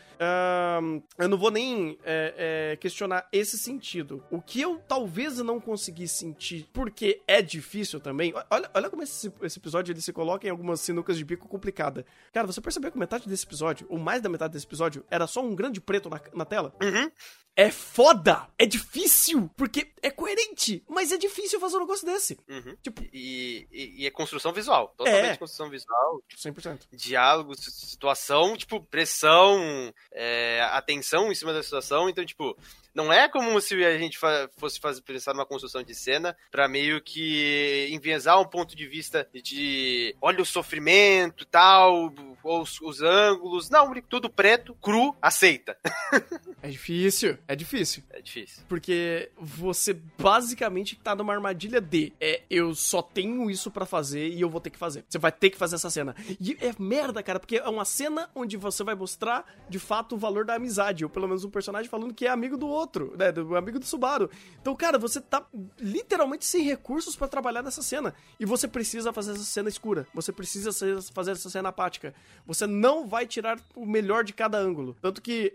Um, 0.83 1.01
eu 1.17 1.29
não 1.29 1.37
vou 1.37 1.49
nem 1.49 1.97
é, 2.03 2.73
é, 2.73 2.75
questionar 2.75 3.25
esse 3.31 3.57
sentido. 3.57 4.21
O 4.29 4.41
que 4.41 4.59
eu 4.59 4.81
talvez 4.85 5.37
não 5.37 5.61
consegui 5.61 6.09
sentir, 6.09 6.67
porque 6.73 7.21
é 7.25 7.41
difícil 7.41 8.01
também. 8.01 8.33
Olha, 8.49 8.69
olha 8.73 8.89
como 8.89 9.01
esse, 9.01 9.31
esse 9.41 9.59
episódio 9.59 9.93
ele 9.93 10.01
se 10.01 10.11
coloca 10.11 10.45
em 10.45 10.49
algumas 10.49 10.81
sinucas 10.81 11.17
de 11.17 11.23
bico 11.23 11.47
complicadas 11.47 11.84
Cara, 12.33 12.47
você 12.47 12.61
percebeu 12.61 12.91
que 12.91 12.97
metade 12.97 13.27
desse 13.27 13.45
episódio, 13.45 13.87
ou 13.89 13.97
mais 13.97 14.21
da 14.21 14.29
metade 14.29 14.53
desse 14.53 14.65
episódio, 14.65 15.05
era 15.09 15.27
só 15.27 15.41
um 15.41 15.55
grande 15.55 15.81
preto 15.81 16.09
na, 16.09 16.21
na 16.33 16.45
tela? 16.45 16.73
Uhum. 16.81 17.11
É 17.57 17.71
foda! 17.71 18.49
É 18.59 18.65
difícil! 18.65 19.49
Porque 19.55 19.87
é 20.01 20.11
coerente, 20.11 20.83
mas 20.89 21.13
é 21.13 21.17
difícil 21.17 21.57
fazer 21.57 21.77
um 21.77 21.81
negócio 21.81 22.05
desse. 22.05 22.37
Uhum. 22.49 22.75
Tipo, 22.81 23.01
e, 23.13 23.65
e, 23.71 24.01
e, 24.01 24.05
é 24.05 24.11
construção 24.11 24.51
visual. 24.51 24.93
Totalmente 24.97 25.35
é. 25.35 25.37
construção 25.37 25.69
visual. 25.69 26.21
100%. 26.35 26.81
Diálogo, 26.91 27.55
situação, 27.55 28.57
tipo, 28.57 28.81
pressão, 28.81 29.93
é, 30.11 30.61
atenção 30.73 31.31
em 31.31 31.35
cima 31.35 31.53
da 31.53 31.63
situação. 31.63 32.09
Então, 32.09 32.25
tipo, 32.25 32.57
não 32.95 33.11
é 33.11 33.27
como 33.27 33.59
se 33.59 33.83
a 33.83 33.97
gente 33.97 34.17
fosse 34.57 34.79
fazer, 34.79 35.01
pensar 35.01 35.33
numa 35.33 35.45
construção 35.45 35.83
de 35.83 35.93
cena 35.93 36.35
para 36.49 36.67
meio 36.67 37.01
que 37.01 37.89
enviesar 37.91 38.39
um 38.39 38.45
ponto 38.45 38.75
de 38.75 38.87
vista 38.87 39.27
de 39.33 40.15
olha 40.21 40.41
o 40.41 40.45
sofrimento 40.45 41.45
tal, 41.45 42.13
os, 42.45 42.79
os 42.81 43.01
ângulos. 43.01 43.69
Não, 43.69 43.93
tudo 44.01 44.29
preto, 44.29 44.75
cru, 44.75 45.15
aceita. 45.21 45.77
é 46.61 46.69
difícil, 46.69 47.37
é 47.47 47.55
difícil. 47.55 48.03
É 48.11 48.21
difícil. 48.21 48.63
Porque 48.67 49.31
você 49.37 49.93
basicamente 50.17 50.95
tá 50.95 51.15
numa 51.15 51.33
armadilha 51.33 51.81
de 51.81 52.13
é, 52.19 52.43
eu 52.49 52.75
só 52.75 53.01
tenho 53.01 53.49
isso 53.49 53.71
para 53.71 53.85
fazer 53.85 54.27
e 54.27 54.41
eu 54.41 54.49
vou 54.49 54.61
ter 54.61 54.69
que 54.69 54.77
fazer. 54.77 55.03
Você 55.09 55.17
vai 55.17 55.31
ter 55.31 55.49
que 55.49 55.57
fazer 55.57 55.75
essa 55.75 55.89
cena. 55.89 56.15
E 56.39 56.57
é 56.61 56.73
merda, 56.77 57.23
cara, 57.23 57.39
porque 57.39 57.57
é 57.57 57.69
uma 57.69 57.85
cena 57.85 58.29
onde 58.35 58.57
você 58.57 58.83
vai 58.83 58.95
mostrar 58.95 59.45
de 59.67 59.79
fato 59.79 60.15
o 60.15 60.17
valor 60.17 60.45
da 60.45 60.55
amizade, 60.55 61.03
ou 61.03 61.09
pelo 61.09 61.27
menos 61.27 61.43
um 61.43 61.49
personagem 61.49 61.89
falando 61.89 62.13
que 62.13 62.25
é 62.25 62.29
amigo 62.29 62.57
do 62.57 62.67
outro 62.67 63.15
né? 63.17 63.31
Do 63.31 63.55
amigo 63.55 63.79
do 63.79 63.85
Subaru. 63.85 64.29
Então, 64.61 64.75
cara, 64.75 64.97
você 64.97 65.19
tá 65.21 65.45
literalmente 65.79 66.45
sem 66.45 66.63
recursos 66.63 67.15
para 67.15 67.27
trabalhar 67.27 67.61
nessa 67.63 67.81
cena. 67.81 68.13
E 68.39 68.45
você 68.45 68.67
precisa 68.67 69.11
fazer 69.13 69.31
essa 69.31 69.43
cena 69.43 69.69
escura. 69.69 70.07
Você 70.13 70.31
precisa 70.31 70.71
fazer 71.13 71.31
essa 71.31 71.49
cena 71.49 71.69
apática. 71.69 72.13
Você 72.45 72.67
não 72.67 73.07
vai 73.07 73.25
tirar 73.25 73.59
o 73.75 73.85
melhor 73.85 74.23
de 74.23 74.33
cada 74.33 74.57
ângulo. 74.57 74.95
Tanto 75.01 75.21
que 75.21 75.53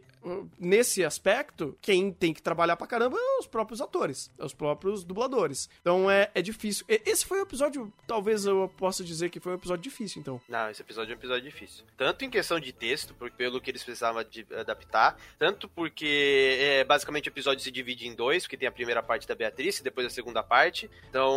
nesse 0.59 1.05
aspecto, 1.05 1.77
quem 1.81 2.13
tem 2.13 2.33
que 2.33 2.43
trabalhar 2.43 2.77
pra 2.77 2.87
caramba 2.87 3.17
é 3.19 3.39
os 3.39 3.47
próprios 3.47 3.81
atores, 3.81 4.31
é 4.39 4.45
os 4.45 4.55
próprios 4.55 5.05
dubladores. 5.05 5.69
Então 5.81 6.11
é, 6.11 6.31
é 6.35 6.43
difícil. 6.43 6.85
Esse 6.89 7.25
foi 7.25 7.39
um 7.39 7.43
episódio, 7.43 7.93
talvez 8.07 8.45
eu 8.45 8.69
possa 8.77 9.03
dizer 9.03 9.31
que 9.31 9.41
foi 9.41 9.53
um 9.53 9.57
episódio 9.57 9.83
difícil, 9.83 10.21
então. 10.21 10.41
Não, 10.49 10.71
esse 10.71 10.83
episódio 10.83 11.13
é 11.13 11.15
um 11.15 11.19
episódio 11.19 11.43
difícil. 11.43 11.85
Tanto 11.97 12.25
em 12.25 12.31
questão 12.31 12.61
de 12.61 12.73
texto, 12.73 13.15
pelo 13.37 13.61
que 13.61 13.71
eles 13.71 13.83
precisavam 13.83 14.23
de 14.25 14.47
adaptar, 14.55 15.17
tanto 15.39 15.69
porque 15.69 16.59
é, 16.61 16.85
basicamente 16.85 17.29
o 17.29 17.31
episódio 17.31 17.63
se 17.63 17.71
divide 17.71 18.07
em 18.07 18.15
dois, 18.15 18.45
porque 18.45 18.57
tem 18.57 18.69
a 18.69 18.73
primeira 18.73 19.03
parte 19.03 19.27
da 19.27 19.35
Beatriz 19.35 19.79
e 19.79 19.83
depois 19.83 20.07
a 20.07 20.11
segunda 20.11 20.43
parte. 20.43 20.91
Então, 21.09 21.35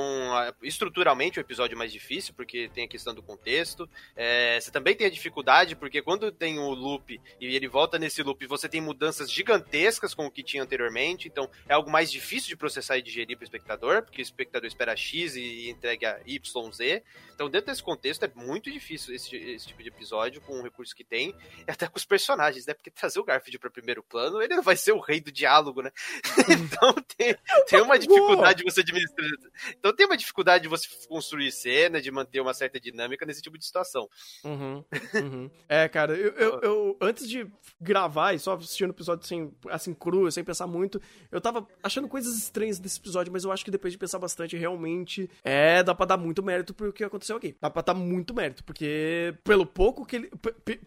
estruturalmente 0.62 1.40
o 1.40 1.42
episódio 1.42 1.76
é 1.76 1.78
mais 1.78 1.92
difícil, 1.92 2.34
porque 2.34 2.70
tem 2.74 2.86
a 2.86 2.88
questão 2.88 3.14
do 3.14 3.22
contexto. 3.22 3.90
É, 4.16 4.60
você 4.60 4.72
também 4.72 4.96
tem 4.96 5.08
a 5.08 5.10
dificuldade, 5.10 5.76
porque 5.76 6.02
quando 6.02 6.32
tem 6.32 6.60
o 6.60 6.70
loop 6.74 7.20
e 7.40 7.56
ele 7.56 7.68
volta 7.68 7.98
nesse 7.98 8.22
loop, 8.24 8.46
você 8.48 8.68
tem 8.74 8.82
mudanças 8.82 9.32
gigantescas 9.32 10.16
com 10.16 10.26
o 10.26 10.32
que 10.32 10.42
tinha 10.42 10.64
anteriormente, 10.64 11.28
então 11.28 11.48
é 11.70 11.76
algo 11.76 11.92
mais 11.92 12.12
difícil 12.12 12.50
de 12.50 12.58
processar 12.58 12.98
e 12.98 13.04
digerir 13.04 13.38
para 13.38 13.44
o 13.44 13.46
espectador, 13.46 14.02
porque 14.02 14.20
o 14.20 14.24
espectador 14.24 14.66
espera 14.66 14.96
X 14.96 15.36
e 15.36 15.70
entrega 15.70 16.20
Y, 16.26 16.72
Z. 16.72 17.04
Então, 17.36 17.52
dentro 17.52 17.68
desse 17.68 17.84
contexto, 17.84 18.26
é 18.26 18.32
muito 18.34 18.72
difícil 18.72 19.14
esse, 19.14 19.36
esse 19.36 19.68
tipo 19.68 19.84
de 19.84 19.90
episódio 19.90 20.42
com 20.42 20.60
o 20.60 20.64
recurso 20.64 20.96
que 20.96 21.04
tem, 21.04 21.36
e 21.68 21.70
até 21.70 21.88
com 21.88 21.98
os 21.98 22.06
personagens, 22.06 22.66
né? 22.66 22.74
Porque 22.74 22.90
trazer 22.90 23.20
o 23.20 23.24
Garfield 23.24 23.60
para 23.60 23.70
primeiro 23.70 24.02
plano, 24.02 24.42
ele 24.42 24.56
não 24.56 24.64
vai 24.64 24.76
ser 24.76 24.92
o 24.92 25.00
rei 25.00 25.22
do 25.22 25.32
diálogo, 25.32 25.84
né? 25.84 25.92
então, 26.50 26.96
tem, 27.16 27.38
tem 27.68 27.80
uma 27.80 28.00
dificuldade 28.00 28.64
de 28.64 28.72
você 28.72 28.82
administrar. 28.82 29.28
Então, 29.70 29.96
tem 29.96 30.08
uma 30.08 30.18
dificuldade 30.18 30.64
de 30.64 30.68
você 30.68 30.88
construir 31.08 31.52
cena, 31.52 32.02
de 32.02 32.10
manter 32.10 32.40
uma 32.40 32.56
certa 32.56 32.80
dinâmica 32.80 33.24
nesse 33.24 33.42
tipo 33.44 33.56
de 33.56 33.66
situação. 33.66 34.10
Uhum, 34.44 34.84
uhum. 35.14 35.52
É, 35.70 35.88
cara, 35.88 36.16
eu, 36.16 36.32
eu, 36.34 36.62
eu, 36.62 36.98
antes 37.00 37.30
de 37.30 37.48
gravar 37.80 38.34
e 38.34 38.40
só 38.40 38.63
assistindo 38.66 38.90
o 38.90 38.94
episódio 38.94 39.24
assim, 39.24 39.52
assim 39.70 39.94
cru, 39.94 40.32
sem 40.32 40.44
pensar 40.44 40.68
muito, 40.68 41.02
eu 41.32 41.42
tava 41.42 41.68
achando 41.82 42.08
coisas 42.08 42.36
estranhas 42.38 42.80
desse 42.80 43.00
episódio, 43.00 43.32
mas 43.32 43.44
eu 43.44 43.52
acho 43.52 43.64
que 43.64 43.72
depois 43.72 43.94
de 43.94 44.00
pensar 44.00 44.20
bastante, 44.20 44.58
realmente, 44.58 45.30
é, 45.44 45.84
dá 45.84 45.94
pra 45.96 46.06
dar 46.06 46.18
muito 46.18 46.44
mérito 46.44 46.74
pro 46.74 46.94
que 46.94 47.04
aconteceu 47.04 47.38
aqui. 47.38 47.56
Dá 47.62 47.70
pra 47.70 47.82
dar 47.82 47.94
muito 47.94 48.34
mérito, 48.34 48.64
porque 48.64 49.36
pelo 49.44 49.66
pouco 49.66 50.06
que 50.06 50.16
ele. 50.16 50.32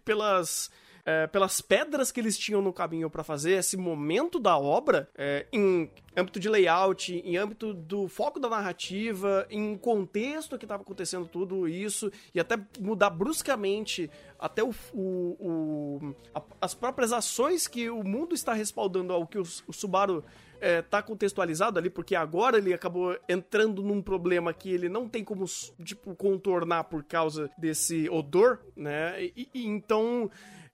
pelas 0.04 0.70
é, 1.06 1.24
pelas 1.28 1.60
pedras 1.60 2.10
que 2.10 2.18
eles 2.18 2.36
tinham 2.36 2.60
no 2.60 2.72
caminho 2.72 3.08
para 3.08 3.22
fazer 3.22 3.52
esse 3.52 3.76
momento 3.76 4.40
da 4.40 4.58
obra, 4.58 5.08
é, 5.16 5.46
em 5.52 5.88
âmbito 6.16 6.40
de 6.40 6.48
layout, 6.48 7.14
em 7.14 7.36
âmbito 7.36 7.72
do 7.72 8.08
foco 8.08 8.40
da 8.40 8.48
narrativa, 8.48 9.46
em 9.48 9.76
contexto 9.76 10.58
que 10.58 10.64
estava 10.64 10.82
acontecendo 10.82 11.28
tudo 11.28 11.68
isso, 11.68 12.10
e 12.34 12.40
até 12.40 12.58
mudar 12.80 13.10
bruscamente 13.10 14.10
até 14.36 14.64
o, 14.64 14.74
o, 14.92 15.36
o 15.38 16.14
a, 16.34 16.42
as 16.60 16.74
próprias 16.74 17.12
ações 17.12 17.68
que 17.68 17.88
o 17.88 18.02
mundo 18.02 18.34
está 18.34 18.52
respaldando 18.52 19.12
ao 19.12 19.28
que 19.28 19.38
o, 19.38 19.44
o 19.68 19.72
Subaru 19.72 20.24
é, 20.60 20.82
tá 20.82 21.00
contextualizado 21.02 21.78
ali, 21.78 21.88
porque 21.88 22.16
agora 22.16 22.58
ele 22.58 22.74
acabou 22.74 23.16
entrando 23.28 23.80
num 23.80 24.02
problema 24.02 24.52
que 24.52 24.72
ele 24.72 24.88
não 24.88 25.08
tem 25.08 25.22
como, 25.22 25.44
tipo, 25.84 26.16
contornar 26.16 26.84
por 26.84 27.04
causa 27.04 27.48
desse 27.56 28.08
odor, 28.08 28.58
né? 28.74 29.22
E, 29.22 29.48
e 29.54 29.66
então 29.66 30.28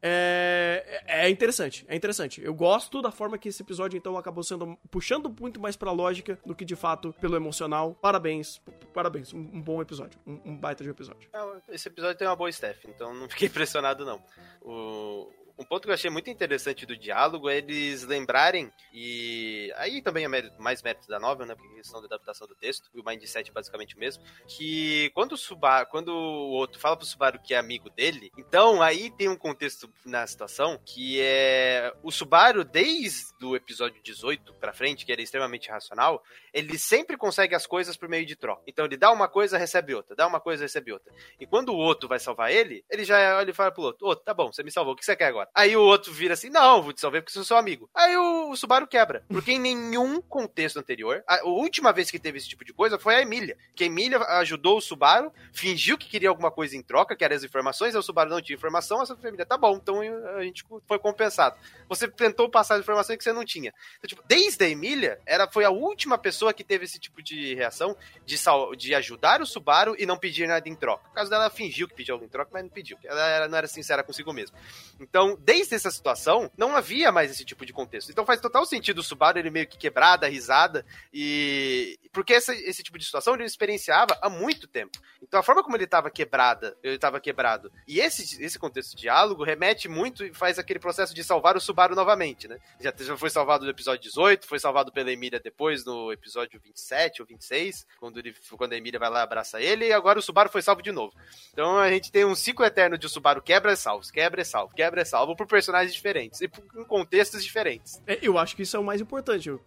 é, 0.04 1.02
é 1.06 1.30
interessante, 1.30 1.84
é 1.88 1.94
interessante. 1.94 2.42
Eu 2.42 2.52
gosto 2.52 3.00
da 3.00 3.12
forma 3.12 3.38
que 3.38 3.48
esse 3.48 3.62
episódio, 3.62 3.96
então, 3.96 4.16
acabou 4.16 4.42
sendo 4.42 4.76
puxando 4.90 5.34
muito 5.40 5.60
mais 5.60 5.76
pra 5.76 5.92
lógica 5.92 6.38
do 6.44 6.54
que 6.54 6.64
de 6.64 6.74
fato 6.74 7.14
pelo 7.20 7.36
emocional. 7.36 7.96
Parabéns, 8.00 8.60
parabéns. 8.92 9.32
Um, 9.32 9.38
um 9.38 9.62
bom 9.62 9.80
episódio, 9.80 10.18
um, 10.26 10.40
um, 10.44 10.56
baita 10.56 10.82
de 10.82 10.90
episódio. 10.90 11.28
Esse 11.68 11.88
episódio 11.88 12.16
tem 12.18 12.26
uma 12.26 12.34
boa 12.34 12.50
staff, 12.50 12.84
então 12.88 13.14
não 13.14 13.28
fiquei 13.28 13.46
impressionado, 13.46 14.04
não. 14.04 14.20
O, 14.60 15.30
um 15.58 15.64
ponto 15.64 15.82
que 15.82 15.90
eu 15.90 15.94
achei 15.94 16.10
muito 16.10 16.30
interessante 16.30 16.86
do 16.86 16.96
diálogo 16.96 17.48
é 17.48 17.58
eles 17.58 18.04
lembrarem, 18.04 18.70
e 18.92 19.72
aí 19.76 20.02
também 20.02 20.24
é 20.24 20.28
mérito, 20.28 20.60
mais 20.60 20.82
mérito 20.82 21.08
da 21.08 21.18
novela, 21.18 21.46
né? 21.46 21.54
Porque 21.54 21.74
questão 21.74 22.00
da 22.00 22.06
adaptação 22.06 22.46
do 22.46 22.54
texto, 22.54 22.88
e 22.94 23.00
o 23.00 23.04
mindset 23.04 23.50
é 23.50 23.52
basicamente 23.52 23.96
o 23.96 23.98
mesmo, 23.98 24.22
que 24.46 25.10
quando 25.14 25.32
o 25.32 25.36
Subaru, 25.36 25.86
quando 25.88 26.08
o 26.08 26.50
outro 26.50 26.80
fala 26.80 26.96
pro 26.96 27.06
Subaru 27.06 27.40
que 27.40 27.54
é 27.54 27.58
amigo 27.58 27.90
dele, 27.90 28.30
então 28.38 28.80
aí 28.80 29.10
tem 29.10 29.28
um 29.28 29.36
contexto 29.36 29.92
na 30.04 30.26
situação 30.26 30.80
que 30.84 31.20
é 31.20 31.92
o 32.02 32.10
Subaru, 32.10 32.64
desde 32.64 33.32
o 33.44 33.56
episódio 33.56 34.00
18 34.02 34.54
pra 34.54 34.72
frente, 34.72 35.04
que 35.04 35.12
era 35.12 35.20
extremamente 35.20 35.70
racional, 35.70 36.22
ele 36.52 36.78
sempre 36.78 37.16
consegue 37.16 37.54
as 37.54 37.66
coisas 37.66 37.96
por 37.96 38.08
meio 38.08 38.24
de 38.24 38.36
troca. 38.36 38.62
Então 38.66 38.84
ele 38.84 38.96
dá 38.96 39.10
uma 39.10 39.28
coisa, 39.28 39.58
recebe 39.58 39.94
outra, 39.94 40.14
dá 40.14 40.26
uma 40.26 40.40
coisa, 40.40 40.64
recebe 40.64 40.92
outra. 40.92 41.12
E 41.40 41.46
quando 41.46 41.70
o 41.70 41.76
outro 41.76 42.08
vai 42.08 42.18
salvar 42.18 42.52
ele, 42.52 42.84
ele 42.88 43.04
já 43.04 43.36
olha 43.36 43.50
e 43.50 43.54
fala 43.54 43.72
pro 43.72 43.82
outro: 43.82 44.06
Ô, 44.06 44.14
tá 44.14 44.32
bom, 44.32 44.52
você 44.52 44.62
me 44.62 44.70
salvou, 44.70 44.94
o 44.94 44.96
que 44.96 45.04
você 45.04 45.16
quer 45.16 45.26
agora? 45.26 45.41
Aí 45.54 45.76
o 45.76 45.82
outro 45.82 46.12
vira 46.12 46.34
assim: 46.34 46.50
Não, 46.50 46.82
vou 46.82 46.92
te 46.92 47.00
salvar 47.00 47.22
porque 47.22 47.32
sou 47.32 47.44
seu 47.44 47.56
amigo. 47.56 47.88
Aí 47.94 48.16
o, 48.16 48.50
o 48.50 48.56
Subaru 48.56 48.86
quebra. 48.86 49.24
Porque 49.28 49.52
em 49.52 49.60
nenhum 49.60 50.20
contexto 50.20 50.78
anterior, 50.78 51.22
a, 51.26 51.40
a, 51.40 51.44
última 51.44 51.92
vez 51.92 52.10
que 52.10 52.18
teve 52.18 52.38
esse 52.38 52.48
tipo 52.48 52.64
de 52.64 52.72
coisa 52.72 52.98
foi 52.98 53.14
a 53.14 53.22
Emília. 53.22 53.56
Que 53.74 53.84
a 53.84 53.86
Emília 53.86 54.18
ajudou 54.38 54.78
o 54.78 54.80
Subaru, 54.80 55.32
fingiu 55.52 55.98
que 55.98 56.08
queria 56.08 56.28
alguma 56.28 56.50
coisa 56.50 56.76
em 56.76 56.82
troca, 56.82 57.16
que 57.16 57.24
eram 57.24 57.36
as 57.36 57.44
informações, 57.44 57.94
aí 57.94 57.98
o 57.98 58.02
Subaru 58.02 58.30
não 58.30 58.40
tinha 58.40 58.56
informação, 58.56 59.00
a 59.00 59.06
sua 59.06 59.16
família, 59.16 59.46
tá 59.46 59.56
bom, 59.56 59.76
então 59.76 60.00
a 60.36 60.42
gente 60.42 60.64
foi 60.86 60.98
compensado. 60.98 61.56
Você 61.88 62.08
tentou 62.08 62.48
passar 62.48 62.74
as 62.74 62.80
informações 62.80 63.16
que 63.18 63.24
você 63.24 63.32
não 63.32 63.44
tinha. 63.44 63.72
Então, 63.98 64.08
tipo, 64.08 64.22
desde 64.26 64.64
a 64.64 64.68
Emília, 64.68 65.20
ela 65.26 65.50
foi 65.50 65.64
a 65.64 65.70
última 65.70 66.18
pessoa 66.18 66.52
que 66.52 66.64
teve 66.64 66.84
esse 66.84 66.98
tipo 66.98 67.22
de 67.22 67.54
reação 67.54 67.96
de, 68.24 68.38
sal, 68.38 68.74
de 68.74 68.94
ajudar 68.94 69.40
o 69.40 69.46
Subaru 69.46 69.94
e 69.98 70.06
não 70.06 70.16
pedir 70.18 70.46
nada 70.46 70.68
em 70.68 70.74
troca. 70.74 71.08
No 71.08 71.14
caso 71.14 71.30
dela, 71.30 71.44
ela 71.44 71.50
fingiu 71.50 71.88
que 71.88 71.94
pediu 71.94 72.14
algo 72.14 72.24
em 72.24 72.28
troca, 72.28 72.50
mas 72.52 72.62
não 72.62 72.70
pediu. 72.70 72.98
Ela, 73.04 73.48
não 73.48 73.58
era 73.58 73.66
sincera 73.66 74.02
consigo 74.02 74.32
mesma. 74.32 74.56
Então, 75.00 75.31
desde 75.40 75.74
essa 75.74 75.90
situação, 75.90 76.50
não 76.56 76.76
havia 76.76 77.12
mais 77.12 77.30
esse 77.30 77.44
tipo 77.44 77.64
de 77.66 77.72
contexto. 77.72 78.10
Então 78.10 78.26
faz 78.26 78.40
total 78.40 78.64
sentido 78.64 78.98
o 78.98 79.02
Subaru 79.02 79.38
ele 79.38 79.50
meio 79.50 79.66
que 79.66 79.78
quebrar, 79.78 80.16
dar 80.16 80.28
risada, 80.28 80.84
e. 81.12 81.98
Porque 82.22 82.34
essa, 82.34 82.54
esse 82.54 82.84
tipo 82.84 82.96
de 82.96 83.04
situação 83.04 83.34
ele 83.34 83.42
experienciava 83.42 84.16
há 84.22 84.30
muito 84.30 84.68
tempo. 84.68 84.96
Então 85.20 85.40
a 85.40 85.42
forma 85.42 85.60
como 85.60 85.76
ele 85.76 85.82
estava 85.82 86.08
quebrada, 86.08 86.78
ele 86.80 86.94
estava 86.94 87.18
quebrado, 87.18 87.72
e 87.86 87.98
esse, 87.98 88.40
esse 88.40 88.60
contexto 88.60 88.94
de 88.94 89.02
diálogo 89.02 89.42
remete 89.42 89.88
muito 89.88 90.24
e 90.24 90.32
faz 90.32 90.56
aquele 90.56 90.78
processo 90.78 91.12
de 91.12 91.24
salvar 91.24 91.56
o 91.56 91.60
Subaru 91.60 91.96
novamente, 91.96 92.46
né? 92.46 92.60
Já, 92.78 92.92
foi 93.16 93.28
salvado 93.28 93.64
no 93.64 93.70
episódio 93.72 94.02
18, 94.02 94.46
foi 94.46 94.60
salvado 94.60 94.92
pela 94.92 95.10
Emília 95.10 95.40
depois 95.40 95.84
no 95.84 96.12
episódio 96.12 96.60
27 96.60 97.22
ou 97.22 97.26
26, 97.26 97.88
quando, 97.98 98.20
ele, 98.20 98.32
quando 98.56 98.72
a 98.72 98.76
Emília 98.76 99.00
vai 99.00 99.10
lá 99.10 99.18
e 99.18 99.22
abraça 99.24 99.60
ele, 99.60 99.86
e 99.86 99.92
agora 99.92 100.20
o 100.20 100.22
Subaru 100.22 100.48
foi 100.48 100.62
salvo 100.62 100.80
de 100.80 100.92
novo. 100.92 101.12
Então 101.52 101.76
a 101.76 101.90
gente 101.90 102.12
tem 102.12 102.24
um 102.24 102.36
ciclo 102.36 102.64
eterno 102.64 102.96
de 102.96 103.06
o 103.06 103.10
Subaru 103.10 103.42
quebra 103.42 103.72
e 103.72 103.76
salvo, 103.76 104.06
quebra 104.12 104.42
e 104.42 104.44
salvo, 104.44 104.72
quebra 104.76 105.02
e 105.02 105.04
salvo 105.04 105.34
por 105.34 105.48
personagens 105.48 105.92
diferentes 105.92 106.40
e 106.40 106.44
em 106.76 106.84
contextos 106.84 107.42
diferentes. 107.42 108.00
É, 108.06 108.20
eu 108.22 108.38
acho 108.38 108.54
que 108.54 108.62
isso 108.62 108.76
é 108.76 108.78
o 108.78 108.84
mais 108.84 109.00
importante, 109.00 109.50
o, 109.50 109.60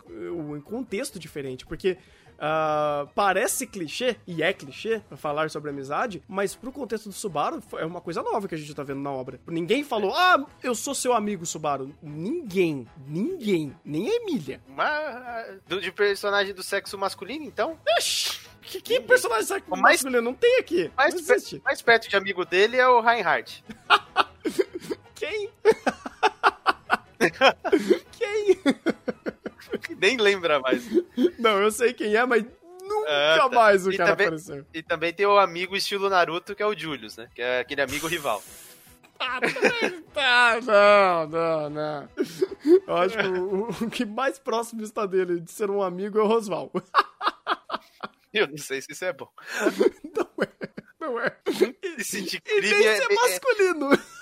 o 0.56 0.62
contexto 0.62 1.20
diferente, 1.20 1.66
porque 1.66 1.97
Uh, 2.36 3.07
parece 3.15 3.65
clichê, 3.65 4.17
e 4.27 4.43
é 4.43 4.53
clichê, 4.53 5.01
falar 5.15 5.49
sobre 5.49 5.69
amizade, 5.69 6.21
mas 6.27 6.55
pro 6.55 6.71
contexto 6.71 7.09
do 7.09 7.13
Subaru 7.13 7.61
é 7.77 7.86
uma 7.86 8.01
coisa 8.01 8.21
nova 8.21 8.47
que 8.47 8.55
a 8.55 8.57
gente 8.57 8.73
tá 8.73 8.83
vendo 8.83 8.99
na 9.01 9.11
obra. 9.11 9.39
Ninguém 9.47 9.83
falou, 9.83 10.13
ah, 10.13 10.45
eu 10.61 10.75
sou 10.75 10.93
seu 10.93 11.13
amigo, 11.13 11.45
Subaru. 11.45 11.93
Ninguém, 12.01 12.88
ninguém, 13.07 13.75
nem 13.83 14.09
a 14.09 14.15
Emília. 14.15 14.61
Mas, 14.67 15.81
de 15.81 15.91
personagem 15.91 16.53
do 16.53 16.63
sexo 16.63 16.97
masculino, 16.97 17.45
então? 17.45 17.79
Ixi, 17.97 18.39
que, 18.61 18.81
que 18.81 18.99
personagem 19.01 19.45
sexo 19.45 19.69
mais, 19.69 19.81
masculino? 19.81 20.21
Não 20.21 20.33
tem 20.33 20.59
aqui. 20.59 20.91
Mais, 20.95 21.13
existe. 21.13 21.61
mais 21.63 21.81
perto 21.81 22.09
de 22.09 22.15
amigo 22.15 22.45
dele 22.45 22.77
é 22.77 22.88
o 22.88 23.01
Reinhardt. 23.01 23.63
Quem? 25.15 25.49
quem? 28.11 28.59
Nem 29.97 30.17
lembra 30.17 30.59
mais. 30.59 30.84
Não, 31.39 31.61
eu 31.61 31.71
sei 31.71 31.93
quem 31.93 32.15
é, 32.15 32.26
mas 32.26 32.43
nunca 32.84 33.09
ah, 33.09 33.38
tá. 33.38 33.49
mais 33.49 33.86
o 33.86 33.91
e 33.91 33.97
cara 33.97 34.11
também, 34.11 34.28
apareceu. 34.28 34.65
E 34.73 34.84
também 34.84 35.13
tem 35.13 35.26
o 35.26 35.38
amigo 35.38 35.76
estilo 35.76 36.09
Naruto, 36.09 36.55
que 36.55 36.63
é 36.63 36.65
o 36.65 36.78
Julius, 36.78 37.17
né? 37.17 37.30
Que 37.34 37.41
é 37.41 37.59
aquele 37.59 37.82
amigo 37.82 38.07
rival. 38.07 38.43
Ah, 39.19 39.39
tá, 40.13 40.61
não, 40.61 41.28
não, 41.28 41.69
não. 41.69 42.09
Eu 42.86 42.97
acho 42.97 43.17
que 43.17 43.28
o, 43.28 43.86
o, 43.86 43.89
que 43.89 44.05
mais 44.05 44.38
próximo 44.38 44.84
está 44.84 45.05
dele 45.05 45.39
de 45.39 45.51
ser 45.51 45.69
um 45.71 45.82
amigo 45.82 46.19
é 46.19 46.21
o 46.21 46.28
Rosval. 46.28 46.71
Eu 48.34 48.47
não 48.47 48.57
sei 48.57 48.82
se 48.82 48.91
isso 48.91 49.05
é 49.05 49.13
bom. 49.13 49.30
Não 50.13 50.43
é, 50.43 50.51
não 50.99 51.19
é. 51.19 51.38
Esse 51.97 52.21
de 52.21 52.41
crime 52.41 52.67
e 52.67 52.86
é, 52.86 52.97
é 52.97 53.15
masculino. 53.15 53.93
É... 53.93 54.15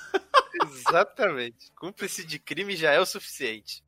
Exatamente. 0.66 1.72
Cúmplice 1.76 2.24
de 2.24 2.38
crime 2.38 2.76
já 2.76 2.91
é 2.91 2.99
o 2.99 3.06
suficiente. 3.06 3.84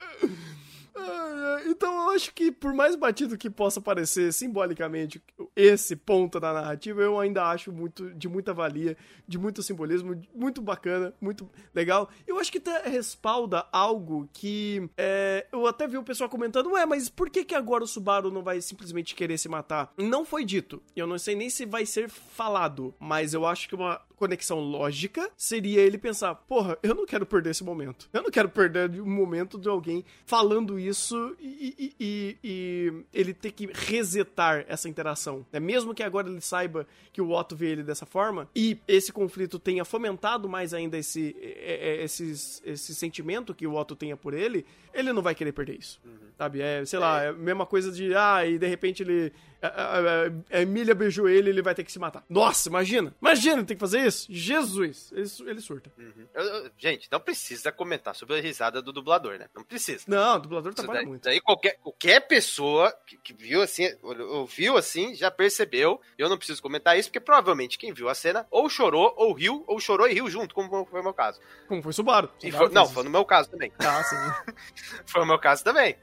Então 1.66 1.94
eu 2.04 2.10
acho 2.12 2.34
que, 2.34 2.52
por 2.52 2.74
mais 2.74 2.96
batido 2.96 3.38
que 3.38 3.50
possa 3.50 3.82
parecer 3.82 4.32
simbolicamente 4.32 5.22
esse 5.56 5.96
ponto 5.96 6.40
da 6.40 6.54
narrativa, 6.54 7.02
eu 7.02 7.20
ainda 7.20 7.46
acho 7.46 7.72
muito 7.72 8.14
de 8.14 8.28
muita 8.28 8.54
valia, 8.54 8.96
de 9.28 9.38
muito 9.38 9.64
simbolismo, 9.64 10.22
muito 10.34 10.62
bacana, 10.62 11.14
muito 11.20 11.50
legal. 11.74 12.10
Eu 12.28 12.40
acho 12.40 12.52
que 12.52 12.60
até 12.60 12.88
respalda 12.88 13.66
algo 13.72 14.30
que 14.32 14.88
é, 14.98 15.48
eu 15.52 15.66
até 15.66 15.88
vi 15.88 15.98
o 15.98 16.04
pessoal 16.04 16.30
comentando, 16.30 16.72
ué, 16.72 16.86
mas 16.86 17.10
por 17.10 17.30
que, 17.30 17.44
que 17.44 17.56
agora 17.56 17.84
o 17.84 17.88
Subaru 17.88 18.32
não 18.32 18.44
vai 18.44 18.62
simplesmente 18.62 19.16
querer 19.16 19.38
se 19.38 19.50
matar? 19.50 19.92
Não 19.98 20.24
foi 20.24 20.46
dito. 20.46 20.82
Eu 20.96 21.08
não 21.08 21.18
sei 21.18 21.36
nem 21.36 21.50
se 21.50 21.66
vai 21.66 21.86
ser 21.86 22.10
falado, 22.10 22.94
mas 23.00 23.34
eu 23.34 23.46
acho 23.46 23.68
que 23.68 23.76
uma 23.76 24.02
conexão 24.16 24.60
lógica 24.60 25.30
seria 25.36 25.82
ele 25.82 25.98
pensar: 25.98 26.36
porra, 26.36 26.78
eu 26.82 26.96
não 26.96 27.06
quero 27.06 27.26
perder 27.26 27.52
esse 27.52 27.64
momento. 27.64 28.10
Eu 28.14 28.24
não 28.24 28.30
quero 28.30 28.50
perder 28.50 28.90
o 29.00 29.06
momento 29.06 29.58
de 29.58 29.68
alguém 29.68 30.04
falando 30.26 30.80
isso 30.80 31.36
e, 31.40 31.76
e, 31.78 31.96
e, 32.00 32.38
e, 32.44 33.06
ele 33.14 33.34
ter 33.34 33.52
que 33.52 33.70
resetar 33.74 34.66
essa 34.68 34.90
interação. 34.90 35.46
É 35.52 35.60
Mesmo 35.60 35.94
que 35.94 36.04
agora 36.04 36.30
ele 36.30 36.42
saiba 36.42 36.88
que 37.12 37.22
o 37.22 37.32
Otto 37.32 37.56
vê 37.56 37.72
ele 37.72 37.84
dessa 37.84 38.06
forma 38.06 38.50
e 38.56 38.78
esse 38.88 39.12
conflito 39.12 39.60
tenha 39.60 39.86
fomentado 39.86 40.48
mais 40.50 40.74
ainda 40.74 40.98
esse, 40.98 41.36
é, 41.40 42.00
é, 42.00 42.04
esse, 42.04 42.62
esse 42.66 42.96
sentimento 42.96 43.54
que 43.54 43.68
o 43.68 43.76
Otto 43.76 43.96
tenha 43.96 44.18
por 44.18 44.34
ele, 44.34 44.66
ele 44.94 45.12
não 45.14 45.22
vai 45.22 45.36
querer 45.36 45.52
perder 45.52 45.80
isso. 45.80 46.00
Uhum. 46.06 46.12
Sabe? 46.38 46.62
É, 46.62 46.86
sei 46.86 47.00
lá, 47.00 47.24
é 47.24 47.30
a 47.30 47.34
mesma 47.34 47.66
coisa 47.66 47.92
de, 47.92 48.14
ah, 48.14 48.46
e 48.46 48.58
de 48.58 48.68
repente 48.68 49.04
ele 49.04 49.32
a, 49.68 50.00
a, 50.00 50.58
a, 50.58 50.62
Emília 50.62 50.96
beijou 50.96 51.30
ele 51.30 51.50
ele 51.50 51.62
vai 51.62 51.76
ter 51.76 51.84
que 51.84 51.92
se 51.92 52.00
matar. 52.00 52.24
Nossa, 52.30 52.70
imagina! 52.70 53.14
Imagina 53.22 53.64
ter 53.64 53.76
que 53.76 53.80
fazer 53.80 54.06
isso! 54.06 54.28
Jesus! 54.30 55.12
Ele, 55.12 55.50
ele 55.50 55.62
surta. 55.62 55.92
Uhum. 55.98 56.28
Eu, 56.34 56.44
eu, 56.44 56.72
gente, 56.78 57.08
não 57.12 57.20
precisa 57.20 57.72
comentar 57.72 58.16
sobre 58.16 58.38
a 58.38 58.42
risada 58.42 58.82
do 58.82 58.92
dublador, 58.92 59.38
né? 59.38 59.48
Não 59.56 59.64
precisa. 59.64 60.04
Não, 60.08 60.36
o 60.36 60.40
dublador 60.40 60.74
trabalha 60.74 61.00
daí, 61.00 61.08
muito. 61.08 61.24
Daí 61.24 61.40
qualquer, 61.40 61.78
qualquer 61.82 62.22
pessoa 62.22 62.92
que, 63.06 63.18
que 63.18 63.34
viu 63.34 63.62
assim, 63.62 63.90
ouviu 64.02 64.78
assim, 64.78 65.14
já 65.16 65.30
percebeu. 65.30 66.02
Eu 66.18 66.30
não 66.30 66.38
preciso 66.38 66.62
comentar 66.62 66.98
isso, 66.98 67.10
porque 67.10 67.20
provavelmente 67.20 67.78
quem 67.78 67.94
viu 67.94 68.10
a 68.10 68.16
cena 68.16 68.48
ou 68.50 68.70
chorou, 68.70 69.14
ou 69.18 69.34
riu, 69.34 69.64
ou 69.68 69.80
chorou 69.80 70.08
e 70.08 70.14
riu 70.14 70.30
junto, 70.30 70.56
como 70.56 70.86
foi 70.86 71.00
o 71.00 71.04
meu 71.04 71.14
caso. 71.14 71.40
Como 71.68 71.82
foi 71.82 71.90
o 71.92 71.94
Subaru. 71.94 72.30
Foi, 72.40 72.70
não, 72.70 72.88
foi 72.88 73.04
no 73.04 73.10
meu 73.10 73.26
caso 73.26 73.50
também. 73.50 73.72
Ah, 73.86 74.04
sim. 74.04 74.54
foi 75.06 75.22
o 75.22 75.26
meu 75.26 75.38
caso 75.38 75.64
também. 75.64 75.96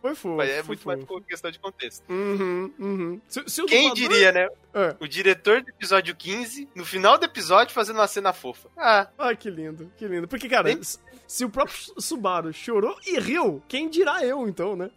Foi 0.00 0.14
fofo. 0.14 0.36
Mas 0.36 0.50
é 0.50 0.62
muito 0.62 0.82
fofo. 0.82 1.06
mais 1.06 1.26
questão 1.26 1.50
de 1.50 1.58
contexto. 1.58 2.04
Uhum, 2.08 2.45
uhum. 2.78 3.20
Se, 3.28 3.42
se 3.46 3.64
Quem 3.64 3.88
dublador... 3.88 3.94
diria, 3.94 4.32
né? 4.32 4.48
É. 4.74 4.94
O 5.00 5.08
diretor 5.08 5.62
do 5.62 5.70
episódio 5.70 6.14
15, 6.14 6.68
no 6.74 6.84
final 6.84 7.16
do 7.16 7.24
episódio, 7.24 7.72
fazendo 7.72 7.96
uma 7.96 8.06
cena 8.06 8.32
fofa. 8.32 8.68
Ah. 8.76 9.08
Ai, 9.18 9.34
que 9.34 9.48
lindo, 9.48 9.90
que 9.96 10.06
lindo. 10.06 10.28
Porque, 10.28 10.48
cara, 10.48 10.68
Nem... 10.68 10.80
se 11.26 11.44
o 11.44 11.50
próprio 11.50 11.76
Subaru 11.98 12.52
chorou 12.52 12.94
e 13.06 13.18
riu, 13.18 13.62
quem 13.66 13.88
dirá 13.88 14.22
eu, 14.24 14.46
então, 14.46 14.76
né? 14.76 14.90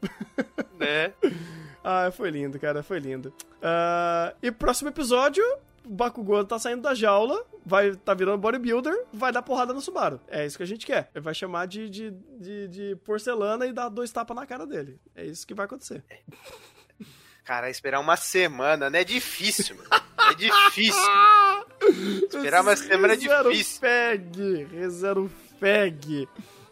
Né? 0.78 1.14
ah, 1.84 2.12
foi 2.12 2.30
lindo, 2.30 2.60
cara, 2.60 2.84
foi 2.84 3.00
lindo. 3.00 3.34
Uh, 3.60 4.36
e 4.42 4.52
próximo 4.52 4.90
episódio, 4.90 5.44
o 5.86 5.94
Bakugou 5.94 6.44
tá 6.44 6.60
saindo 6.60 6.82
da 6.82 6.94
jaula, 6.94 7.44
vai 7.66 7.96
tá 7.96 8.14
virando 8.14 8.38
bodybuilder, 8.38 9.06
vai 9.14 9.32
dar 9.32 9.42
porrada 9.42 9.74
no 9.74 9.82
Subaru. 9.82 10.20
É 10.28 10.46
isso 10.46 10.58
que 10.58 10.64
a 10.64 10.68
gente 10.68 10.86
quer. 10.86 11.10
Ele 11.16 11.24
vai 11.24 11.34
chamar 11.34 11.68
de, 11.68 11.90
de, 11.90 12.12
de, 12.12 12.68
de 12.68 12.96
porcelana 12.98 13.66
e 13.66 13.74
dar 13.74 13.90
dois 13.90 14.12
tapas 14.12 14.36
na 14.36 14.46
cara 14.46 14.68
dele. 14.68 15.00
É 15.16 15.26
isso 15.26 15.48
que 15.48 15.54
vai 15.54 15.66
acontecer. 15.66 16.04
Cara, 17.50 17.68
esperar 17.68 18.00
uma 18.00 18.16
semana, 18.16 18.92
né? 18.92 19.02
É 19.02 19.04
difícil, 19.04 19.76
mano. 19.76 19.90
É 20.30 20.36
difícil. 20.36 21.02
esperar 22.32 22.62
uma 22.62 22.76
semana 22.76 23.14
é 23.14 23.16
difícil. 23.16 23.80
Feg, 23.80 24.68
rezero 24.72 25.32
feg. 25.60 26.28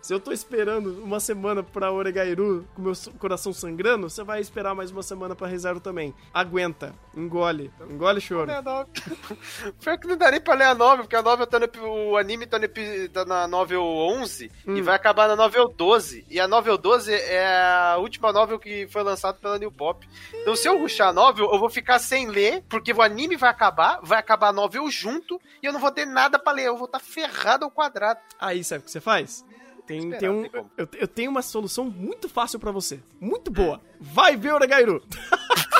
Se 0.07 0.13
eu 0.13 0.21
tô 0.21 0.31
esperando 0.31 1.03
uma 1.03 1.19
semana 1.19 1.61
pra 1.61 1.91
Oregairu 1.91 2.65
com 2.73 2.81
meu 2.81 2.93
coração 3.19 3.51
sangrando, 3.51 4.09
você 4.09 4.23
vai 4.23 4.39
esperar 4.39 4.73
mais 4.73 4.89
uma 4.89 5.03
semana 5.03 5.35
pra 5.35 5.49
Rezaro 5.49 5.81
também. 5.81 6.15
Aguenta, 6.33 6.95
engole, 7.13 7.69
engole 7.89 8.21
choro. 8.21 8.49
É 8.49 8.61
Pior 9.83 9.97
que 9.99 10.07
não 10.07 10.15
dá 10.15 10.31
nem 10.31 10.39
pra 10.39 10.53
ler 10.53 10.63
a 10.63 10.73
novel, 10.73 11.03
porque 11.03 11.15
a 11.17 11.21
novel 11.21 11.45
tá 11.45 11.59
no, 11.59 11.67
o 12.11 12.15
anime 12.15 12.47
tá, 12.47 12.57
no, 12.57 12.69
tá 13.11 13.25
na 13.25 13.49
novel 13.49 13.83
11 13.83 14.49
hum. 14.65 14.77
e 14.77 14.81
vai 14.81 14.95
acabar 14.95 15.27
na 15.27 15.35
novel 15.35 15.67
12. 15.67 16.25
E 16.29 16.39
a 16.39 16.47
novel 16.47 16.77
12 16.77 17.13
é 17.13 17.45
a 17.45 17.97
última 17.97 18.31
novel 18.31 18.57
que 18.57 18.87
foi 18.87 19.03
lançada 19.03 19.37
pela 19.37 19.59
New 19.59 19.73
Pop. 19.73 20.07
Então 20.33 20.55
se 20.55 20.69
eu 20.69 20.79
ruxar 20.79 21.09
a 21.09 21.13
novel, 21.13 21.51
eu 21.51 21.59
vou 21.59 21.69
ficar 21.69 21.99
sem 21.99 22.27
ler, 22.27 22.63
porque 22.69 22.93
o 22.93 23.01
anime 23.01 23.35
vai 23.35 23.49
acabar, 23.49 23.99
vai 24.01 24.19
acabar 24.19 24.47
a 24.47 24.53
novel 24.53 24.89
junto 24.89 25.37
e 25.61 25.65
eu 25.65 25.73
não 25.73 25.81
vou 25.81 25.91
ter 25.91 26.05
nada 26.05 26.39
pra 26.39 26.53
ler. 26.53 26.67
Eu 26.67 26.77
vou 26.77 26.85
estar 26.85 26.99
tá 26.99 27.03
ferrado 27.03 27.65
ao 27.65 27.71
quadrado. 27.71 28.21
Aí 28.39 28.63
sabe 28.63 28.83
o 28.83 28.85
que 28.85 28.91
você 28.91 29.01
faz? 29.01 29.45
Tem, 29.87 30.11
tem 30.11 30.29
um, 30.29 30.45
eu, 30.77 30.87
eu, 30.99 31.07
tenho 31.07 31.31
uma 31.31 31.41
solução 31.41 31.85
muito 31.85 32.27
fácil 32.27 32.59
para 32.59 32.71
você. 32.71 32.99
Muito 33.21 33.49
boa. 33.49 33.79
Vai 33.99 34.35
ver 34.35 34.53
o 34.53 34.59
Negairu. 34.59 35.01